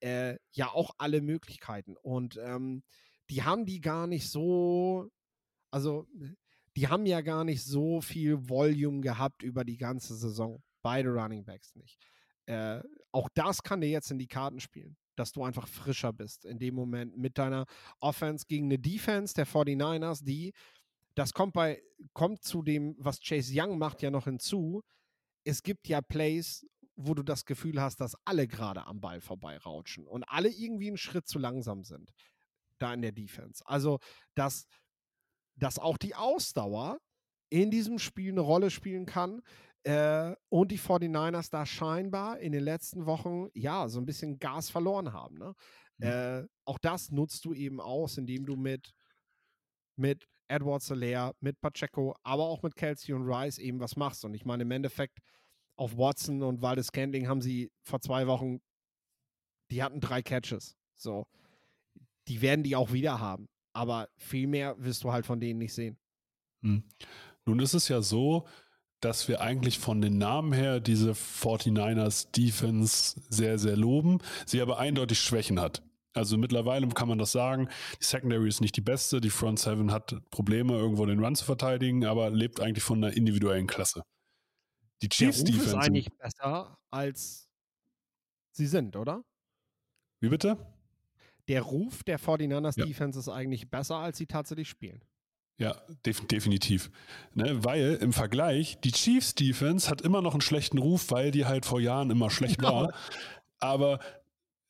äh, 0.00 0.36
ja 0.52 0.68
auch 0.68 0.92
alle 0.98 1.20
Möglichkeiten. 1.20 1.96
Und 1.96 2.38
ähm, 2.40 2.84
die 3.28 3.42
haben 3.42 3.66
die 3.66 3.80
gar 3.80 4.06
nicht 4.06 4.30
so 4.30 5.10
also 5.72 6.06
die 6.76 6.88
haben 6.88 7.06
ja 7.06 7.20
gar 7.20 7.44
nicht 7.44 7.62
so 7.64 8.00
viel 8.00 8.48
Volume 8.48 9.00
gehabt 9.00 9.42
über 9.42 9.64
die 9.64 9.76
ganze 9.76 10.14
Saison. 10.14 10.62
Beide 10.82 11.10
Running 11.10 11.44
Backs 11.44 11.74
nicht. 11.76 11.98
Äh, 12.46 12.80
auch 13.12 13.28
das 13.34 13.62
kann 13.62 13.80
dir 13.80 13.90
jetzt 13.90 14.10
in 14.10 14.18
die 14.18 14.26
Karten 14.26 14.58
spielen, 14.58 14.96
dass 15.16 15.32
du 15.32 15.44
einfach 15.44 15.68
frischer 15.68 16.12
bist 16.12 16.44
in 16.44 16.58
dem 16.58 16.74
Moment 16.74 17.16
mit 17.16 17.38
deiner 17.38 17.66
Offense 18.00 18.46
gegen 18.48 18.66
eine 18.66 18.78
Defense 18.78 19.34
der 19.34 19.46
49ers, 19.46 20.24
die, 20.24 20.52
das 21.14 21.34
kommt 21.34 21.52
bei, 21.52 21.82
kommt 22.14 22.42
zu 22.42 22.62
dem, 22.62 22.96
was 22.98 23.20
Chase 23.20 23.52
Young 23.54 23.78
macht, 23.78 24.02
ja 24.02 24.10
noch 24.10 24.24
hinzu. 24.24 24.82
Es 25.44 25.62
gibt 25.62 25.88
ja 25.88 26.00
Plays, 26.00 26.66
wo 26.96 27.14
du 27.14 27.22
das 27.22 27.44
Gefühl 27.44 27.80
hast, 27.80 28.00
dass 28.00 28.16
alle 28.24 28.48
gerade 28.48 28.86
am 28.86 29.00
Ball 29.00 29.20
vorbeirauschen 29.20 30.06
und 30.06 30.24
alle 30.24 30.48
irgendwie 30.48 30.88
einen 30.88 30.96
Schritt 30.96 31.28
zu 31.28 31.38
langsam 31.38 31.84
sind 31.84 32.12
da 32.78 32.92
in 32.92 33.02
der 33.02 33.12
Defense. 33.12 33.62
Also, 33.66 33.98
dass 34.34 34.66
dass 35.56 35.78
auch 35.78 35.98
die 35.98 36.14
Ausdauer 36.14 36.98
in 37.50 37.70
diesem 37.70 37.98
Spiel 37.98 38.32
eine 38.32 38.40
Rolle 38.40 38.70
spielen 38.70 39.06
kann. 39.06 39.42
Äh, 39.84 40.34
und 40.48 40.70
die 40.70 40.78
49ers 40.78 41.50
da 41.50 41.66
scheinbar 41.66 42.38
in 42.38 42.52
den 42.52 42.62
letzten 42.62 43.04
Wochen 43.04 43.48
ja 43.52 43.88
so 43.88 44.00
ein 44.00 44.06
bisschen 44.06 44.38
Gas 44.38 44.70
verloren 44.70 45.12
haben. 45.12 45.38
Ne? 45.38 45.54
Mhm. 45.98 46.06
Äh, 46.06 46.46
auch 46.64 46.78
das 46.78 47.10
nutzt 47.10 47.44
du 47.44 47.52
eben 47.52 47.80
aus, 47.80 48.16
indem 48.16 48.46
du 48.46 48.56
mit, 48.56 48.94
mit 49.96 50.28
Edward 50.48 50.82
Solaire, 50.82 51.34
mit 51.40 51.60
Pacheco, 51.60 52.14
aber 52.22 52.44
auch 52.44 52.62
mit 52.62 52.76
Kelsey 52.76 53.12
und 53.12 53.26
Rice 53.26 53.58
eben 53.58 53.80
was 53.80 53.96
machst. 53.96 54.24
Und 54.24 54.34
ich 54.34 54.44
meine, 54.44 54.62
im 54.62 54.70
Endeffekt 54.70 55.18
auf 55.76 55.96
Watson 55.96 56.42
und 56.42 56.62
Waldes 56.62 56.86
Scandling 56.86 57.26
haben 57.26 57.40
sie 57.40 57.72
vor 57.82 58.00
zwei 58.00 58.26
Wochen, 58.28 58.60
die 59.70 59.82
hatten 59.82 60.00
drei 60.00 60.22
Catches. 60.22 60.76
So. 60.94 61.26
Die 62.28 62.40
werden 62.40 62.62
die 62.62 62.76
auch 62.76 62.92
wieder 62.92 63.18
haben 63.18 63.48
aber 63.72 64.08
viel 64.16 64.46
mehr 64.46 64.76
wirst 64.78 65.04
du 65.04 65.12
halt 65.12 65.26
von 65.26 65.40
denen 65.40 65.58
nicht 65.58 65.74
sehen. 65.74 65.96
Hm. 66.62 66.84
Nun 67.44 67.58
ist 67.58 67.74
es 67.74 67.88
ja 67.88 68.02
so, 68.02 68.46
dass 69.00 69.26
wir 69.26 69.40
eigentlich 69.40 69.78
von 69.78 70.00
den 70.00 70.18
Namen 70.18 70.52
her 70.52 70.78
diese 70.80 71.12
49ers 71.12 72.30
Defense 72.30 73.20
sehr, 73.28 73.58
sehr 73.58 73.76
loben, 73.76 74.18
sie 74.46 74.62
aber 74.62 74.78
eindeutig 74.78 75.20
Schwächen 75.20 75.60
hat. 75.60 75.82
Also 76.14 76.36
mittlerweile 76.36 76.86
kann 76.88 77.08
man 77.08 77.18
das 77.18 77.32
sagen, 77.32 77.68
die 78.00 78.04
Secondary 78.04 78.46
ist 78.48 78.60
nicht 78.60 78.76
die 78.76 78.82
beste, 78.82 79.20
die 79.20 79.30
Front 79.30 79.58
Seven 79.58 79.90
hat 79.90 80.14
Probleme, 80.30 80.74
irgendwo 80.74 81.06
den 81.06 81.24
Run 81.24 81.34
zu 81.34 81.44
verteidigen, 81.44 82.04
aber 82.04 82.30
lebt 82.30 82.60
eigentlich 82.60 82.84
von 82.84 83.02
einer 83.02 83.16
individuellen 83.16 83.66
Klasse. 83.66 84.02
Die 85.00 85.08
Chiefs 85.08 85.42
Der 85.42 85.54
Ruf 85.54 85.64
Defense 85.64 85.78
ist 85.78 85.86
eigentlich 85.86 86.12
besser 86.18 86.78
als 86.90 87.48
sie 88.52 88.66
sind, 88.66 88.94
oder? 88.94 89.24
Wie 90.20 90.28
bitte? 90.28 90.58
Der 91.48 91.62
Ruf 91.62 92.02
der 92.04 92.20
49ers 92.20 92.78
ja. 92.78 92.86
Defense 92.86 93.18
ist 93.18 93.28
eigentlich 93.28 93.70
besser, 93.70 93.96
als 93.96 94.18
sie 94.18 94.26
tatsächlich 94.26 94.68
spielen. 94.68 95.02
Ja, 95.58 95.80
def 96.04 96.26
definitiv. 96.26 96.90
Ne, 97.34 97.62
weil 97.62 97.98
im 98.00 98.12
Vergleich, 98.12 98.80
die 98.80 98.92
Chiefs 98.92 99.34
Defense 99.34 99.88
hat 99.88 100.00
immer 100.00 100.22
noch 100.22 100.32
einen 100.32 100.40
schlechten 100.40 100.78
Ruf, 100.78 101.10
weil 101.10 101.30
die 101.30 101.44
halt 101.44 101.66
vor 101.66 101.80
Jahren 101.80 102.10
immer 102.10 102.30
schlecht 102.30 102.62
war. 102.62 102.92
Aber 103.60 104.00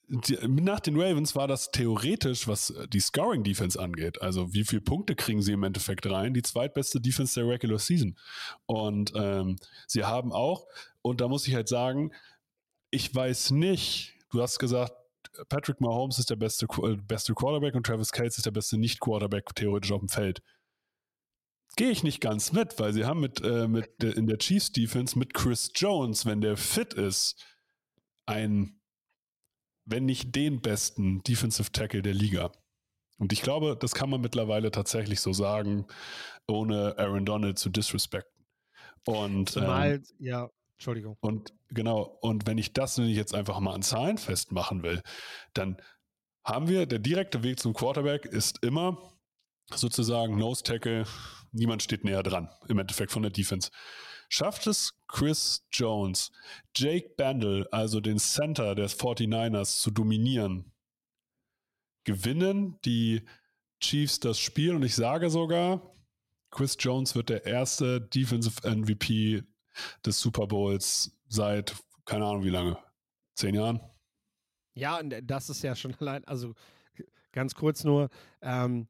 die, 0.08 0.36
nach 0.46 0.80
den 0.80 1.00
Ravens 1.00 1.34
war 1.34 1.48
das 1.48 1.70
theoretisch, 1.70 2.46
was 2.46 2.74
die 2.92 3.00
Scoring 3.00 3.44
Defense 3.44 3.80
angeht. 3.80 4.20
Also 4.20 4.52
wie 4.52 4.64
viele 4.64 4.82
Punkte 4.82 5.14
kriegen 5.14 5.40
sie 5.40 5.52
im 5.52 5.62
Endeffekt 5.62 6.04
rein? 6.10 6.34
Die 6.34 6.42
zweitbeste 6.42 7.00
Defense 7.00 7.40
der 7.40 7.48
Regular 7.48 7.78
Season. 7.78 8.18
Und 8.66 9.12
ähm, 9.14 9.56
sie 9.86 10.04
haben 10.04 10.32
auch, 10.32 10.66
und 11.00 11.22
da 11.22 11.28
muss 11.28 11.46
ich 11.48 11.54
halt 11.54 11.68
sagen, 11.68 12.12
ich 12.90 13.14
weiß 13.14 13.52
nicht, 13.52 14.14
du 14.30 14.42
hast 14.42 14.58
gesagt, 14.58 14.92
Patrick 15.48 15.80
Mahomes 15.80 16.18
ist 16.18 16.30
der 16.30 16.36
beste, 16.36 16.66
äh, 16.82 16.96
beste 16.96 17.34
Quarterback 17.34 17.74
und 17.74 17.86
Travis 17.86 18.12
Kelce 18.12 18.38
ist 18.38 18.46
der 18.46 18.50
beste 18.50 18.78
Nicht-Quarterback 18.78 19.54
theoretisch 19.54 19.92
auf 19.92 20.00
dem 20.00 20.08
Feld. 20.08 20.42
Gehe 21.76 21.90
ich 21.90 22.02
nicht 22.02 22.20
ganz 22.20 22.52
mit, 22.52 22.78
weil 22.78 22.92
sie 22.92 23.06
haben 23.06 23.20
mit, 23.20 23.40
äh, 23.42 23.66
mit 23.66 24.02
in 24.02 24.26
der 24.26 24.38
Chiefs 24.38 24.72
Defense 24.72 25.18
mit 25.18 25.32
Chris 25.32 25.72
Jones, 25.74 26.26
wenn 26.26 26.42
der 26.42 26.56
fit 26.56 26.92
ist, 26.92 27.42
einen, 28.26 28.80
wenn 29.86 30.04
nicht 30.04 30.34
den 30.34 30.60
besten 30.60 31.22
Defensive 31.22 31.72
Tackle 31.72 32.02
der 32.02 32.14
Liga. 32.14 32.52
Und 33.18 33.32
ich 33.32 33.42
glaube, 33.42 33.76
das 33.78 33.94
kann 33.94 34.10
man 34.10 34.20
mittlerweile 34.20 34.70
tatsächlich 34.70 35.20
so 35.20 35.32
sagen, 35.32 35.86
ohne 36.46 36.98
Aaron 36.98 37.24
Donald 37.24 37.58
zu 37.58 37.70
disrespekten. 37.70 38.44
Und 39.06 39.50
Zumal, 39.50 39.94
ähm, 39.94 40.04
ja, 40.18 40.50
Entschuldigung. 40.74 41.16
Und 41.20 41.54
genau, 41.74 42.18
und 42.20 42.46
wenn 42.46 42.58
ich 42.58 42.72
das 42.72 42.98
nämlich 42.98 43.16
jetzt 43.16 43.34
einfach 43.34 43.58
mal 43.60 43.74
an 43.74 43.82
Zahlen 43.82 44.18
festmachen 44.18 44.82
will, 44.82 45.02
dann 45.54 45.80
haben 46.44 46.68
wir, 46.68 46.86
der 46.86 46.98
direkte 46.98 47.42
Weg 47.42 47.60
zum 47.60 47.74
Quarterback 47.74 48.24
ist 48.24 48.62
immer 48.64 48.98
sozusagen 49.74 50.36
Nose 50.38 50.62
Tackle. 50.62 51.06
Niemand 51.52 51.82
steht 51.82 52.04
näher 52.04 52.22
dran, 52.22 52.48
im 52.68 52.78
Endeffekt 52.78 53.12
von 53.12 53.22
der 53.22 53.30
Defense. 53.30 53.70
Schafft 54.28 54.66
es 54.66 54.94
Chris 55.08 55.66
Jones, 55.70 56.32
Jake 56.74 57.10
Bandel, 57.16 57.68
also 57.70 58.00
den 58.00 58.18
Center 58.18 58.74
des 58.74 58.98
49ers, 58.98 59.80
zu 59.80 59.90
dominieren? 59.90 60.72
Gewinnen 62.04 62.78
die 62.84 63.22
Chiefs 63.80 64.20
das 64.20 64.38
Spiel 64.38 64.74
und 64.74 64.84
ich 64.84 64.94
sage 64.94 65.28
sogar, 65.28 65.94
Chris 66.50 66.76
Jones 66.78 67.14
wird 67.14 67.28
der 67.28 67.44
erste 67.44 68.00
Defensive 68.00 68.68
MVP 68.68 69.42
des 70.04 70.20
Super 70.20 70.46
Bowls 70.46 71.10
seit, 71.32 71.74
keine 72.04 72.26
Ahnung 72.26 72.44
wie 72.44 72.50
lange, 72.50 72.78
zehn 73.34 73.54
Jahren? 73.54 73.80
Ja, 74.74 74.98
und 74.98 75.14
das 75.24 75.48
ist 75.50 75.62
ja 75.62 75.74
schon 75.74 75.94
allein, 76.00 76.24
also 76.24 76.54
ganz 77.32 77.54
kurz 77.54 77.84
nur, 77.84 78.08
ähm, 78.42 78.88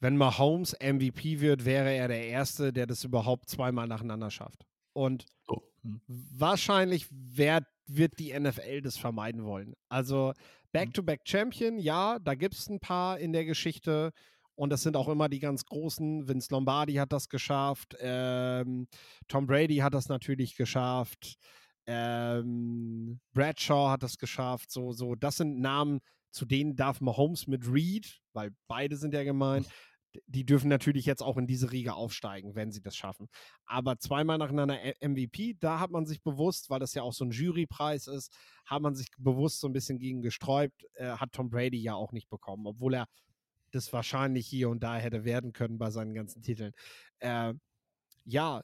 wenn 0.00 0.16
Mahomes 0.16 0.76
MVP 0.80 1.40
wird, 1.40 1.64
wäre 1.64 1.92
er 1.92 2.08
der 2.08 2.26
Erste, 2.26 2.72
der 2.72 2.86
das 2.86 3.04
überhaupt 3.04 3.48
zweimal 3.48 3.86
nacheinander 3.86 4.30
schafft. 4.30 4.66
Und 4.92 5.26
oh. 5.48 5.60
hm. 5.82 6.00
wahrscheinlich 6.06 7.06
wird, 7.10 7.64
wird 7.86 8.18
die 8.18 8.38
NFL 8.38 8.82
das 8.82 8.98
vermeiden 8.98 9.44
wollen. 9.44 9.74
Also 9.88 10.32
Back-to-Back-Champion, 10.72 11.78
ja, 11.78 12.18
da 12.18 12.34
gibt 12.34 12.54
es 12.54 12.68
ein 12.68 12.80
paar 12.80 13.18
in 13.18 13.32
der 13.32 13.44
Geschichte. 13.44 14.12
Und 14.54 14.70
das 14.70 14.82
sind 14.82 14.96
auch 14.96 15.08
immer 15.08 15.28
die 15.28 15.38
ganz 15.38 15.64
großen. 15.64 16.28
Vince 16.28 16.48
Lombardi 16.50 16.94
hat 16.94 17.12
das 17.12 17.28
geschafft. 17.28 17.96
Ähm, 18.00 18.86
Tom 19.28 19.46
Brady 19.46 19.76
hat 19.76 19.94
das 19.94 20.08
natürlich 20.08 20.56
geschafft. 20.56 21.38
Ähm, 21.86 23.20
Bradshaw 23.32 23.90
hat 23.90 24.02
das 24.02 24.18
geschafft. 24.18 24.70
So, 24.70 24.92
so, 24.92 25.14
das 25.14 25.36
sind 25.36 25.60
Namen, 25.60 26.00
zu 26.30 26.46
denen 26.46 26.76
darf 26.76 27.00
Mahomes 27.00 27.46
mit 27.46 27.66
Reed, 27.70 28.20
weil 28.32 28.50
beide 28.68 28.96
sind 28.96 29.14
ja 29.14 29.22
gemeint, 29.24 29.68
die 30.26 30.44
dürfen 30.44 30.68
natürlich 30.68 31.06
jetzt 31.06 31.22
auch 31.22 31.36
in 31.36 31.46
diese 31.46 31.72
Riege 31.72 31.94
aufsteigen, 31.94 32.54
wenn 32.54 32.72
sie 32.72 32.82
das 32.82 32.96
schaffen. 32.96 33.28
Aber 33.66 33.98
zweimal 33.98 34.38
nacheinander 34.38 34.78
MVP, 35.00 35.56
da 35.58 35.80
hat 35.80 35.90
man 35.90 36.06
sich 36.06 36.22
bewusst, 36.22 36.70
weil 36.70 36.80
das 36.80 36.94
ja 36.94 37.02
auch 37.02 37.12
so 37.12 37.24
ein 37.24 37.30
Jurypreis 37.30 38.06
ist, 38.06 38.34
hat 38.66 38.82
man 38.82 38.94
sich 38.94 39.08
bewusst 39.18 39.60
so 39.60 39.68
ein 39.68 39.72
bisschen 39.72 39.98
gegen 39.98 40.22
gesträubt, 40.22 40.84
äh, 40.94 41.12
hat 41.12 41.32
Tom 41.32 41.50
Brady 41.50 41.78
ja 41.78 41.94
auch 41.94 42.12
nicht 42.12 42.28
bekommen, 42.28 42.66
obwohl 42.66 42.94
er 42.94 43.06
das 43.70 43.92
wahrscheinlich 43.92 44.46
hier 44.46 44.68
und 44.68 44.82
da 44.82 44.96
hätte 44.96 45.24
werden 45.24 45.52
können 45.52 45.78
bei 45.78 45.90
seinen 45.90 46.14
ganzen 46.14 46.42
Titeln. 46.42 46.72
Äh, 47.20 47.54
ja, 48.24 48.62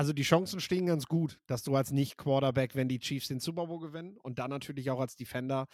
also 0.00 0.14
die 0.14 0.22
Chancen 0.22 0.60
stehen 0.60 0.86
ganz 0.86 1.04
gut, 1.04 1.38
dass 1.46 1.62
du 1.62 1.76
als 1.76 1.90
Nicht-Quarterback, 1.90 2.74
wenn 2.74 2.88
die 2.88 3.00
Chiefs 3.00 3.28
den 3.28 3.38
Super 3.38 3.66
Bowl 3.66 3.80
gewinnen 3.80 4.16
und 4.22 4.38
dann 4.38 4.48
natürlich 4.48 4.88
auch 4.88 4.98
als 4.98 5.14
Defender 5.14 5.66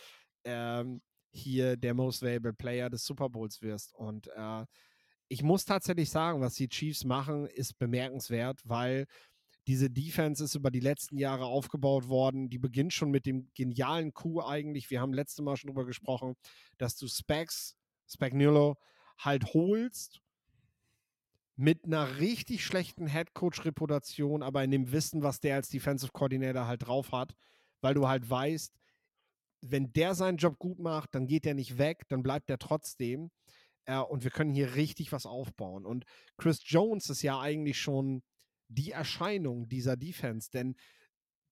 ähm, 0.43 1.01
hier 1.31 1.77
der 1.77 1.95
Most 1.95 2.23
Valuable 2.23 2.53
Player 2.53 2.91
des 2.91 3.05
Super 3.05 3.29
Bowls 3.29 3.63
wirst. 3.63 3.95
Und 3.95 4.27
äh, 4.35 4.65
ich 5.29 5.45
muss 5.45 5.65
tatsächlich 5.65 6.11
sagen, 6.11 6.41
was 6.41 6.57
die 6.57 6.69
Chiefs 6.69 7.05
machen, 7.05 7.47
ist 7.47 7.79
bemerkenswert, 7.79 8.59
weil 8.65 9.07
diese 9.69 9.91
Defense 9.91 10.43
ist 10.43 10.57
über 10.57 10.73
die 10.73 10.81
letzten 10.81 11.19
Jahre 11.19 11.45
aufgebaut 11.45 12.09
worden. 12.09 12.49
Die 12.49 12.59
beginnt 12.59 12.95
schon 12.95 13.13
mit 13.13 13.27
dem 13.27 13.49
genialen 13.55 14.13
Coup 14.13 14.43
eigentlich. 14.43 14.91
Wir 14.91 15.01
haben 15.01 15.13
letzte 15.13 15.45
Mal 15.45 15.57
schon 15.57 15.69
drüber 15.69 15.87
gesprochen, 15.87 16.35
dass 16.79 16.97
du 16.97 17.07
Specs, 17.07 17.77
Spagnolo 18.09 18.75
halt 19.19 19.55
holst 19.55 20.21
mit 21.57 21.85
einer 21.85 22.19
richtig 22.19 22.65
schlechten 22.65 23.07
Headcoach-Reputation, 23.07 24.43
aber 24.43 24.63
in 24.63 24.71
dem 24.71 24.93
Wissen, 24.93 25.23
was 25.23 25.41
der 25.41 25.57
als 25.57 25.71
Defensive 25.71 26.13
Coordinator 26.13 26.67
halt 26.67 26.87
drauf 26.87 27.13
hat, 27.13 27.35
weil 27.81 27.95
du 27.95 28.07
halt 28.07 28.29
weißt, 28.29 28.75
wenn 29.63 29.93
der 29.93 30.15
seinen 30.15 30.37
Job 30.37 30.59
gut 30.59 30.79
macht, 30.79 31.15
dann 31.15 31.27
geht 31.27 31.45
der 31.45 31.55
nicht 31.55 31.79
weg, 31.79 32.05
dann 32.09 32.23
bleibt 32.23 32.51
er 32.51 32.59
trotzdem. 32.59 33.31
Äh, 33.87 33.99
und 33.99 34.23
wir 34.23 34.31
können 34.31 34.53
hier 34.53 34.75
richtig 34.75 35.13
was 35.13 35.25
aufbauen. 35.27 35.87
Und 35.87 36.05
Chris 36.37 36.61
Jones 36.65 37.09
ist 37.09 37.23
ja 37.23 37.41
eigentlich 37.41 37.81
schon 37.81 38.23
die 38.69 38.91
Erscheinung 38.91 39.69
dieser 39.69 39.97
Defense, 39.97 40.51
denn 40.51 40.77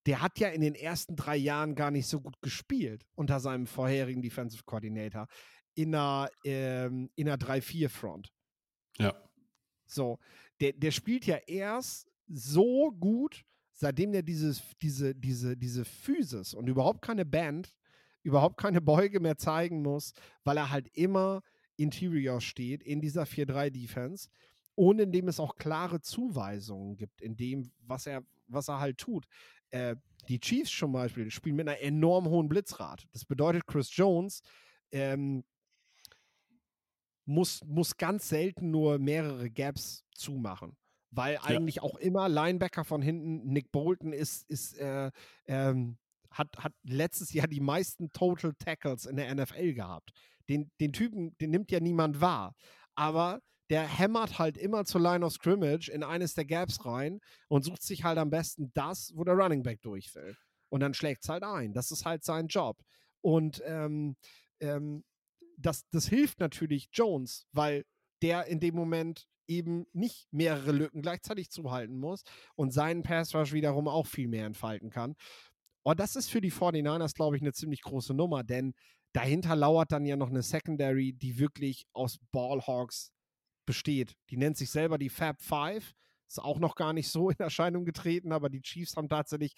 der 0.07 0.21
hat 0.21 0.39
ja 0.39 0.49
in 0.49 0.61
den 0.61 0.75
ersten 0.75 1.17
drei 1.17 1.37
Jahren 1.37 1.75
gar 1.75 1.91
nicht 1.91 2.07
so 2.07 2.21
gut 2.21 2.41
gespielt 2.43 3.07
unter 3.15 3.41
seinem 3.41 3.67
vorherigen 3.67 4.21
Defensive 4.21 4.65
Coordinator 4.65 5.29
in 5.75 5.95
einer, 5.95 6.31
ähm, 6.45 7.11
in 7.15 7.29
einer 7.29 7.39
3-4-Front. 7.39 8.31
Ja. 8.99 9.15
So, 9.87 10.19
der, 10.61 10.73
der 10.73 10.91
spielt 10.91 11.27
ja 11.27 11.37
erst 11.47 12.11
so 12.29 12.91
gut, 12.93 13.45
seitdem 13.73 14.13
der 14.13 14.23
dieses, 14.23 14.63
diese, 14.81 15.15
diese, 15.15 15.57
diese 15.57 15.85
Physis 15.85 16.55
und 16.55 16.69
überhaupt 16.69 17.03
keine 17.03 17.25
Band, 17.25 17.75
überhaupt 18.23 18.57
keine 18.57 18.81
Beuge 18.83 19.21
mehr 19.21 19.37
zeigen 19.37 19.83
muss, 19.83 20.13
weil 20.45 20.57
er 20.57 20.71
halt 20.71 20.89
immer 20.97 21.43
Interior 21.77 22.41
steht 22.41 22.83
in 22.83 23.01
dieser 23.01 23.25
4-3-Defense 23.25 24.29
und 24.77 25.01
indem 25.01 25.29
es 25.29 25.41
auch 25.41 25.57
klare 25.57 26.01
Zuweisungen 26.01 26.97
gibt, 26.97 27.21
in 27.21 27.37
dem, 27.37 27.71
was 27.81 28.07
er, 28.07 28.25
was 28.47 28.69
er 28.69 28.81
halt 28.81 28.99
tut. 28.99 29.27
Äh, 29.71 29.97
die 30.29 30.41
Chiefs 30.41 30.71
zum 30.71 30.93
Beispiel 30.93 31.31
spielen 31.31 31.57
mit 31.57 31.69
einer 31.69 31.81
enorm 31.81 32.29
hohen 32.29 32.49
Blitzrate. 32.49 33.07
Das 33.13 33.25
bedeutet, 33.25 33.67
Chris 33.67 33.95
Jones 33.95 34.43
ähm, 34.91 35.45
muss, 37.25 37.63
muss 37.65 37.97
ganz 37.97 38.29
selten 38.29 38.71
nur 38.71 38.99
mehrere 38.99 39.51
Gaps 39.51 40.05
zumachen. 40.15 40.77
Weil 41.11 41.39
eigentlich 41.39 41.77
ja. 41.77 41.83
auch 41.83 41.97
immer 41.97 42.29
Linebacker 42.29 42.85
von 42.85 43.01
hinten, 43.01 43.47
Nick 43.47 43.71
Bolton 43.71 44.13
ist, 44.13 44.49
ist 44.51 44.77
äh, 44.79 45.11
ähm, 45.47 45.97
hat, 46.31 46.49
hat 46.59 46.73
letztes 46.83 47.33
Jahr 47.33 47.47
die 47.47 47.61
meisten 47.61 48.11
Total 48.13 48.53
Tackles 48.59 49.07
in 49.07 49.17
der 49.17 49.33
NFL 49.33 49.75
gehabt. 49.75 50.11
Den, 50.49 50.71
den 50.81 50.93
Typen, 50.93 51.37
den 51.39 51.51
nimmt 51.51 51.71
ja 51.71 51.81
niemand 51.81 52.21
wahr. 52.21 52.55
Aber 52.97 53.41
der 53.71 53.87
hämmert 53.87 54.39
halt 54.39 54.59
immer 54.59 54.85
zur 54.85 55.01
Line 55.01 55.25
of 55.25 55.33
Scrimmage 55.33 55.89
in 55.89 56.03
eines 56.03 56.35
der 56.35 56.45
Gaps 56.45 56.85
rein 56.85 57.21
und 57.49 57.65
sucht 57.65 57.83
sich 57.83 58.05
halt 58.05 58.19
am 58.19 58.31
besten 58.31 58.73
das, 58.75 59.13
wo 59.15 59.25
der 59.25 59.35
Running 59.35 59.63
Back 59.63 59.81
durch 59.83 60.15
will. 60.15 60.37
Und 60.69 60.81
dann 60.81 60.95
schlägt 60.95 61.23
es 61.23 61.29
halt 61.29 61.45
ein. 61.45 61.73
Das 61.73 61.91
ist 61.91 62.05
halt 62.05 62.25
sein 62.25 62.49
Job. 62.49 62.83
Und 63.21 63.63
ähm, 63.65 64.17
ähm, 64.61 65.05
das, 65.57 65.89
das 65.91 66.09
hilft 66.09 66.41
natürlich 66.41 66.89
Jones, 66.93 67.47
weil 67.53 67.85
der 68.23 68.47
in 68.47 68.61
dem 68.61 68.75
Moment 68.75 69.27
eben 69.47 69.87
nicht 69.93 70.27
mehrere 70.33 70.73
Lücken 70.73 71.03
gleichzeitig 71.03 71.51
zuhalten 71.51 71.99
muss 71.99 72.23
und 72.55 72.73
seinen 72.73 73.03
Pass 73.03 73.35
Rush 73.35 73.53
wiederum 73.53 73.89
auch 73.89 74.07
viel 74.07 74.29
mehr 74.29 74.47
entfalten 74.47 74.91
kann. 74.91 75.17
Und 75.83 76.01
das 76.01 76.17
ist 76.17 76.31
für 76.31 76.41
die 76.41 76.53
49ers, 76.53 77.15
glaube 77.15 77.37
ich, 77.37 77.43
eine 77.43 77.53
ziemlich 77.53 77.83
große 77.83 78.15
Nummer, 78.15 78.43
denn 78.43 78.75
dahinter 79.13 79.55
lauert 79.55 79.93
dann 79.93 80.07
ja 80.07 80.17
noch 80.17 80.31
eine 80.31 80.43
Secondary, 80.43 81.13
die 81.13 81.39
wirklich 81.39 81.87
aus 81.93 82.19
Ballhawks 82.33 83.13
besteht. 83.67 84.17
Die 84.31 84.37
nennt 84.37 84.57
sich 84.57 84.71
selber 84.71 84.99
die 84.99 85.09
Fab 85.09 85.41
Five. 85.41 85.95
Ist 86.27 86.39
auch 86.41 86.59
noch 86.59 86.75
gar 86.75 86.93
nicht 86.93 87.09
so 87.09 87.31
in 87.31 87.39
Erscheinung 87.39 87.85
getreten, 87.85 88.33
aber 88.33 88.49
die 88.49 88.63
Chiefs 88.63 88.97
haben 88.97 89.09
tatsächlich, 89.09 89.55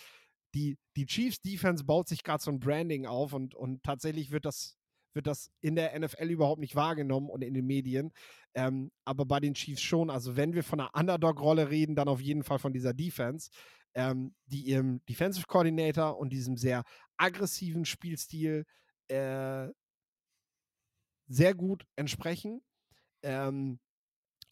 die, 0.55 0.77
die 0.97 1.07
Chiefs 1.07 1.41
Defense 1.41 1.85
baut 1.85 2.09
sich 2.09 2.23
gerade 2.23 2.43
so 2.43 2.51
ein 2.51 2.61
Branding 2.61 3.07
auf 3.07 3.33
und, 3.33 3.55
und 3.55 3.83
tatsächlich 3.83 4.31
wird 4.31 4.45
das, 4.45 4.77
wird 5.17 5.27
das 5.27 5.51
in 5.61 5.75
der 5.75 5.99
NFL 5.99 6.31
überhaupt 6.31 6.61
nicht 6.61 6.77
wahrgenommen 6.77 7.29
und 7.29 7.43
in 7.43 7.55
den 7.55 7.67
Medien. 7.67 8.13
Ähm, 8.55 8.93
aber 9.05 9.27
bei 9.27 9.41
den 9.41 9.55
Chiefs 9.55 9.83
schon. 9.83 10.11
Also 10.11 10.37
wenn 10.37 10.55
wir 10.55 10.63
von 10.63 10.79
einer 10.79 10.95
Underdog-Rolle 10.95 11.71
reden, 11.71 11.97
dann 11.97 12.07
auf 12.07 12.21
jeden 12.21 12.45
Fall 12.45 12.61
von 12.61 12.73
dieser 12.73 12.95
Defense, 12.95 13.51
ähm, 13.95 14.35
die 14.47 14.63
ihrem 14.63 15.05
Defensive 15.09 15.47
Coordinator 15.49 16.19
und 16.19 16.33
diesem 16.33 16.57
sehr 16.57 16.85
aggressiven 17.17 17.85
Spielstil 17.85 18.65
äh, 19.09 19.69
sehr 21.27 21.55
gut 21.55 21.85
entsprechen. 21.97 22.63
Ähm, 23.23 23.81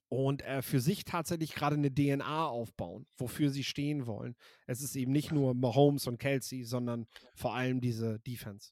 und 0.09 0.43
äh, 0.43 0.63
für 0.63 0.81
sich 0.81 1.05
tatsächlich 1.05 1.55
gerade 1.55 1.77
eine 1.77 1.93
DNA 1.93 2.47
aufbauen, 2.47 3.07
wofür 3.17 3.51
sie 3.51 3.65
stehen 3.65 4.07
wollen. 4.07 4.37
Es 4.67 4.81
ist 4.81 4.95
eben 4.97 5.13
nicht 5.13 5.33
nur 5.33 5.55
Mahomes 5.55 6.07
und 6.07 6.19
Kelsey, 6.19 6.65
sondern 6.65 7.07
vor 7.35 7.55
allem 7.55 7.81
diese 7.81 8.21
Defense. 8.21 8.71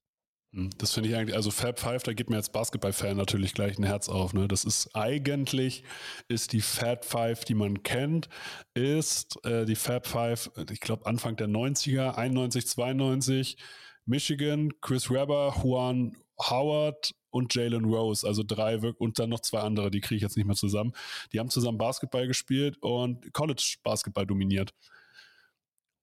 Hm, 0.54 0.70
das 0.78 0.92
finde 0.92 1.08
ich 1.08 1.16
eigentlich, 1.16 1.34
also 1.34 1.50
Fab 1.50 1.80
Five, 1.80 2.02
da 2.02 2.12
geht 2.12 2.28
mir 2.28 2.36
als 2.36 2.50
Basketball-Fan 2.50 3.16
natürlich 3.16 3.54
gleich 3.54 3.78
ein 3.78 3.84
Herz 3.84 4.08
auf. 4.08 4.34
Ne? 4.34 4.48
Das 4.48 4.64
ist 4.64 4.94
eigentlich, 4.94 5.82
ist 6.28 6.52
die 6.52 6.60
Fab 6.60 7.04
Five, 7.04 7.44
die 7.44 7.54
man 7.54 7.82
kennt, 7.82 8.28
ist 8.74 9.42
äh, 9.46 9.64
die 9.64 9.76
Fab 9.76 10.06
Five, 10.06 10.50
ich 10.70 10.80
glaube 10.80 11.06
Anfang 11.06 11.36
der 11.36 11.48
90er, 11.48 12.16
91, 12.16 12.66
92, 12.66 13.56
Michigan, 14.04 14.72
Chris 14.80 15.10
Webber, 15.10 15.54
Juan 15.62 16.16
Howard 16.38 17.14
und 17.30 17.54
Jalen 17.54 17.86
Rose, 17.86 18.26
also 18.26 18.42
drei 18.42 18.76
und 18.76 19.18
dann 19.18 19.30
noch 19.30 19.40
zwei 19.40 19.60
andere, 19.60 19.90
die 19.90 20.00
kriege 20.00 20.16
ich 20.16 20.22
jetzt 20.22 20.36
nicht 20.36 20.46
mehr 20.46 20.56
zusammen. 20.56 20.92
Die 21.32 21.40
haben 21.40 21.48
zusammen 21.48 21.78
Basketball 21.78 22.26
gespielt 22.26 22.76
und 22.82 23.32
College 23.32 23.76
Basketball 23.82 24.26
dominiert. 24.26 24.74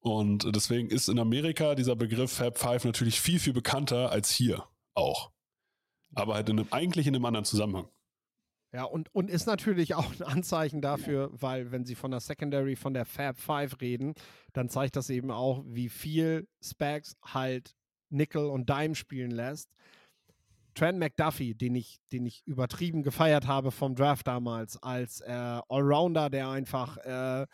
Und 0.01 0.55
deswegen 0.55 0.89
ist 0.89 1.09
in 1.09 1.19
Amerika 1.19 1.75
dieser 1.75 1.95
Begriff 1.95 2.31
Fab 2.31 2.57
Five 2.57 2.85
natürlich 2.85 3.19
viel, 3.19 3.39
viel 3.39 3.53
bekannter 3.53 4.11
als 4.11 4.29
hier 4.29 4.65
auch. 4.93 5.31
Aber 6.15 6.35
halt 6.35 6.49
in 6.49 6.59
einem, 6.59 6.67
eigentlich 6.71 7.07
in 7.07 7.15
einem 7.15 7.25
anderen 7.25 7.45
Zusammenhang. 7.45 7.89
Ja, 8.71 8.83
und, 8.83 9.13
und 9.15 9.29
ist 9.29 9.47
natürlich 9.47 9.95
auch 9.95 10.11
ein 10.13 10.21
Anzeichen 10.21 10.81
dafür, 10.81 11.31
weil 11.33 11.71
wenn 11.71 11.85
sie 11.85 11.95
von 11.95 12.11
der 12.11 12.19
Secondary, 12.19 12.75
von 12.75 12.93
der 12.93 13.05
Fab 13.05 13.37
Five 13.37 13.81
reden, 13.81 14.13
dann 14.53 14.69
zeigt 14.69 14.95
das 14.95 15.09
eben 15.09 15.31
auch, 15.31 15.63
wie 15.65 15.89
viel 15.89 16.47
Spags 16.61 17.17
halt 17.23 17.75
Nickel 18.09 18.45
und 18.45 18.69
Dime 18.69 18.95
spielen 18.95 19.31
lässt. 19.31 19.69
Trent 20.75 20.99
McDuffie, 20.99 21.55
den 21.55 21.75
ich, 21.75 21.97
den 22.11 22.25
ich 22.25 22.45
übertrieben 22.45 23.03
gefeiert 23.03 23.47
habe 23.47 23.71
vom 23.71 23.95
Draft 23.95 24.27
damals, 24.27 24.81
als 24.81 25.19
äh, 25.21 25.31
Allrounder, 25.67 26.29
der 26.29 26.49
einfach, 26.49 26.97
äh, 26.97 27.47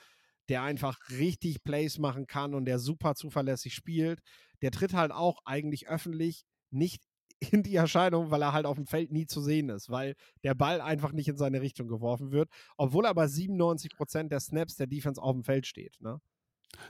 der 0.50 0.64
einfach 0.64 1.00
richtig 1.10 1.64
Plays 1.64 1.98
machen 1.98 2.28
kann 2.28 2.54
und 2.54 2.66
der 2.66 2.80
super 2.80 3.16
zuverlässig 3.16 3.74
spielt, 3.74 4.20
der 4.62 4.72
tritt 4.72 4.94
halt 4.94 5.12
auch 5.12 5.40
eigentlich 5.46 5.88
öffentlich 5.88 6.46
nicht 6.72 7.04
in 7.52 7.64
die 7.64 7.76
Erscheinung, 7.76 8.32
weil 8.32 8.42
er 8.42 8.54
halt 8.54 8.66
auf 8.66 8.78
dem 8.78 8.88
Feld 8.88 9.12
nie 9.12 9.26
zu 9.26 9.42
sehen 9.42 9.70
ist, 9.70 9.90
weil 9.90 10.16
der 10.44 10.56
Ball 10.56 10.82
einfach 10.82 11.12
nicht 11.12 11.28
in 11.28 11.38
seine 11.38 11.62
Richtung 11.62 11.88
geworfen 11.88 12.32
wird, 12.32 12.50
obwohl 12.78 13.06
er 13.06 13.14
bei 13.14 13.26
97% 13.26 14.30
der 14.30 14.40
Snaps 14.40 14.76
der 14.76 14.88
Defense 14.88 15.22
auf 15.22 15.34
dem 15.34 15.44
Feld 15.44 15.68
steht. 15.68 16.00
Ne? 16.00 16.20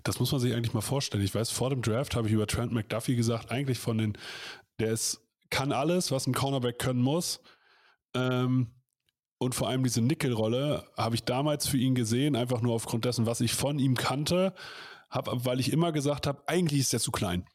Das 0.03 0.20
muss 0.20 0.32
man 0.32 0.41
sich 0.41 0.53
eigentlich 0.53 0.74
mal 0.74 0.82
vorstellen. 0.82 1.24
Ich 1.24 1.34
weiß, 1.34 1.51
vor 1.51 1.70
dem 1.70 1.82
Draft 1.82 2.16
habe 2.16 2.28
ich 2.28 2.34
über 2.34 2.47
Trent 2.47 2.72
McDuffie 2.72 3.16
gesagt, 3.16 3.51
eigentlich 3.51 3.80
von 3.80 3.97
den, 3.97 4.18
der 4.80 4.91
ist, 4.91 5.22
kann 5.49 5.72
alles, 5.72 6.12
was 6.12 6.28
ein 6.28 6.34
Cornerback 6.34 6.80
können 6.80 7.01
muss. 7.01 7.41
Ähm, 8.14 8.72
und 9.38 9.56
vor 9.56 9.68
allem 9.70 9.84
diese 9.84 10.02
Nickel-Rolle 10.02 10.88
habe 10.98 11.16
ich 11.16 11.24
damals 11.24 11.68
für 11.68 11.78
ihn 11.78 11.96
gesehen, 11.96 12.36
einfach 12.36 12.62
nur 12.62 12.74
aufgrund 12.74 13.06
dessen, 13.06 13.26
was 13.26 13.42
ich 13.42 13.54
von 13.54 13.80
ihm 13.80 13.96
kannte, 13.96 14.54
hab, 15.10 15.28
weil 15.46 15.60
ich 15.60 15.72
immer 15.72 15.92
gesagt 15.92 16.28
habe, 16.28 16.44
eigentlich 16.48 16.82
ist 16.82 16.94
er 16.94 17.00
zu 17.00 17.12
klein. 17.12 17.46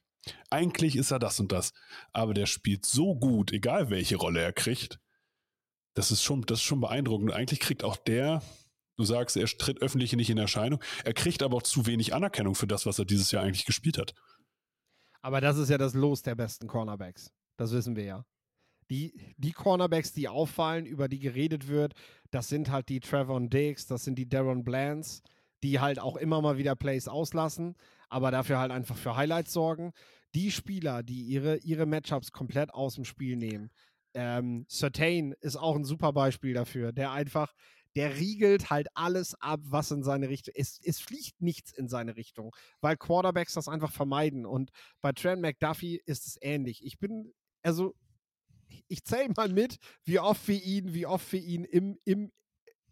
Eigentlich 0.50 0.96
ist 0.96 1.10
er 1.10 1.18
das 1.18 1.40
und 1.40 1.52
das. 1.52 1.72
Aber 2.12 2.34
der 2.34 2.46
spielt 2.46 2.84
so 2.84 3.14
gut, 3.14 3.52
egal 3.52 3.90
welche 3.90 4.16
Rolle 4.16 4.40
er 4.40 4.52
kriegt. 4.52 5.00
Das 5.94 6.10
ist 6.10 6.22
schon, 6.22 6.42
das 6.42 6.58
ist 6.58 6.64
schon 6.64 6.80
beeindruckend. 6.80 7.32
eigentlich 7.32 7.60
kriegt 7.60 7.82
auch 7.82 7.96
der, 7.96 8.42
du 8.96 9.04
sagst, 9.04 9.36
er 9.36 9.46
tritt 9.46 9.80
öffentlich 9.82 10.12
nicht 10.12 10.30
in 10.30 10.38
Erscheinung, 10.38 10.82
er 11.04 11.14
kriegt 11.14 11.42
aber 11.42 11.56
auch 11.56 11.62
zu 11.62 11.86
wenig 11.86 12.14
Anerkennung 12.14 12.54
für 12.54 12.66
das, 12.66 12.86
was 12.86 12.98
er 12.98 13.06
dieses 13.06 13.30
Jahr 13.32 13.42
eigentlich 13.42 13.64
gespielt 13.64 13.98
hat. 13.98 14.14
Aber 15.22 15.40
das 15.40 15.56
ist 15.56 15.70
ja 15.70 15.78
das 15.78 15.94
Los 15.94 16.22
der 16.22 16.34
besten 16.34 16.66
Cornerbacks. 16.66 17.32
Das 17.56 17.72
wissen 17.72 17.96
wir 17.96 18.04
ja. 18.04 18.24
Die, 18.90 19.14
die 19.36 19.52
Cornerbacks, 19.52 20.12
die 20.12 20.28
auffallen, 20.28 20.84
über 20.84 21.08
die 21.08 21.20
geredet 21.20 21.68
wird, 21.68 21.94
das 22.30 22.48
sind 22.48 22.70
halt 22.70 22.88
die 22.88 23.00
Trevor 23.00 23.40
Diggs, 23.40 23.86
das 23.86 24.04
sind 24.04 24.16
die 24.16 24.28
Darren 24.28 24.64
Blans, 24.64 25.22
die 25.62 25.80
halt 25.80 25.98
auch 26.00 26.16
immer 26.16 26.42
mal 26.42 26.58
wieder 26.58 26.76
Plays 26.76 27.08
auslassen 27.08 27.76
aber 28.10 28.30
dafür 28.30 28.58
halt 28.58 28.72
einfach 28.72 28.96
für 28.96 29.16
Highlights 29.16 29.52
sorgen. 29.52 29.92
Die 30.34 30.50
Spieler, 30.50 31.02
die 31.02 31.22
ihre, 31.22 31.56
ihre 31.58 31.86
Matchups 31.86 32.32
komplett 32.32 32.74
aus 32.74 32.96
dem 32.96 33.04
Spiel 33.04 33.36
nehmen, 33.36 33.70
ähm, 34.14 34.66
Certain 34.68 35.32
ist 35.40 35.56
auch 35.56 35.76
ein 35.76 35.84
super 35.84 36.12
Beispiel 36.12 36.52
dafür, 36.52 36.92
der 36.92 37.12
einfach, 37.12 37.54
der 37.96 38.16
riegelt 38.16 38.70
halt 38.70 38.88
alles 38.94 39.34
ab, 39.40 39.60
was 39.62 39.90
in 39.92 40.02
seine 40.02 40.28
Richtung. 40.28 40.54
Es, 40.56 40.80
es 40.84 41.00
fliegt 41.00 41.40
nichts 41.40 41.72
in 41.72 41.88
seine 41.88 42.16
Richtung, 42.16 42.54
weil 42.80 42.96
Quarterbacks 42.96 43.54
das 43.54 43.68
einfach 43.68 43.92
vermeiden. 43.92 44.46
Und 44.46 44.70
bei 45.00 45.12
Trent 45.12 45.40
McDuffie 45.40 46.00
ist 46.06 46.26
es 46.26 46.36
ähnlich. 46.40 46.84
Ich 46.84 46.98
bin, 46.98 47.32
also, 47.62 47.94
ich 48.88 49.04
zähle 49.04 49.32
mal 49.36 49.48
mit, 49.48 49.76
wie 50.04 50.18
oft 50.18 50.46
wir 50.48 50.62
ihn, 50.62 50.94
wie 50.94 51.06
oft 51.06 51.32
wir 51.32 51.42
ihn 51.42 51.64
im, 51.64 51.98
im, 52.04 52.32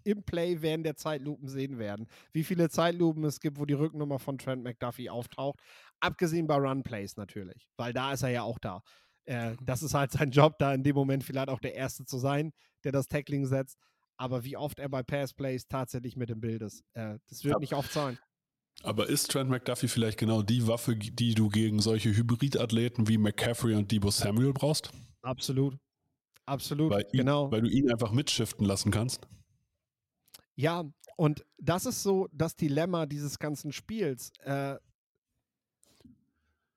im 0.04 0.24
Play 0.24 0.62
während 0.62 0.86
der 0.86 0.96
Zeitlupen 0.96 1.48
sehen 1.48 1.78
werden. 1.78 2.06
Wie 2.32 2.44
viele 2.44 2.68
Zeitlupen 2.70 3.24
es 3.24 3.40
gibt, 3.40 3.58
wo 3.58 3.66
die 3.66 3.74
Rücknummer 3.74 4.18
von 4.18 4.38
Trent 4.38 4.64
McDuffie 4.64 5.10
auftaucht. 5.10 5.60
Abgesehen 6.00 6.46
bei 6.46 6.56
Run-Plays 6.56 7.16
natürlich, 7.16 7.68
weil 7.76 7.92
da 7.92 8.12
ist 8.12 8.22
er 8.22 8.30
ja 8.30 8.42
auch 8.42 8.58
da. 8.58 8.82
Äh, 9.26 9.50
mhm. 9.50 9.56
das 9.62 9.82
ist 9.82 9.94
halt 9.94 10.12
sein 10.12 10.30
Job, 10.30 10.58
da 10.58 10.72
in 10.72 10.82
dem 10.82 10.96
Moment 10.96 11.24
vielleicht 11.24 11.50
auch 11.50 11.60
der 11.60 11.74
Erste 11.74 12.04
zu 12.04 12.18
sein, 12.18 12.52
der 12.84 12.92
das 12.92 13.08
Tackling 13.08 13.46
setzt. 13.46 13.76
Aber 14.16 14.44
wie 14.44 14.56
oft 14.56 14.78
er 14.80 14.88
bei 14.88 15.02
Pass-Plays 15.02 15.68
tatsächlich 15.68 16.16
mit 16.16 16.30
im 16.30 16.40
Bild 16.40 16.62
ist, 16.62 16.82
äh, 16.94 17.18
das 17.28 17.44
wird 17.44 17.54
ja. 17.54 17.58
nicht 17.60 17.74
oft 17.74 17.92
sein. 17.92 18.18
Aber 18.82 19.08
ist 19.08 19.30
Trent 19.30 19.50
McDuffie 19.50 19.88
vielleicht 19.88 20.18
genau 20.18 20.42
die 20.42 20.66
Waffe, 20.66 20.96
die 20.96 21.34
du 21.34 21.48
gegen 21.48 21.80
solche 21.80 22.16
Hybrid-Athleten 22.16 23.08
wie 23.08 23.18
McCaffrey 23.18 23.74
und 23.74 23.90
Debo 23.90 24.10
Samuel 24.10 24.52
brauchst? 24.52 24.90
Absolut. 25.28 25.78
Absolut, 26.46 26.90
weil 26.90 27.04
genau. 27.12 27.50
weil 27.52 27.60
du 27.60 27.68
ihn 27.68 27.90
einfach 27.90 28.10
mitschiften 28.10 28.64
lassen 28.64 28.90
kannst? 28.90 29.28
Ja, 30.56 30.84
und 31.16 31.44
das 31.58 31.84
ist 31.84 32.02
so 32.02 32.28
das 32.32 32.56
Dilemma 32.56 33.04
dieses 33.04 33.38
ganzen 33.38 33.70
Spiels. 33.70 34.32
Äh, 34.40 34.76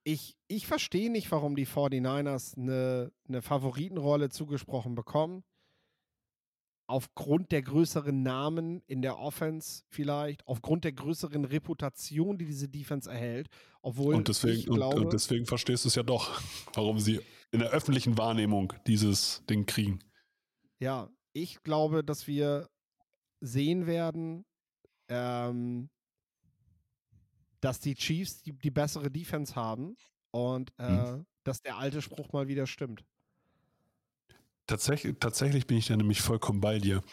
ich, 0.04 0.36
ich 0.48 0.68
verstehe 0.68 1.10
nicht, 1.10 1.32
warum 1.32 1.56
die 1.56 1.66
49ers 1.66 2.58
eine, 2.58 3.12
eine 3.30 3.42
Favoritenrolle 3.42 4.30
zugesprochen 4.30 4.94
bekommen. 4.94 5.44
Aufgrund 6.88 7.54
der 7.54 7.62
größeren 7.62 8.22
Namen 8.22 8.82
in 8.88 9.02
der 9.02 9.18
Offense 9.18 9.84
vielleicht, 9.88 10.46
aufgrund 10.46 10.84
der 10.84 10.92
größeren 10.92 11.46
Reputation, 11.46 12.38
die 12.38 12.46
diese 12.46 12.68
Defense 12.68 13.10
erhält. 13.10 13.48
Obwohl 13.82 14.16
und 14.16 14.28
deswegen, 14.28 14.60
ich 14.60 14.66
glaube, 14.66 14.98
und, 14.98 15.06
und 15.06 15.14
deswegen 15.14 15.46
verstehst 15.46 15.86
du 15.86 15.88
es 15.88 15.96
ja 15.96 16.04
doch, 16.04 16.42
warum 16.74 17.00
sie 17.00 17.22
in 17.52 17.60
der 17.60 17.70
öffentlichen 17.70 18.18
Wahrnehmung 18.18 18.74
dieses 18.88 19.44
Ding 19.50 19.66
kriegen. 19.66 20.00
Ja, 20.80 21.10
ich 21.34 21.62
glaube, 21.64 22.04
dass 22.04 22.28
wir 22.28 22.70
sehen 23.42 23.88
werden, 23.88 24.46
ähm, 25.10 25.90
dass 27.60 27.80
die 27.80 27.96
Chiefs 27.96 28.42
die, 28.42 28.54
die, 28.54 28.72
bessere 28.72 29.12
Defense 29.12 29.56
haben 29.56 29.96
und 30.32 30.72
äh, 30.78 30.88
hm. 30.88 31.26
dass 31.44 31.62
der 31.62 31.78
alte 31.78 32.02
Spruch 32.02 32.32
mal 32.32 32.48
wieder 32.48 32.66
stimmt. 32.68 33.04
Tatsächlich, 34.68 35.18
tatsächlich 35.20 35.68
bin 35.68 35.78
ich 35.78 35.88
da 35.88 35.98
nämlich 35.98 36.22
vollkommen 36.22 36.62
bei 36.62 36.80
dir. 36.80 37.04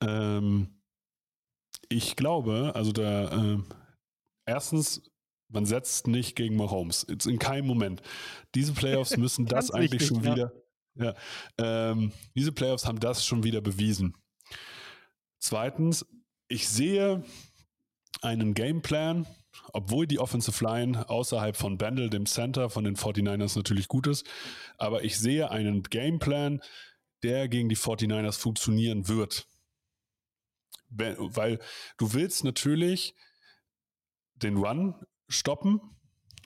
Ähm, 0.00 0.80
ich 1.88 2.16
glaube, 2.16 2.72
also 2.74 2.92
da, 2.92 3.54
äh, 3.54 3.58
erstens, 4.46 5.02
man 5.52 5.66
setzt 5.66 6.06
nicht 6.06 6.34
gegen 6.34 6.56
Mahomes. 6.56 7.06
Jetzt 7.08 7.26
in 7.26 7.38
keinem 7.38 7.66
Moment. 7.66 8.02
Diese 8.54 8.72
Playoffs 8.72 9.16
müssen 9.16 9.46
das 9.46 9.70
eigentlich 9.70 10.02
wichtig, 10.02 10.08
schon 10.08 10.24
ja. 10.24 10.34
wieder. 10.34 10.52
Ja, 10.94 11.14
ähm, 11.58 12.12
diese 12.34 12.52
Playoffs 12.52 12.84
haben 12.84 13.00
das 13.00 13.24
schon 13.24 13.44
wieder 13.44 13.60
bewiesen. 13.60 14.14
Zweitens, 15.38 16.06
ich 16.48 16.68
sehe 16.68 17.24
einen 18.20 18.54
Gameplan, 18.54 19.26
obwohl 19.72 20.06
die 20.06 20.18
Offensive 20.18 20.62
Line 20.62 21.08
außerhalb 21.08 21.56
von 21.56 21.78
Bendel, 21.78 22.10
dem 22.10 22.26
Center 22.26 22.68
von 22.68 22.84
den 22.84 22.96
49ers 22.96 23.56
natürlich 23.56 23.88
gut 23.88 24.06
ist, 24.06 24.26
aber 24.76 25.02
ich 25.02 25.18
sehe 25.18 25.50
einen 25.50 25.82
Gameplan, 25.82 26.60
der 27.22 27.48
gegen 27.48 27.68
die 27.68 27.76
49ers 27.76 28.38
funktionieren 28.38 29.08
wird. 29.08 29.46
Weil 30.90 31.58
du 31.96 32.12
willst 32.12 32.44
natürlich 32.44 33.14
den 34.34 34.58
Run 34.58 34.94
stoppen 35.32 35.80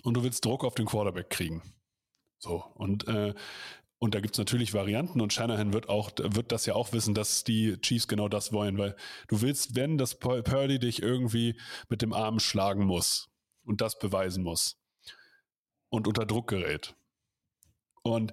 und 0.03 0.15
du 0.15 0.23
willst 0.23 0.45
Druck 0.45 0.65
auf 0.65 0.75
den 0.75 0.87
Quarterback 0.87 1.31
kriegen. 1.31 1.63
So, 2.39 2.65
und 2.75 3.07
äh, 3.09 3.35
und 3.99 4.15
da 4.15 4.21
gibt 4.21 4.35
es 4.35 4.39
natürlich 4.39 4.75
Varianten 4.75 5.23
und 5.23 5.33
Shanahan 5.33 5.73
wird 5.73 5.89
auch, 5.89 6.11
wird 6.19 6.53
das 6.53 6.67
ja 6.67 6.75
auch 6.75 6.93
wissen, 6.93 7.15
dass 7.15 7.45
die 7.45 7.81
Chiefs 7.81 8.09
genau 8.09 8.29
das 8.29 8.53
wollen, 8.53 8.77
weil 8.77 8.95
du 9.29 9.41
willst, 9.41 9.75
wenn 9.75 9.97
das 9.97 10.19
Purdy 10.19 10.79
dich 10.79 11.03
irgendwie 11.03 11.59
mit 11.89 12.03
dem 12.03 12.13
Arm 12.13 12.39
schlagen 12.39 12.85
muss 12.85 13.31
und 13.65 13.81
das 13.81 13.99
beweisen 13.99 14.43
muss 14.43 14.79
und 15.89 16.07
unter 16.07 16.27
Druck 16.27 16.49
gerät. 16.49 16.95
Und 18.03 18.33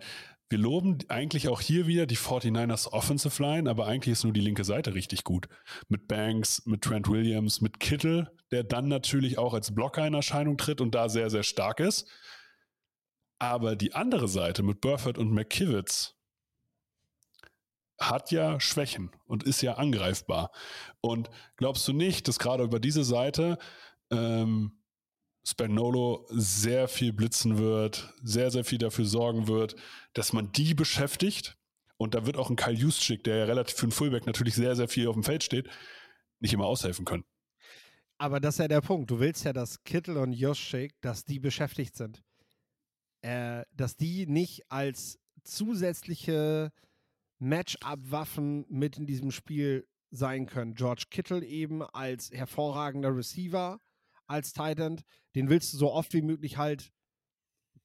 wir 0.49 0.59
loben 0.59 0.99
eigentlich 1.07 1.47
auch 1.47 1.61
hier 1.61 1.87
wieder 1.87 2.05
die 2.05 2.17
49ers 2.17 2.89
Offensive 2.89 3.41
Line, 3.41 3.69
aber 3.69 3.87
eigentlich 3.87 4.11
ist 4.11 4.23
nur 4.23 4.33
die 4.33 4.41
linke 4.41 4.65
Seite 4.65 4.93
richtig 4.93 5.23
gut. 5.23 5.47
Mit 5.87 6.07
Banks, 6.07 6.63
mit 6.65 6.81
Trent 6.81 7.07
Williams, 7.07 7.61
mit 7.61 7.79
Kittel, 7.79 8.29
der 8.53 8.63
dann 8.63 8.87
natürlich 8.87 9.39
auch 9.39 9.55
als 9.55 9.73
Blocker 9.73 10.05
in 10.05 10.13
Erscheinung 10.13 10.57
tritt 10.57 10.79
und 10.79 10.93
da 10.93 11.09
sehr, 11.09 11.31
sehr 11.31 11.41
stark 11.41 11.79
ist. 11.79 12.07
Aber 13.39 13.75
die 13.75 13.95
andere 13.95 14.27
Seite 14.27 14.61
mit 14.61 14.79
Burford 14.79 15.17
und 15.17 15.31
McKivitz 15.31 16.13
hat 17.99 18.31
ja 18.31 18.59
Schwächen 18.59 19.09
und 19.25 19.41
ist 19.43 19.63
ja 19.63 19.73
angreifbar. 19.73 20.51
Und 21.01 21.31
glaubst 21.57 21.87
du 21.87 21.93
nicht, 21.93 22.27
dass 22.27 22.37
gerade 22.37 22.63
über 22.63 22.79
diese 22.79 23.03
Seite 23.03 23.57
ähm, 24.11 24.73
Spagnolo 25.43 26.27
sehr 26.29 26.87
viel 26.87 27.11
blitzen 27.11 27.57
wird, 27.57 28.13
sehr, 28.21 28.51
sehr 28.51 28.63
viel 28.63 28.77
dafür 28.77 29.05
sorgen 29.05 29.47
wird, 29.47 29.75
dass 30.13 30.31
man 30.31 30.51
die 30.51 30.75
beschäftigt? 30.75 31.57
Und 31.97 32.13
da 32.13 32.27
wird 32.27 32.37
auch 32.37 32.51
ein 32.51 32.55
Kyle 32.55 32.75
Juszczyk, 32.75 33.23
der 33.23 33.37
ja 33.37 33.45
relativ 33.45 33.77
für 33.77 33.83
einen 33.83 33.91
Fullback 33.91 34.27
natürlich 34.27 34.53
sehr, 34.53 34.75
sehr 34.75 34.87
viel 34.87 35.07
auf 35.07 35.15
dem 35.15 35.23
Feld 35.23 35.43
steht, 35.43 35.69
nicht 36.39 36.53
immer 36.53 36.65
aushelfen 36.65 37.03
können. 37.03 37.25
Aber 38.23 38.39
das 38.39 38.55
ist 38.55 38.59
ja 38.59 38.67
der 38.67 38.81
Punkt. 38.81 39.11
Du 39.11 39.19
willst 39.19 39.43
ja, 39.43 39.53
dass 39.53 39.83
Kittel 39.83 40.17
und 40.17 40.33
Juszczyk, 40.33 40.93
dass 41.01 41.25
die 41.25 41.39
beschäftigt 41.39 41.95
sind 41.95 42.23
äh, 43.23 43.63
dass 43.71 43.95
die 43.95 44.27
nicht 44.27 44.69
als 44.69 45.17
zusätzliche 45.43 46.71
Matchup-Waffen 47.39 48.65
mit 48.69 48.97
in 48.97 49.05
diesem 49.05 49.31
Spiel 49.31 49.87
sein 50.11 50.45
können. 50.45 50.75
George 50.75 51.05
Kittle 51.09 51.43
eben 51.43 51.81
als 51.81 52.31
hervorragender 52.31 53.15
Receiver, 53.15 53.79
als 54.27 54.53
Titan, 54.53 55.01
den 55.35 55.49
willst 55.49 55.73
du 55.73 55.77
so 55.77 55.91
oft 55.91 56.13
wie 56.13 56.21
möglich 56.21 56.57
halt 56.57 56.91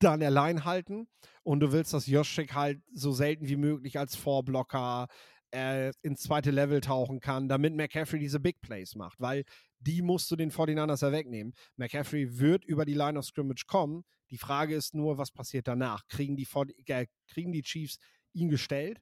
dann 0.01 0.23
allein 0.23 0.65
halten 0.65 1.09
und 1.43 1.61
du 1.61 1.73
willst, 1.73 1.93
dass 1.93 2.07
Joshik 2.07 2.55
halt 2.55 2.83
so 2.93 3.11
selten 3.13 3.49
wie 3.49 3.57
möglich 3.57 3.99
als 3.99 4.15
Vorblocker 4.15 5.09
äh, 5.53 5.93
ins 6.03 6.23
zweite 6.23 6.51
Level 6.51 6.81
tauchen 6.81 7.21
kann, 7.21 7.49
damit 7.49 7.75
McCaffrey 7.75 8.21
diese 8.21 8.39
Big 8.39 8.61
Plays 8.61 8.95
macht, 8.95 9.19
weil 9.19 9.45
die 9.81 10.03
musst 10.03 10.31
du 10.31 10.37
den 10.37 10.51
49ers 10.51 11.03
ja 11.03 11.13
wegnehmen. 11.13 11.55
McCaffrey 11.77 12.39
wird 12.39 12.65
über 12.65 12.85
die 12.85 12.95
Line 12.95 13.19
of 13.19 13.25
Scrimmage 13.25 13.67
kommen, 13.67 14.05
die 14.31 14.39
Frage 14.39 14.75
ist 14.75 14.95
nur, 14.95 15.19
was 15.19 15.31
passiert 15.31 15.69
danach? 15.69 16.07
Kriegen 16.09 16.37
die, 16.37 16.47
äh, 16.87 17.07
kriegen 17.27 17.53
die 17.53 17.63
Chiefs 17.63 17.99
ihn 18.33 18.49
gestellt 18.49 19.01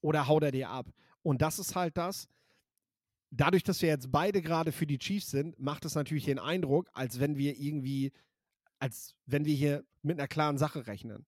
oder 0.00 0.26
haut 0.26 0.42
er 0.42 0.52
dir 0.52 0.70
ab? 0.70 0.88
Und 1.22 1.42
das 1.42 1.58
ist 1.58 1.76
halt 1.76 1.96
das. 1.96 2.28
Dadurch, 3.30 3.62
dass 3.62 3.82
wir 3.82 3.88
jetzt 3.88 4.10
beide 4.10 4.42
gerade 4.42 4.72
für 4.72 4.86
die 4.86 4.98
Chiefs 4.98 5.30
sind, 5.30 5.58
macht 5.58 5.84
es 5.84 5.94
natürlich 5.94 6.24
den 6.24 6.38
Eindruck, 6.38 6.88
als 6.92 7.20
wenn 7.20 7.36
wir 7.36 7.58
irgendwie, 7.58 8.12
als 8.78 9.14
wenn 9.26 9.44
wir 9.44 9.54
hier 9.54 9.84
mit 10.02 10.18
einer 10.18 10.28
klaren 10.28 10.58
Sache 10.58 10.86
rechnen. 10.86 11.26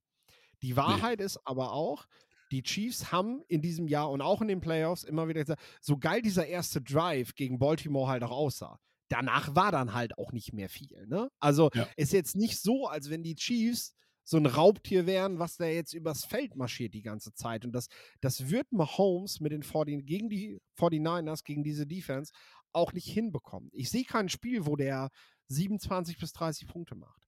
Die 0.62 0.76
Wahrheit 0.76 1.18
nee. 1.18 1.24
ist 1.24 1.38
aber 1.44 1.72
auch, 1.72 2.06
die 2.50 2.62
Chiefs 2.62 3.12
haben 3.12 3.42
in 3.48 3.62
diesem 3.62 3.88
Jahr 3.88 4.10
und 4.10 4.20
auch 4.20 4.40
in 4.40 4.48
den 4.48 4.60
Playoffs 4.60 5.04
immer 5.04 5.28
wieder 5.28 5.40
gesagt, 5.40 5.62
so 5.80 5.98
geil 5.98 6.22
dieser 6.22 6.46
erste 6.46 6.80
Drive 6.80 7.34
gegen 7.34 7.58
Baltimore 7.58 8.08
halt 8.08 8.22
auch 8.22 8.30
aussah. 8.30 8.78
Danach 9.08 9.54
war 9.54 9.72
dann 9.72 9.94
halt 9.94 10.18
auch 10.18 10.32
nicht 10.32 10.52
mehr 10.52 10.68
viel. 10.68 11.06
Ne? 11.06 11.30
Also 11.40 11.70
ja. 11.74 11.88
ist 11.96 12.12
jetzt 12.12 12.36
nicht 12.36 12.60
so, 12.60 12.86
als 12.86 13.10
wenn 13.10 13.22
die 13.22 13.34
Chiefs 13.34 13.94
so 14.24 14.36
ein 14.36 14.44
Raubtier 14.44 15.06
wären, 15.06 15.38
was 15.38 15.56
da 15.56 15.64
jetzt 15.64 15.94
übers 15.94 16.26
Feld 16.26 16.54
marschiert 16.54 16.92
die 16.92 17.00
ganze 17.00 17.32
Zeit. 17.32 17.64
Und 17.64 17.72
das, 17.72 17.86
das 18.20 18.50
wird 18.50 18.70
Mahomes 18.72 19.40
mit 19.40 19.52
den 19.52 19.62
40, 19.62 20.04
gegen 20.04 20.28
die 20.28 20.60
49ers, 20.78 21.44
gegen 21.44 21.62
diese 21.64 21.86
Defense, 21.86 22.32
auch 22.74 22.92
nicht 22.92 23.08
hinbekommen. 23.08 23.70
Ich 23.72 23.88
sehe 23.88 24.04
kein 24.04 24.28
Spiel, 24.28 24.66
wo 24.66 24.76
der 24.76 25.08
27 25.48 26.18
bis 26.18 26.34
30 26.34 26.68
Punkte 26.68 26.94
macht. 26.94 27.26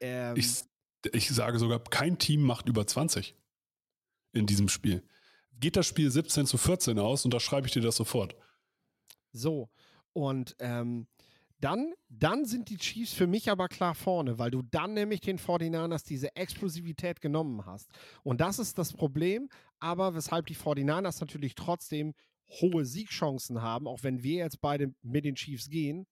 Ähm, 0.00 0.36
ich, 0.36 0.64
ich 1.12 1.28
sage 1.30 1.58
sogar, 1.58 1.82
kein 1.82 2.18
Team 2.18 2.42
macht 2.42 2.68
über 2.68 2.86
20 2.86 3.34
in 4.32 4.46
diesem 4.46 4.68
Spiel. 4.68 5.02
Geht 5.60 5.76
das 5.76 5.86
Spiel 5.86 6.10
17 6.10 6.46
zu 6.46 6.58
14 6.58 6.98
aus 6.98 7.24
und 7.24 7.32
da 7.32 7.40
schreibe 7.40 7.66
ich 7.66 7.72
dir 7.72 7.82
das 7.82 7.96
sofort. 7.96 8.34
So, 9.32 9.70
und 10.12 10.56
ähm, 10.58 11.06
dann, 11.60 11.94
dann 12.08 12.44
sind 12.44 12.70
die 12.70 12.76
Chiefs 12.76 13.12
für 13.12 13.28
mich 13.28 13.48
aber 13.48 13.68
klar 13.68 13.94
vorne, 13.94 14.38
weil 14.38 14.50
du 14.50 14.62
dann 14.62 14.94
nämlich 14.94 15.20
den 15.20 15.38
49ers 15.38 16.04
diese 16.04 16.34
Explosivität 16.34 17.20
genommen 17.20 17.64
hast. 17.66 17.88
Und 18.24 18.40
das 18.40 18.58
ist 18.58 18.78
das 18.78 18.92
Problem, 18.92 19.48
aber 19.78 20.14
weshalb 20.14 20.46
die 20.46 20.56
49ers 20.56 21.20
natürlich 21.20 21.54
trotzdem 21.54 22.14
hohe 22.48 22.84
Siegchancen 22.84 23.62
haben, 23.62 23.86
auch 23.86 24.02
wenn 24.02 24.22
wir 24.24 24.38
jetzt 24.38 24.60
beide 24.60 24.92
mit 25.02 25.24
den 25.24 25.36
Chiefs 25.36 25.70
gehen. 25.70 26.06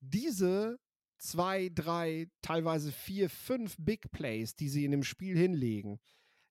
Diese 0.00 0.78
zwei, 1.16 1.70
drei, 1.74 2.28
teilweise 2.42 2.92
vier, 2.92 3.30
fünf 3.30 3.76
Big 3.78 4.10
Plays, 4.10 4.54
die 4.54 4.68
sie 4.68 4.84
in 4.84 4.90
dem 4.90 5.02
Spiel 5.02 5.36
hinlegen, 5.36 5.98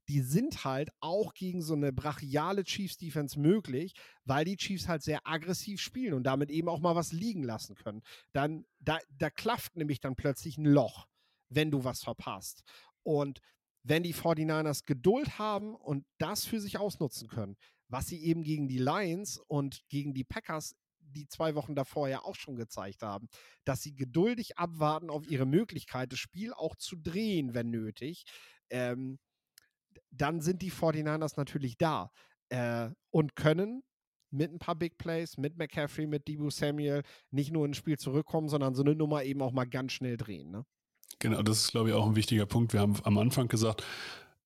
die 0.09 0.21
sind 0.21 0.65
halt 0.65 0.89
auch 1.01 1.35
gegen 1.35 1.61
so 1.61 1.75
eine 1.75 1.93
brachiale 1.93 2.63
Chiefs-Defense 2.63 3.39
möglich, 3.39 3.93
weil 4.25 4.43
die 4.43 4.57
Chiefs 4.57 4.87
halt 4.87 5.03
sehr 5.03 5.21
aggressiv 5.23 5.79
spielen 5.79 6.15
und 6.15 6.23
damit 6.23 6.49
eben 6.49 6.67
auch 6.67 6.79
mal 6.79 6.95
was 6.95 7.11
liegen 7.11 7.43
lassen 7.43 7.75
können. 7.75 8.01
Dann, 8.33 8.65
da, 8.79 8.97
da 9.11 9.29
klafft 9.29 9.75
nämlich 9.75 9.99
dann 9.99 10.15
plötzlich 10.15 10.57
ein 10.57 10.65
Loch, 10.65 11.07
wenn 11.49 11.69
du 11.69 11.83
was 11.83 12.01
verpasst. 12.01 12.63
Und 13.03 13.39
wenn 13.83 14.01
die 14.01 14.15
49ers 14.15 14.85
Geduld 14.85 15.37
haben 15.37 15.75
und 15.75 16.05
das 16.17 16.43
für 16.43 16.59
sich 16.59 16.79
ausnutzen 16.79 17.27
können, 17.27 17.55
was 17.87 18.07
sie 18.07 18.23
eben 18.23 18.43
gegen 18.43 18.67
die 18.67 18.79
Lions 18.79 19.37
und 19.47 19.87
gegen 19.89 20.15
die 20.15 20.23
Packers 20.23 20.75
die 21.01 21.27
zwei 21.27 21.53
Wochen 21.53 21.75
davor 21.75 22.07
ja 22.07 22.23
auch 22.23 22.35
schon 22.35 22.55
gezeigt 22.55 23.03
haben, 23.03 23.29
dass 23.63 23.83
sie 23.83 23.95
geduldig 23.95 24.57
abwarten 24.57 25.09
auf 25.11 25.29
ihre 25.29 25.45
Möglichkeit, 25.45 26.11
das 26.11 26.19
Spiel 26.19 26.53
auch 26.53 26.75
zu 26.75 26.95
drehen, 26.95 27.53
wenn 27.53 27.69
nötig. 27.69 28.25
Ähm, 28.69 29.19
dann 30.11 30.41
sind 30.41 30.61
die 30.61 30.71
49ers 30.71 31.33
natürlich 31.37 31.77
da 31.77 32.11
äh, 32.49 32.89
und 33.11 33.35
können 33.35 33.83
mit 34.31 34.51
ein 34.51 34.59
paar 34.59 34.75
Big 34.75 34.97
Plays, 34.97 35.37
mit 35.37 35.57
McCaffrey, 35.57 36.07
mit 36.07 36.27
Debo 36.27 36.49
Samuel 36.49 37.03
nicht 37.31 37.51
nur 37.51 37.65
ins 37.65 37.77
Spiel 37.77 37.97
zurückkommen, 37.97 38.47
sondern 38.47 38.75
so 38.75 38.83
eine 38.83 38.95
Nummer 38.95 39.23
eben 39.23 39.41
auch 39.41 39.51
mal 39.51 39.65
ganz 39.65 39.93
schnell 39.93 40.17
drehen. 40.17 40.51
Ne? 40.51 40.65
Genau, 41.19 41.41
das 41.41 41.63
ist, 41.63 41.71
glaube 41.71 41.89
ich, 41.89 41.95
auch 41.95 42.05
ein 42.05 42.15
wichtiger 42.15 42.45
Punkt. 42.45 42.73
Wir 42.73 42.81
haben 42.81 42.95
am 43.03 43.17
Anfang 43.17 43.47
gesagt, 43.47 43.83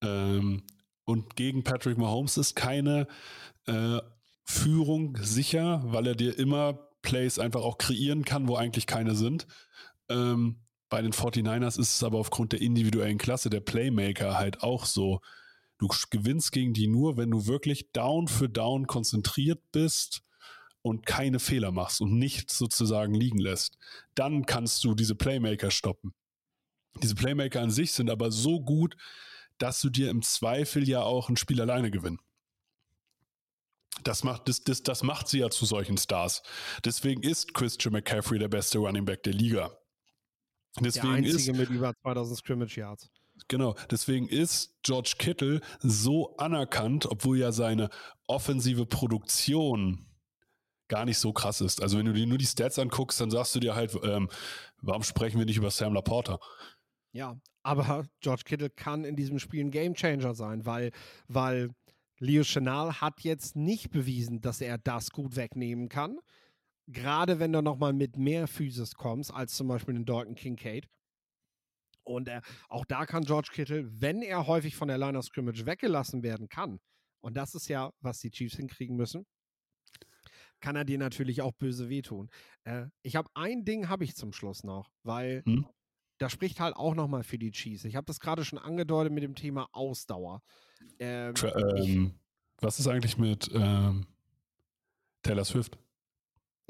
ähm, 0.02 0.64
und 1.06 1.36
gegen 1.36 1.64
Patrick 1.64 1.98
Mahomes 1.98 2.38
ist 2.38 2.56
keine 2.56 3.08
äh, 3.68 4.00
Führung 4.46 5.18
sicher, 5.22 5.82
weil 5.86 6.08
er 6.08 6.16
dir 6.16 6.38
immer 6.38 6.80
Plays 7.02 7.40
einfach 7.40 7.62
auch 7.62 7.78
kreieren 7.78 8.24
kann, 8.24 8.48
wo 8.48 8.56
eigentlich 8.56 8.88
keine 8.88 9.16
sind. 9.16 9.46
Ähm, 10.10 10.62
bei 10.90 11.02
den 11.02 11.12
49ers 11.12 11.80
ist 11.80 11.96
es 11.96 12.04
aber 12.04 12.20
aufgrund 12.20 12.54
der 12.54 12.62
individuellen 12.62 13.18
Klasse 13.18 13.50
der 13.50 13.60
Playmaker 13.60 14.38
halt 14.38 14.64
auch 14.64 14.86
so. 14.86 15.20
Du 15.84 15.90
gewinnst 16.10 16.54
gegen 16.54 16.74
die 16.74 16.88
nur, 16.88 17.18
wenn 17.18 17.30
du 17.30 17.46
wirklich 17.46 17.92
Down 17.92 18.30
für 18.30 18.48
Down 18.48 18.88
konzentriert 18.88 19.60
bist 19.74 20.24
und 20.82 21.06
keine 21.06 21.40
Fehler 21.40 21.74
machst 21.74 22.00
und 22.00 22.18
nichts 22.18 22.58
sozusagen 22.58 23.14
liegen 23.14 23.38
lässt. 23.38 23.78
Dann 24.16 24.46
kannst 24.46 24.86
du 24.86 24.96
diese 24.96 25.14
Playmaker 25.14 25.72
stoppen. 25.72 26.14
Diese 27.02 27.16
Playmaker 27.16 27.62
an 27.62 27.70
sich 27.70 27.92
sind 27.92 28.10
aber 28.10 28.32
so 28.32 28.62
gut, 28.62 28.96
dass 29.58 29.82
du 29.82 29.90
dir 29.90 30.10
im 30.10 30.22
Zweifel 30.22 30.88
ja 30.88 31.02
auch 31.02 31.28
ein 31.28 31.36
Spiel 31.36 31.60
alleine 31.60 31.92
gewinnen. 31.92 32.20
Das 34.06 34.24
macht, 34.24 34.48
das, 34.48 34.64
das, 34.64 34.84
das 34.84 35.04
macht 35.04 35.28
sie 35.28 35.40
ja 35.40 35.50
zu 35.50 35.66
solchen 35.66 35.98
Stars. 35.98 36.44
Deswegen 36.86 37.24
ist 37.24 37.54
Christian 37.54 37.92
McCaffrey 37.92 38.40
der 38.40 38.48
beste 38.48 38.78
Running 38.78 39.04
Back 39.04 39.24
der 39.24 39.34
Liga. 39.34 39.78
Deswegen 40.80 41.08
der 41.08 41.16
einzige 41.16 41.52
ist, 41.52 41.58
mit 41.58 41.70
über 41.70 41.94
2000 42.04 42.38
Scrimmage 42.38 42.78
Yards. 42.78 43.10
Genau, 43.48 43.76
deswegen 43.90 44.28
ist 44.28 44.78
George 44.84 45.16
Kittle 45.18 45.62
so 45.80 46.36
anerkannt, 46.38 47.06
obwohl 47.06 47.38
ja 47.40 47.52
seine 47.52 47.90
offensive 48.28 48.86
Produktion 48.86 50.06
gar 50.88 51.06
nicht 51.06 51.18
so 51.18 51.34
krass 51.34 51.62
ist. 51.62 51.82
Also 51.82 51.98
wenn 51.98 52.06
du 52.06 52.14
dir 52.14 52.28
nur 52.28 52.38
die 52.38 52.46
Stats 52.46 52.78
anguckst, 52.78 53.20
dann 53.20 53.32
sagst 53.32 53.56
du 53.56 53.60
dir 53.60 53.76
halt, 53.76 53.98
ähm, 54.04 54.30
warum 54.82 55.04
sprechen 55.04 55.40
wir 55.40 55.46
nicht 55.46 55.58
über 55.58 55.72
Sam 55.72 55.94
Laporta? 55.94 56.40
Ja, 57.12 57.40
aber 57.64 58.06
George 58.22 58.44
Kittle 58.46 58.70
kann 58.70 59.04
in 59.04 59.16
diesem 59.16 59.40
Spiel 59.40 59.64
ein 59.64 59.72
Gamechanger 59.72 60.34
sein, 60.34 60.66
weil, 60.66 60.92
weil 61.28 61.70
Leo 62.20 62.44
Chenal 62.44 63.02
hat 63.02 63.22
jetzt 63.22 63.56
nicht 63.56 63.92
bewiesen, 63.92 64.42
dass 64.42 64.62
er 64.62 64.78
das 64.78 65.10
gut 65.10 65.36
wegnehmen 65.36 65.90
kann. 65.90 66.20
Gerade 66.88 67.40
wenn 67.40 67.54
du 67.54 67.62
nochmal 67.62 67.94
mit 67.94 68.18
mehr 68.18 68.48
Physis 68.48 68.96
kommst, 68.96 69.34
als 69.34 69.56
zum 69.56 69.68
Beispiel 69.68 69.96
in 69.96 70.06
Dalton 70.06 70.36
Kincaid. 70.36 70.88
Und 72.04 72.28
äh, 72.28 72.42
auch 72.70 72.86
da 72.86 73.06
kann 73.06 73.24
George 73.24 73.50
Kittle, 73.52 73.90
wenn 74.02 74.22
er 74.22 74.48
häufig 74.48 74.76
von 74.76 74.88
der 74.88 74.98
Line 74.98 75.18
of 75.18 75.26
Scrimmage 75.26 75.66
weggelassen 75.66 76.24
werden 76.24 76.50
kann, 76.50 76.80
und 77.22 77.36
das 77.36 77.56
ist 77.56 77.70
ja, 77.70 77.92
was 78.02 78.20
die 78.20 78.32
Chiefs 78.32 78.58
hinkriegen 78.58 78.98
müssen, 78.98 79.26
kann 80.60 80.76
er 80.76 80.86
dir 80.86 80.98
natürlich 80.98 81.42
auch 81.42 81.54
böse 81.54 81.90
wehtun. 81.90 82.30
Äh, 82.64 82.88
ich 83.02 83.16
habe 83.16 83.30
ein 83.34 83.66
Ding 83.66 83.90
habe 83.90 84.04
ich 84.04 84.16
zum 84.16 84.34
Schluss 84.34 84.64
noch, 84.64 84.90
weil 85.04 85.44
hm? 85.46 85.66
das 86.18 86.32
spricht 86.32 86.60
halt 86.60 86.76
auch 86.76 86.96
nochmal 86.96 87.24
für 87.24 87.38
die 87.38 87.52
Chiefs. 87.52 87.86
Ich 87.86 87.96
habe 87.96 88.06
das 88.06 88.20
gerade 88.20 88.44
schon 88.46 88.60
angedeutet 88.60 89.14
mit 89.14 89.24
dem 89.24 89.36
Thema 89.36 89.68
Ausdauer. 89.72 90.42
Ähm, 91.00 91.34
ähm, 91.44 92.20
was 92.60 92.80
ist 92.80 92.88
eigentlich 92.88 93.18
mit 93.18 93.50
ähm, 93.54 94.06
Taylor 95.22 95.46
Swift? 95.46 95.78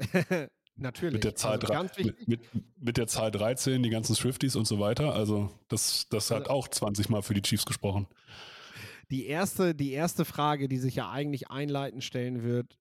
Natürlich. 0.76 1.14
Mit 1.14 1.24
der, 1.24 1.36
Zahl 1.36 1.60
also 1.60 2.02
mit, 2.02 2.26
mit, 2.26 2.40
mit, 2.76 2.96
der 2.96 3.06
Zahl 3.06 3.30
13, 3.30 3.82
die 3.82 3.90
ganzen 3.90 4.14
Swifties 4.14 4.56
und 4.56 4.66
so 4.66 4.80
weiter. 4.80 5.14
Also 5.14 5.50
das, 5.68 6.08
das 6.08 6.30
hat 6.30 6.42
also, 6.42 6.50
auch 6.50 6.68
20 6.68 7.08
Mal 7.10 7.22
für 7.22 7.34
die 7.34 7.42
Chiefs 7.42 7.64
gesprochen. 7.64 8.08
Die 9.10 9.26
erste, 9.26 9.74
die 9.74 9.92
erste 9.92 10.24
Frage, 10.24 10.68
die 10.68 10.78
sich 10.78 10.96
ja 10.96 11.10
eigentlich 11.10 11.50
einleitend 11.50 12.02
stellen 12.02 12.42
wird, 12.42 12.76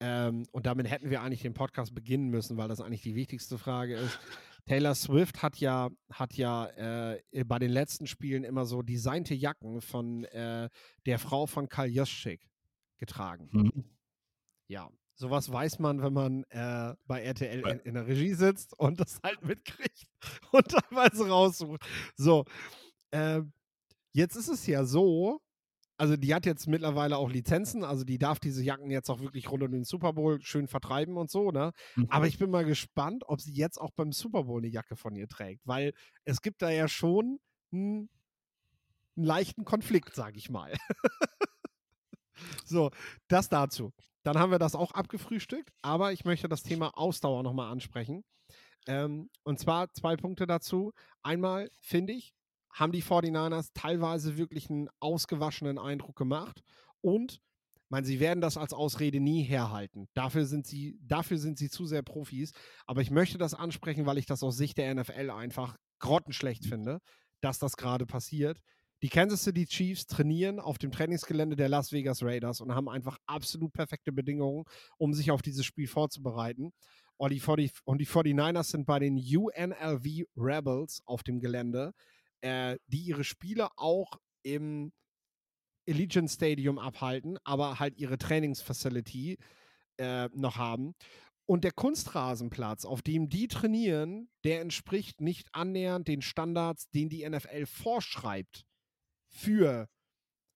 ähm, 0.00 0.46
und 0.50 0.66
damit 0.66 0.90
hätten 0.90 1.10
wir 1.10 1.22
eigentlich 1.22 1.42
den 1.42 1.54
Podcast 1.54 1.94
beginnen 1.94 2.30
müssen, 2.30 2.56
weil 2.56 2.68
das 2.68 2.80
eigentlich 2.80 3.02
die 3.02 3.14
wichtigste 3.14 3.58
Frage 3.58 3.96
ist. 3.96 4.18
Taylor 4.66 4.94
Swift 4.94 5.42
hat 5.42 5.56
ja, 5.56 5.90
hat 6.10 6.34
ja 6.34 6.66
äh, 6.68 7.44
bei 7.44 7.58
den 7.58 7.70
letzten 7.70 8.06
Spielen 8.06 8.44
immer 8.44 8.64
so 8.64 8.82
designte 8.82 9.34
Jacken 9.34 9.80
von 9.80 10.24
äh, 10.24 10.68
der 11.06 11.18
Frau 11.18 11.46
von 11.46 11.68
Karl 11.68 11.88
Joschik 11.88 12.48
getragen. 12.98 13.48
Mhm. 13.52 13.84
Ja, 14.68 14.90
Sowas 15.20 15.52
weiß 15.52 15.80
man, 15.80 16.00
wenn 16.00 16.14
man 16.14 16.44
äh, 16.44 16.94
bei 17.06 17.20
RTL 17.20 17.60
in, 17.68 17.80
in, 17.80 17.92
der 17.92 18.06
Regie 18.06 18.32
sitzt 18.32 18.72
und 18.78 19.00
das 19.00 19.20
halt 19.22 19.44
mitkriegt 19.44 20.06
und 20.50 20.66
teilweise 20.66 21.28
raussucht. 21.28 21.84
So, 22.16 22.46
äh, 23.10 23.42
jetzt 24.14 24.36
ist 24.36 24.48
es 24.48 24.66
ja 24.66 24.86
so, 24.86 25.42
also 25.98 26.16
die 26.16 26.34
hat 26.34 26.46
jetzt 26.46 26.68
mittlerweile 26.68 27.18
auch 27.18 27.28
Lizenzen, 27.28 27.84
also 27.84 28.02
die 28.02 28.16
darf 28.16 28.40
diese 28.40 28.64
Jacken 28.64 28.90
jetzt 28.90 29.10
auch 29.10 29.20
wirklich 29.20 29.50
rund 29.50 29.62
um 29.62 29.72
den 29.72 29.84
Super 29.84 30.14
Bowl 30.14 30.40
schön 30.40 30.68
vertreiben 30.68 31.18
und 31.18 31.30
so, 31.30 31.50
ne? 31.50 31.72
Mhm. 31.96 32.06
Aber 32.08 32.26
ich 32.26 32.38
bin 32.38 32.48
mal 32.48 32.64
gespannt, 32.64 33.24
ob 33.26 33.42
sie 33.42 33.52
jetzt 33.52 33.78
auch 33.78 33.90
beim 33.90 34.12
Super 34.12 34.44
Bowl 34.44 34.62
eine 34.62 34.68
Jacke 34.68 34.96
von 34.96 35.14
ihr 35.16 35.28
trägt, 35.28 35.60
weil 35.66 35.92
es 36.24 36.40
gibt 36.40 36.62
da 36.62 36.70
ja 36.70 36.88
schon 36.88 37.40
einen, 37.72 38.08
einen 39.18 39.26
leichten 39.26 39.66
Konflikt, 39.66 40.14
sag 40.14 40.34
ich 40.38 40.48
mal. 40.48 40.74
so, 42.64 42.90
das 43.28 43.50
dazu. 43.50 43.92
Dann 44.22 44.38
haben 44.38 44.50
wir 44.50 44.58
das 44.58 44.74
auch 44.74 44.92
abgefrühstückt, 44.92 45.70
aber 45.82 46.12
ich 46.12 46.24
möchte 46.24 46.48
das 46.48 46.62
Thema 46.62 46.96
Ausdauer 46.96 47.42
nochmal 47.42 47.70
ansprechen. 47.70 48.22
Ähm, 48.86 49.30
und 49.44 49.58
zwar 49.58 49.92
zwei 49.92 50.16
Punkte 50.16 50.46
dazu. 50.46 50.92
Einmal 51.22 51.70
finde 51.80 52.12
ich, 52.12 52.34
haben 52.72 52.92
die 52.92 53.02
49ers 53.02 53.70
teilweise 53.74 54.36
wirklich 54.36 54.70
einen 54.70 54.88
ausgewaschenen 55.00 55.78
Eindruck 55.78 56.16
gemacht 56.16 56.62
und 57.00 57.40
meine, 57.90 58.06
sie 58.06 58.20
werden 58.20 58.40
das 58.40 58.56
als 58.56 58.72
Ausrede 58.72 59.18
nie 59.20 59.42
herhalten. 59.42 60.08
Dafür 60.14 60.46
sind 60.46 60.66
sie, 60.66 60.98
dafür 61.02 61.38
sind 61.38 61.58
sie 61.58 61.68
zu 61.68 61.86
sehr 61.86 62.02
Profis. 62.02 62.52
Aber 62.86 63.02
ich 63.02 63.10
möchte 63.10 63.36
das 63.36 63.52
ansprechen, 63.52 64.06
weil 64.06 64.18
ich 64.18 64.26
das 64.26 64.44
aus 64.44 64.56
Sicht 64.56 64.78
der 64.78 64.94
NFL 64.94 65.30
einfach 65.30 65.76
grottenschlecht 65.98 66.64
finde, 66.64 67.00
dass 67.40 67.58
das 67.58 67.76
gerade 67.76 68.06
passiert. 68.06 68.60
Die 69.02 69.08
Kansas 69.08 69.44
City 69.44 69.64
Chiefs 69.64 70.06
trainieren 70.06 70.60
auf 70.60 70.76
dem 70.76 70.92
Trainingsgelände 70.92 71.56
der 71.56 71.70
Las 71.70 71.90
Vegas 71.90 72.22
Raiders 72.22 72.60
und 72.60 72.74
haben 72.74 72.88
einfach 72.88 73.16
absolut 73.24 73.72
perfekte 73.72 74.12
Bedingungen, 74.12 74.64
um 74.98 75.14
sich 75.14 75.30
auf 75.30 75.40
dieses 75.40 75.64
Spiel 75.64 75.86
vorzubereiten. 75.86 76.72
Und 77.16 77.32
die, 77.32 77.40
40, 77.40 77.72
und 77.84 77.98
die 77.98 78.06
49ers 78.06 78.64
sind 78.64 78.86
bei 78.86 78.98
den 78.98 79.16
UNLV 79.16 80.26
Rebels 80.36 81.02
auf 81.06 81.22
dem 81.22 81.40
Gelände, 81.40 81.92
äh, 82.42 82.76
die 82.88 83.00
ihre 83.00 83.24
Spiele 83.24 83.68
auch 83.76 84.18
im 84.42 84.92
Allegiant 85.88 86.30
Stadium 86.30 86.78
abhalten, 86.78 87.38
aber 87.42 87.78
halt 87.78 87.96
ihre 87.96 88.18
Trainingsfacility 88.18 89.38
äh, 89.98 90.28
noch 90.34 90.56
haben. 90.56 90.94
Und 91.46 91.64
der 91.64 91.72
Kunstrasenplatz, 91.72 92.84
auf 92.84 93.00
dem 93.00 93.30
die 93.30 93.48
trainieren, 93.48 94.28
der 94.44 94.60
entspricht 94.60 95.22
nicht 95.22 95.48
annähernd 95.52 96.06
den 96.06 96.22
Standards, 96.22 96.90
den 96.90 97.08
die 97.08 97.28
NFL 97.28 97.66
vorschreibt 97.66 98.66
für 99.30 99.88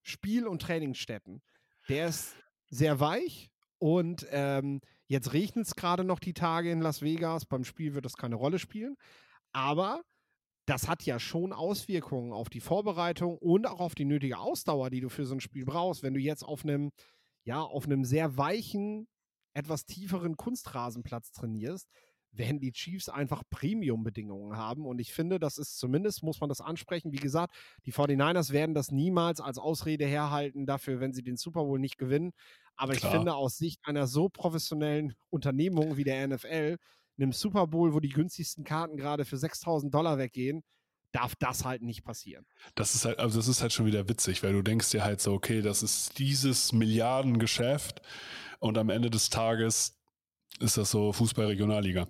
Spiel- 0.02 0.46
und 0.46 0.62
Trainingsstätten. 0.62 1.42
Der 1.88 2.08
ist 2.08 2.34
sehr 2.68 3.00
weich 3.00 3.50
und 3.78 4.26
ähm, 4.30 4.80
jetzt 5.06 5.32
regnet 5.32 5.66
es 5.66 5.76
gerade 5.76 6.04
noch 6.04 6.18
die 6.18 6.34
Tage 6.34 6.70
in 6.70 6.80
Las 6.80 7.02
Vegas. 7.02 7.46
Beim 7.46 7.64
Spiel 7.64 7.94
wird 7.94 8.04
das 8.04 8.16
keine 8.16 8.34
Rolle 8.34 8.58
spielen. 8.58 8.96
Aber 9.52 10.02
das 10.66 10.88
hat 10.88 11.02
ja 11.04 11.18
schon 11.18 11.52
Auswirkungen 11.52 12.32
auf 12.32 12.48
die 12.48 12.60
Vorbereitung 12.60 13.36
und 13.38 13.66
auch 13.66 13.80
auf 13.80 13.94
die 13.94 14.06
nötige 14.06 14.38
Ausdauer, 14.38 14.90
die 14.90 15.00
du 15.00 15.08
für 15.08 15.26
so 15.26 15.34
ein 15.34 15.40
Spiel 15.40 15.64
brauchst. 15.64 16.02
Wenn 16.02 16.14
du 16.14 16.20
jetzt 16.20 16.42
auf 16.42 16.64
einem, 16.64 16.90
ja, 17.44 17.60
auf 17.60 17.84
einem 17.84 18.04
sehr 18.04 18.36
weichen, 18.36 19.06
etwas 19.52 19.84
tieferen 19.86 20.36
Kunstrasenplatz 20.36 21.32
trainierst, 21.32 21.88
werden 22.36 22.60
die 22.60 22.72
Chiefs 22.72 23.08
einfach 23.08 23.42
Premium-Bedingungen 23.50 24.56
haben. 24.56 24.86
Und 24.86 24.98
ich 24.98 25.12
finde, 25.12 25.38
das 25.38 25.58
ist 25.58 25.78
zumindest, 25.78 26.22
muss 26.22 26.40
man 26.40 26.48
das 26.48 26.60
ansprechen. 26.60 27.12
Wie 27.12 27.16
gesagt, 27.16 27.54
die 27.86 27.92
49ers 27.92 28.52
werden 28.52 28.74
das 28.74 28.90
niemals 28.90 29.40
als 29.40 29.58
Ausrede 29.58 30.06
herhalten 30.06 30.66
dafür, 30.66 31.00
wenn 31.00 31.12
sie 31.12 31.22
den 31.22 31.36
Super 31.36 31.64
Bowl 31.64 31.78
nicht 31.78 31.98
gewinnen. 31.98 32.32
Aber 32.76 32.94
Klar. 32.94 33.12
ich 33.12 33.16
finde, 33.16 33.34
aus 33.34 33.56
Sicht 33.56 33.80
einer 33.84 34.06
so 34.06 34.28
professionellen 34.28 35.14
Unternehmung 35.30 35.96
wie 35.96 36.04
der 36.04 36.26
NFL, 36.26 36.76
einem 37.16 37.32
Super 37.32 37.66
Bowl, 37.66 37.94
wo 37.94 38.00
die 38.00 38.08
günstigsten 38.08 38.64
Karten 38.64 38.96
gerade 38.96 39.24
für 39.24 39.36
6000 39.36 39.94
Dollar 39.94 40.18
weggehen, 40.18 40.62
darf 41.12 41.36
das 41.36 41.64
halt 41.64 41.82
nicht 41.82 42.04
passieren. 42.04 42.44
Das 42.74 42.94
ist 42.96 43.04
halt, 43.04 43.20
also 43.20 43.38
das 43.38 43.46
ist 43.46 43.62
halt 43.62 43.72
schon 43.72 43.86
wieder 43.86 44.08
witzig, 44.08 44.42
weil 44.42 44.52
du 44.52 44.62
denkst 44.62 44.90
dir 44.90 45.04
halt 45.04 45.20
so, 45.20 45.32
okay, 45.32 45.62
das 45.62 45.82
ist 45.82 46.18
dieses 46.18 46.72
Milliardengeschäft 46.72 48.02
und 48.58 48.78
am 48.78 48.90
Ende 48.90 49.10
des 49.10 49.30
Tages 49.30 49.96
ist 50.60 50.76
das 50.76 50.90
so 50.90 51.12
Fußball-Regionalliga, 51.12 52.06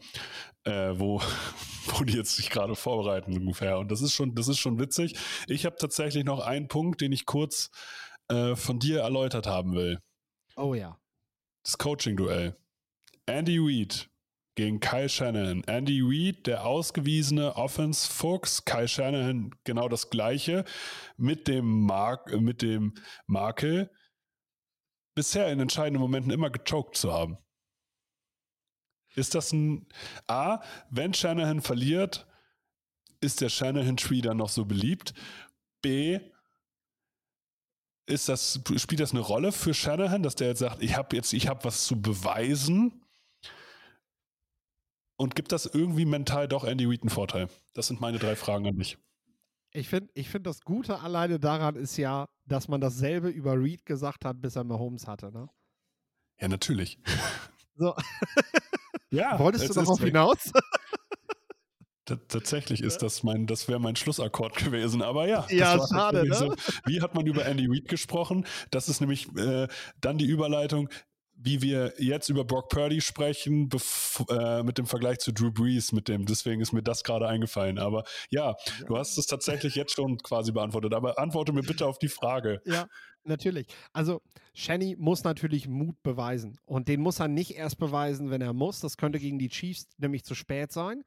äh, 0.64 0.92
wo, 0.94 1.20
wo 1.86 2.04
die 2.04 2.14
jetzt 2.14 2.36
sich 2.36 2.50
gerade 2.50 2.74
vorbereiten 2.74 3.36
ungefähr. 3.36 3.78
Und 3.78 3.90
das 3.90 4.00
ist 4.02 4.12
schon, 4.14 4.34
das 4.34 4.48
ist 4.48 4.58
schon 4.58 4.78
witzig. 4.78 5.18
Ich 5.48 5.66
habe 5.66 5.76
tatsächlich 5.76 6.24
noch 6.24 6.40
einen 6.40 6.68
Punkt, 6.68 7.00
den 7.00 7.12
ich 7.12 7.26
kurz 7.26 7.70
äh, 8.28 8.56
von 8.56 8.78
dir 8.78 9.00
erläutert 9.00 9.46
haben 9.46 9.74
will. 9.74 9.98
Oh 10.56 10.74
ja. 10.74 10.98
Das 11.62 11.78
Coaching-Duell. 11.78 12.56
Andy 13.26 13.58
Reid 13.58 14.08
gegen 14.54 14.80
Kyle 14.80 15.08
Shanahan. 15.08 15.64
Andy 15.64 16.00
Reid, 16.02 16.46
der 16.46 16.64
ausgewiesene 16.64 17.56
Offense-Fuchs, 17.56 18.64
Kyle 18.64 18.88
Shanahan 18.88 19.50
genau 19.64 19.88
das 19.88 20.10
gleiche, 20.10 20.64
mit 21.16 21.48
dem, 21.48 21.86
Mark, 21.86 22.32
mit 22.40 22.62
dem 22.62 22.94
Makel, 23.26 23.90
bisher 25.16 25.50
in 25.50 25.60
entscheidenden 25.60 26.00
Momenten 26.00 26.30
immer 26.30 26.50
gechoked 26.50 26.96
zu 26.96 27.12
haben. 27.12 27.38
Ist 29.14 29.34
das 29.34 29.52
ein 29.52 29.86
A, 30.26 30.60
wenn 30.90 31.14
Shanahan 31.14 31.60
verliert, 31.62 32.26
ist 33.20 33.40
der 33.40 33.48
Shanahan-Tree 33.48 34.20
dann 34.20 34.36
noch 34.36 34.48
so 34.48 34.64
beliebt? 34.64 35.14
B, 35.82 36.20
ist 38.06 38.28
das, 38.28 38.60
spielt 38.76 39.00
das 39.00 39.12
eine 39.12 39.20
Rolle 39.20 39.52
für 39.52 39.72
Shanahan, 39.72 40.22
dass 40.22 40.34
der 40.34 40.48
jetzt 40.48 40.58
sagt, 40.58 40.82
ich 40.82 40.96
habe 40.96 41.16
jetzt, 41.16 41.32
ich 41.32 41.48
habe 41.48 41.64
was 41.64 41.84
zu 41.84 42.00
beweisen? 42.00 43.00
Und 45.16 45.36
gibt 45.36 45.52
das 45.52 45.66
irgendwie 45.66 46.04
mental 46.04 46.48
doch 46.48 46.64
Andy 46.64 46.86
Reid 46.86 47.02
einen 47.02 47.10
Vorteil? 47.10 47.48
Das 47.72 47.86
sind 47.86 48.00
meine 48.00 48.18
drei 48.18 48.34
Fragen 48.36 48.66
an 48.66 48.76
dich. 48.76 48.98
Ich 49.70 49.88
finde, 49.88 50.10
ich 50.14 50.28
find 50.28 50.46
das 50.46 50.60
Gute 50.60 51.00
alleine 51.00 51.38
daran 51.38 51.76
ist 51.76 51.96
ja, 51.96 52.26
dass 52.46 52.68
man 52.68 52.80
dasselbe 52.80 53.28
über 53.28 53.54
Reed 53.58 53.86
gesagt 53.86 54.24
hat, 54.24 54.40
bis 54.40 54.56
er 54.56 54.64
Mahomes 54.64 55.06
hatte, 55.06 55.32
ne? 55.32 55.48
Ja, 56.40 56.48
natürlich. 56.48 56.98
So. 57.76 57.94
Ja. 59.10 59.38
Wolltest 59.38 59.68
du 59.68 59.74
darauf 59.74 60.00
hinaus? 60.00 60.52
Tatsächlich 62.04 62.82
ist 62.82 62.98
das 62.98 63.22
mein, 63.22 63.46
das 63.46 63.66
wäre 63.66 63.80
mein 63.80 63.96
Schlussakkord 63.96 64.56
gewesen. 64.56 65.00
Aber 65.00 65.26
ja, 65.26 65.46
ja 65.48 65.78
schade. 65.86 66.28
Ne? 66.28 66.34
So. 66.34 66.54
Wie 66.84 67.00
hat 67.00 67.14
man 67.14 67.26
über 67.26 67.46
Andy 67.46 67.66
Reid 67.66 67.88
gesprochen? 67.88 68.46
Das 68.70 68.90
ist 68.90 69.00
nämlich 69.00 69.34
äh, 69.36 69.68
dann 70.00 70.18
die 70.18 70.26
Überleitung 70.26 70.90
wie 71.44 71.60
wir 71.60 71.92
jetzt 71.98 72.30
über 72.30 72.42
Brock 72.44 72.70
Purdy 72.70 73.02
sprechen, 73.02 73.68
äh, 74.30 74.62
mit 74.62 74.78
dem 74.78 74.86
Vergleich 74.86 75.18
zu 75.18 75.30
Drew 75.30 75.52
Brees, 75.52 75.92
mit 75.92 76.08
dem, 76.08 76.24
deswegen 76.24 76.62
ist 76.62 76.72
mir 76.72 76.82
das 76.82 77.04
gerade 77.04 77.28
eingefallen. 77.28 77.78
Aber 77.78 78.04
ja, 78.30 78.56
du 78.86 78.96
hast 78.96 79.18
es 79.18 79.26
tatsächlich 79.26 79.74
jetzt 79.74 79.92
schon 79.92 80.16
quasi 80.18 80.52
beantwortet. 80.52 80.94
Aber 80.94 81.18
antworte 81.18 81.52
mir 81.52 81.62
bitte 81.62 81.86
auf 81.86 81.98
die 81.98 82.08
Frage. 82.08 82.62
Ja, 82.64 82.86
natürlich. 83.24 83.66
Also, 83.92 84.22
Shanny 84.54 84.96
muss 84.98 85.22
natürlich 85.24 85.68
Mut 85.68 86.02
beweisen. 86.02 86.58
Und 86.64 86.88
den 86.88 87.02
muss 87.02 87.20
er 87.20 87.28
nicht 87.28 87.56
erst 87.56 87.78
beweisen, 87.78 88.30
wenn 88.30 88.40
er 88.40 88.54
muss. 88.54 88.80
Das 88.80 88.96
könnte 88.96 89.18
gegen 89.18 89.38
die 89.38 89.50
Chiefs 89.50 89.86
nämlich 89.98 90.24
zu 90.24 90.34
spät 90.34 90.72
sein. 90.72 91.02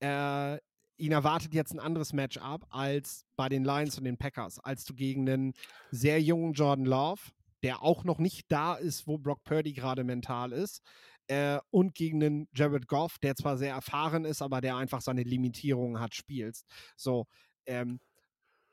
Äh, 0.00 0.58
ihn 0.98 1.12
erwartet 1.12 1.54
jetzt 1.54 1.72
ein 1.72 1.80
anderes 1.80 2.12
Matchup 2.12 2.66
als 2.68 3.24
bei 3.34 3.48
den 3.48 3.64
Lions 3.64 3.96
und 3.96 4.04
den 4.04 4.18
Packers, 4.18 4.58
als 4.58 4.84
du 4.84 4.92
gegen 4.92 5.26
einen 5.26 5.54
sehr 5.90 6.20
jungen 6.20 6.52
Jordan 6.52 6.84
Love 6.84 7.22
der 7.62 7.82
auch 7.82 8.04
noch 8.04 8.18
nicht 8.18 8.50
da 8.50 8.74
ist, 8.74 9.06
wo 9.06 9.18
Brock 9.18 9.44
Purdy 9.44 9.72
gerade 9.72 10.04
mental 10.04 10.52
ist. 10.52 10.82
Äh, 11.26 11.60
und 11.70 11.94
gegen 11.94 12.20
den 12.20 12.48
Jared 12.54 12.88
Goff, 12.88 13.18
der 13.18 13.36
zwar 13.36 13.56
sehr 13.56 13.74
erfahren 13.74 14.24
ist, 14.24 14.42
aber 14.42 14.60
der 14.60 14.76
einfach 14.76 15.00
seine 15.00 15.22
Limitierungen 15.22 16.00
hat, 16.00 16.14
spielst. 16.14 16.66
So, 16.96 17.26
ähm, 17.66 18.00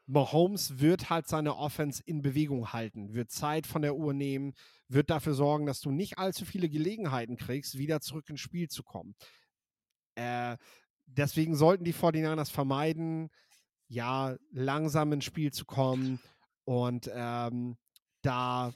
Mahomes 0.08 0.80
wird 0.80 1.10
halt 1.10 1.28
seine 1.28 1.58
Offense 1.58 2.02
in 2.06 2.22
Bewegung 2.22 2.72
halten, 2.72 3.14
wird 3.14 3.30
Zeit 3.30 3.68
von 3.68 3.82
der 3.82 3.96
Uhr 3.98 4.14
nehmen, 4.14 4.54
wird 4.88 5.10
dafür 5.10 5.34
sorgen, 5.34 5.66
dass 5.66 5.82
du 5.82 5.92
nicht 5.92 6.18
allzu 6.18 6.46
viele 6.46 6.70
Gelegenheiten 6.70 7.36
kriegst, 7.36 7.78
wieder 7.78 8.00
zurück 8.00 8.30
ins 8.30 8.40
Spiel 8.40 8.70
zu 8.70 8.84
kommen. 8.84 9.16
Äh, 10.16 10.58
deswegen 11.06 11.56
sollten 11.56 11.84
die 11.84 11.94
49ers 11.94 12.50
vermeiden, 12.50 13.30
ja, 13.90 14.38
langsam 14.52 15.12
ins 15.12 15.26
Spiel 15.26 15.52
zu 15.52 15.66
kommen 15.66 16.20
und 16.64 17.10
ähm, 17.14 17.78
da 18.28 18.74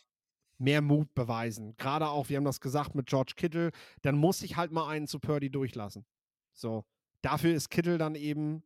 mehr 0.58 0.82
Mut 0.82 1.14
beweisen. 1.14 1.76
Gerade 1.78 2.08
auch, 2.08 2.30
wir 2.30 2.38
haben 2.38 2.46
das 2.46 2.62
gesagt 2.62 2.96
mit 2.96 3.08
George 3.08 3.34
Kittle, 3.36 3.72
dann 4.02 4.16
muss 4.16 4.42
ich 4.44 4.56
halt 4.56 4.72
mal 4.72 4.88
einen 4.88 5.08
zu 5.08 5.20
Purdy 5.20 5.50
durchlassen. 5.50 6.06
So, 6.54 6.86
dafür 7.22 7.54
ist 7.54 7.70
Kittle 7.70 7.98
dann 7.98 8.16
eben 8.16 8.64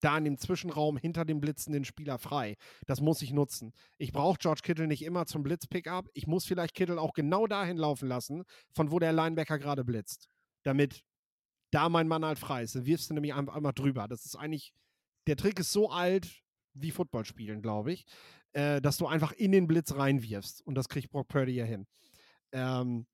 da 0.00 0.18
in 0.18 0.24
dem 0.24 0.38
Zwischenraum 0.38 0.96
hinter 0.96 1.24
dem 1.24 1.40
blitzenden 1.40 1.84
Spieler 1.84 2.18
frei. 2.18 2.56
Das 2.86 3.00
muss 3.00 3.22
ich 3.22 3.32
nutzen. 3.32 3.72
Ich 3.96 4.12
brauche 4.12 4.38
George 4.38 4.60
Kittle 4.62 4.86
nicht 4.86 5.02
immer 5.02 5.26
zum 5.26 5.42
Blitz-Pickup. 5.42 6.10
Ich 6.12 6.26
muss 6.26 6.44
vielleicht 6.44 6.74
Kittle 6.74 7.00
auch 7.00 7.14
genau 7.14 7.46
dahin 7.46 7.78
laufen 7.78 8.08
lassen, 8.08 8.44
von 8.74 8.90
wo 8.90 8.98
der 8.98 9.12
Linebacker 9.12 9.58
gerade 9.58 9.84
blitzt. 9.84 10.28
Damit 10.62 11.04
da 11.70 11.88
mein 11.88 12.08
Mann 12.08 12.24
halt 12.24 12.38
frei 12.38 12.62
ist. 12.62 12.74
Dann 12.74 12.86
wirfst 12.86 13.10
du 13.10 13.14
nämlich 13.14 13.34
einfach 13.34 13.54
einmal 13.54 13.72
drüber. 13.72 14.06
Das 14.08 14.26
ist 14.26 14.36
eigentlich, 14.36 14.72
der 15.26 15.36
Trick 15.36 15.58
ist 15.58 15.72
so 15.72 15.90
alt 15.90 16.42
wie 16.74 16.90
Football 16.90 17.24
spielen, 17.24 17.62
glaube 17.62 17.92
ich 17.92 18.04
äh, 18.54 18.80
dass 18.80 18.96
du 18.96 19.06
einfach 19.06 19.32
in 19.32 19.52
den 19.52 19.66
Blitz 19.66 19.94
reinwirfst. 19.94 20.62
Und 20.62 20.74
das 20.74 20.88
kriegt 20.88 21.10
Brock 21.10 21.28
Purdy 21.28 21.52
ja 21.52 21.64
hin. 21.64 21.86
Ähm, 22.52 23.06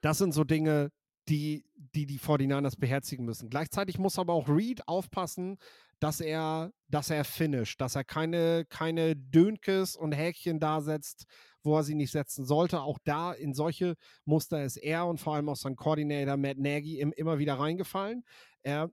das 0.00 0.18
sind 0.18 0.32
so 0.32 0.44
Dinge, 0.44 0.92
die, 1.28 1.64
die 1.76 2.06
die 2.06 2.18
49ers 2.18 2.78
beherzigen 2.78 3.24
müssen. 3.24 3.48
Gleichzeitig 3.48 3.98
muss 3.98 4.18
aber 4.18 4.32
auch 4.32 4.48
Reed 4.48 4.86
aufpassen, 4.88 5.58
dass 6.00 6.20
er, 6.20 6.72
dass 6.88 7.10
er 7.10 7.24
finisht, 7.24 7.80
dass 7.80 7.94
er 7.94 8.02
keine, 8.02 8.64
keine 8.68 9.14
Dönkes 9.14 9.96
und 9.96 10.12
Häkchen 10.12 10.58
da 10.58 10.80
setzt, 10.80 11.26
wo 11.62 11.76
er 11.76 11.84
sie 11.84 11.94
nicht 11.94 12.10
setzen 12.10 12.44
sollte. 12.44 12.80
Auch 12.80 12.98
da 13.04 13.32
in 13.32 13.54
solche 13.54 13.94
Muster 14.24 14.64
ist 14.64 14.76
er 14.78 15.06
und 15.06 15.20
vor 15.20 15.36
allem 15.36 15.48
auch 15.48 15.56
sein 15.56 15.76
Coordinator 15.76 16.36
Matt 16.36 16.58
Nagy 16.58 16.98
im, 16.98 17.12
immer 17.12 17.38
wieder 17.38 17.54
reingefallen. 17.54 18.24
Äh, 18.64 18.88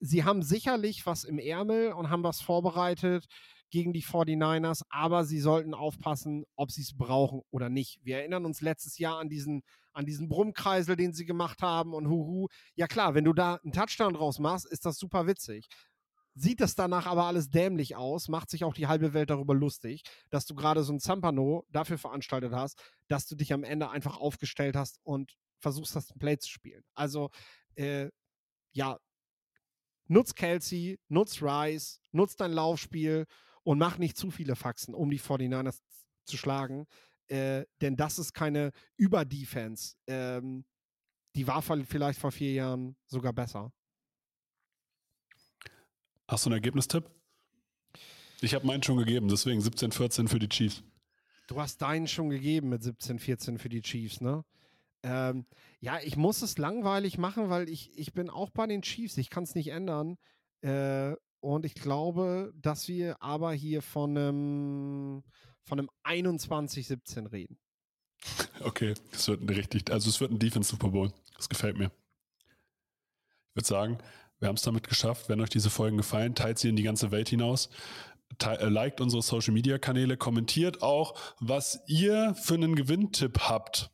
sie 0.00 0.24
haben 0.24 0.42
sicherlich 0.42 1.06
was 1.06 1.22
im 1.22 1.38
Ärmel 1.38 1.92
und 1.92 2.10
haben 2.10 2.24
was 2.24 2.40
vorbereitet, 2.40 3.26
gegen 3.70 3.92
die 3.92 4.02
49ers, 4.02 4.82
aber 4.88 5.24
sie 5.24 5.40
sollten 5.40 5.74
aufpassen, 5.74 6.44
ob 6.56 6.70
sie 6.70 6.82
es 6.82 6.96
brauchen 6.96 7.42
oder 7.50 7.68
nicht. 7.68 8.00
Wir 8.02 8.18
erinnern 8.18 8.44
uns 8.44 8.60
letztes 8.60 8.98
Jahr 8.98 9.18
an 9.18 9.28
diesen, 9.28 9.62
an 9.92 10.06
diesen 10.06 10.28
Brummkreisel, 10.28 10.96
den 10.96 11.12
sie 11.12 11.26
gemacht 11.26 11.62
haben 11.62 11.94
und 11.94 12.08
huhu. 12.08 12.48
Ja 12.74 12.86
klar, 12.86 13.14
wenn 13.14 13.24
du 13.24 13.32
da 13.32 13.56
einen 13.56 13.72
Touchdown 13.72 14.14
draus 14.14 14.38
machst, 14.38 14.66
ist 14.66 14.86
das 14.86 14.98
super 14.98 15.26
witzig. 15.26 15.66
Sieht 16.34 16.60
das 16.60 16.76
danach 16.76 17.06
aber 17.06 17.24
alles 17.24 17.50
dämlich 17.50 17.96
aus, 17.96 18.28
macht 18.28 18.48
sich 18.48 18.62
auch 18.62 18.74
die 18.74 18.86
halbe 18.86 19.12
Welt 19.12 19.30
darüber 19.30 19.54
lustig, 19.54 20.02
dass 20.30 20.46
du 20.46 20.54
gerade 20.54 20.84
so 20.84 20.92
ein 20.92 21.00
Zampano 21.00 21.66
dafür 21.70 21.98
veranstaltet 21.98 22.52
hast, 22.52 22.80
dass 23.08 23.26
du 23.26 23.34
dich 23.34 23.52
am 23.52 23.64
Ende 23.64 23.90
einfach 23.90 24.18
aufgestellt 24.18 24.76
hast 24.76 25.00
und 25.02 25.36
versuchst, 25.58 25.96
das 25.96 26.12
Play 26.18 26.38
zu 26.38 26.48
spielen. 26.48 26.84
Also, 26.94 27.30
äh, 27.74 28.10
ja, 28.72 28.98
nutz 30.06 30.34
Kelsey, 30.34 31.00
nutz 31.08 31.42
Rice, 31.42 32.00
nutz 32.12 32.36
dein 32.36 32.52
Laufspiel 32.52 33.26
und 33.68 33.76
mach 33.76 33.98
nicht 33.98 34.16
zu 34.16 34.30
viele 34.30 34.56
Faxen, 34.56 34.94
um 34.94 35.10
die 35.10 35.20
49ers 35.20 35.82
zu 36.24 36.38
schlagen. 36.38 36.86
Äh, 37.26 37.66
denn 37.82 37.98
das 37.98 38.18
ist 38.18 38.32
keine 38.32 38.72
Überdefense. 38.96 39.94
Ähm, 40.06 40.64
die 41.34 41.46
war 41.46 41.60
vielleicht 41.60 42.18
vor 42.18 42.32
vier 42.32 42.54
Jahren 42.54 42.96
sogar 43.08 43.34
besser. 43.34 43.70
Hast 46.26 46.46
du 46.46 46.48
einen 46.48 46.54
Ergebnistipp? 46.54 47.10
Ich 48.40 48.54
habe 48.54 48.66
meinen 48.66 48.82
schon 48.82 48.96
gegeben, 48.96 49.28
deswegen 49.28 49.60
17-14 49.60 50.28
für 50.28 50.38
die 50.38 50.48
Chiefs. 50.48 50.82
Du 51.46 51.60
hast 51.60 51.82
deinen 51.82 52.08
schon 52.08 52.30
gegeben 52.30 52.70
mit 52.70 52.80
17-14 52.80 53.58
für 53.58 53.68
die 53.68 53.82
Chiefs, 53.82 54.22
ne? 54.22 54.46
Ähm, 55.02 55.44
ja, 55.80 55.98
ich 56.02 56.16
muss 56.16 56.40
es 56.40 56.56
langweilig 56.56 57.18
machen, 57.18 57.50
weil 57.50 57.68
ich, 57.68 57.90
ich 57.98 58.14
bin 58.14 58.30
auch 58.30 58.48
bei 58.48 58.66
den 58.66 58.80
Chiefs. 58.80 59.18
Ich 59.18 59.28
kann 59.28 59.44
es 59.44 59.54
nicht 59.54 59.68
ändern. 59.68 60.16
Äh, 60.62 61.16
und 61.40 61.64
ich 61.64 61.74
glaube, 61.74 62.52
dass 62.56 62.88
wir 62.88 63.22
aber 63.22 63.52
hier 63.52 63.82
von 63.82 64.16
einem, 64.16 65.22
von 65.62 65.78
einem 65.78 65.90
21-17 66.04 67.30
reden. 67.30 67.58
Okay, 68.60 68.94
es 69.12 69.28
wird 69.28 69.42
ein 69.42 69.48
richtig, 69.48 69.90
also 69.90 70.08
es 70.08 70.20
wird 70.20 70.32
ein 70.32 70.38
Defense 70.38 70.70
Super 70.70 70.88
Bowl. 70.88 71.12
Das 71.36 71.48
gefällt 71.48 71.78
mir. 71.78 71.92
Ich 73.50 73.56
würde 73.56 73.68
sagen, 73.68 73.98
wir 74.40 74.48
haben 74.48 74.56
es 74.56 74.62
damit 74.62 74.88
geschafft. 74.88 75.28
Wenn 75.28 75.40
euch 75.40 75.50
diese 75.50 75.70
Folgen 75.70 75.96
gefallen, 75.96 76.34
teilt 76.34 76.58
sie 76.58 76.68
in 76.68 76.76
die 76.76 76.82
ganze 76.82 77.10
Welt 77.10 77.28
hinaus. 77.28 77.70
Äh, 78.42 78.68
liked 78.68 79.00
unsere 79.00 79.22
Social 79.22 79.54
Media 79.54 79.78
Kanäle, 79.78 80.16
kommentiert 80.16 80.82
auch, 80.82 81.14
was 81.40 81.80
ihr 81.86 82.34
für 82.34 82.54
einen 82.54 82.74
Gewinntipp 82.74 83.40
habt. 83.40 83.90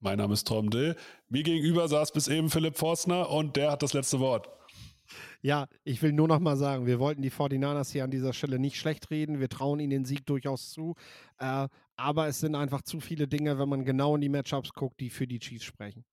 Mein 0.00 0.18
Name 0.18 0.34
ist 0.34 0.46
Tom 0.48 0.70
Dill. 0.70 0.96
Mir 1.28 1.42
gegenüber 1.42 1.88
saß 1.88 2.12
bis 2.12 2.28
eben 2.28 2.50
Philipp 2.50 2.76
Forstner 2.76 3.30
und 3.30 3.56
der 3.56 3.70
hat 3.70 3.82
das 3.82 3.92
letzte 3.92 4.18
Wort. 4.20 4.48
Ja, 5.40 5.66
ich 5.84 6.02
will 6.02 6.12
nur 6.12 6.28
noch 6.28 6.40
mal 6.40 6.56
sagen, 6.56 6.86
wir 6.86 6.98
wollten 6.98 7.22
die 7.22 7.30
49ers 7.30 7.92
hier 7.92 8.04
an 8.04 8.10
dieser 8.10 8.32
Stelle 8.32 8.58
nicht 8.58 8.76
schlecht 8.76 9.10
reden. 9.10 9.40
Wir 9.40 9.48
trauen 9.48 9.80
ihnen 9.80 9.90
den 9.90 10.04
Sieg 10.04 10.26
durchaus 10.26 10.70
zu. 10.70 10.94
Äh, 11.38 11.68
aber 11.96 12.28
es 12.28 12.40
sind 12.40 12.54
einfach 12.54 12.82
zu 12.82 13.00
viele 13.00 13.28
Dinge, 13.28 13.58
wenn 13.58 13.68
man 13.68 13.84
genau 13.84 14.14
in 14.14 14.20
die 14.20 14.28
Matchups 14.28 14.72
guckt, 14.72 15.00
die 15.00 15.10
für 15.10 15.26
die 15.26 15.38
Chiefs 15.38 15.64
sprechen. 15.64 16.04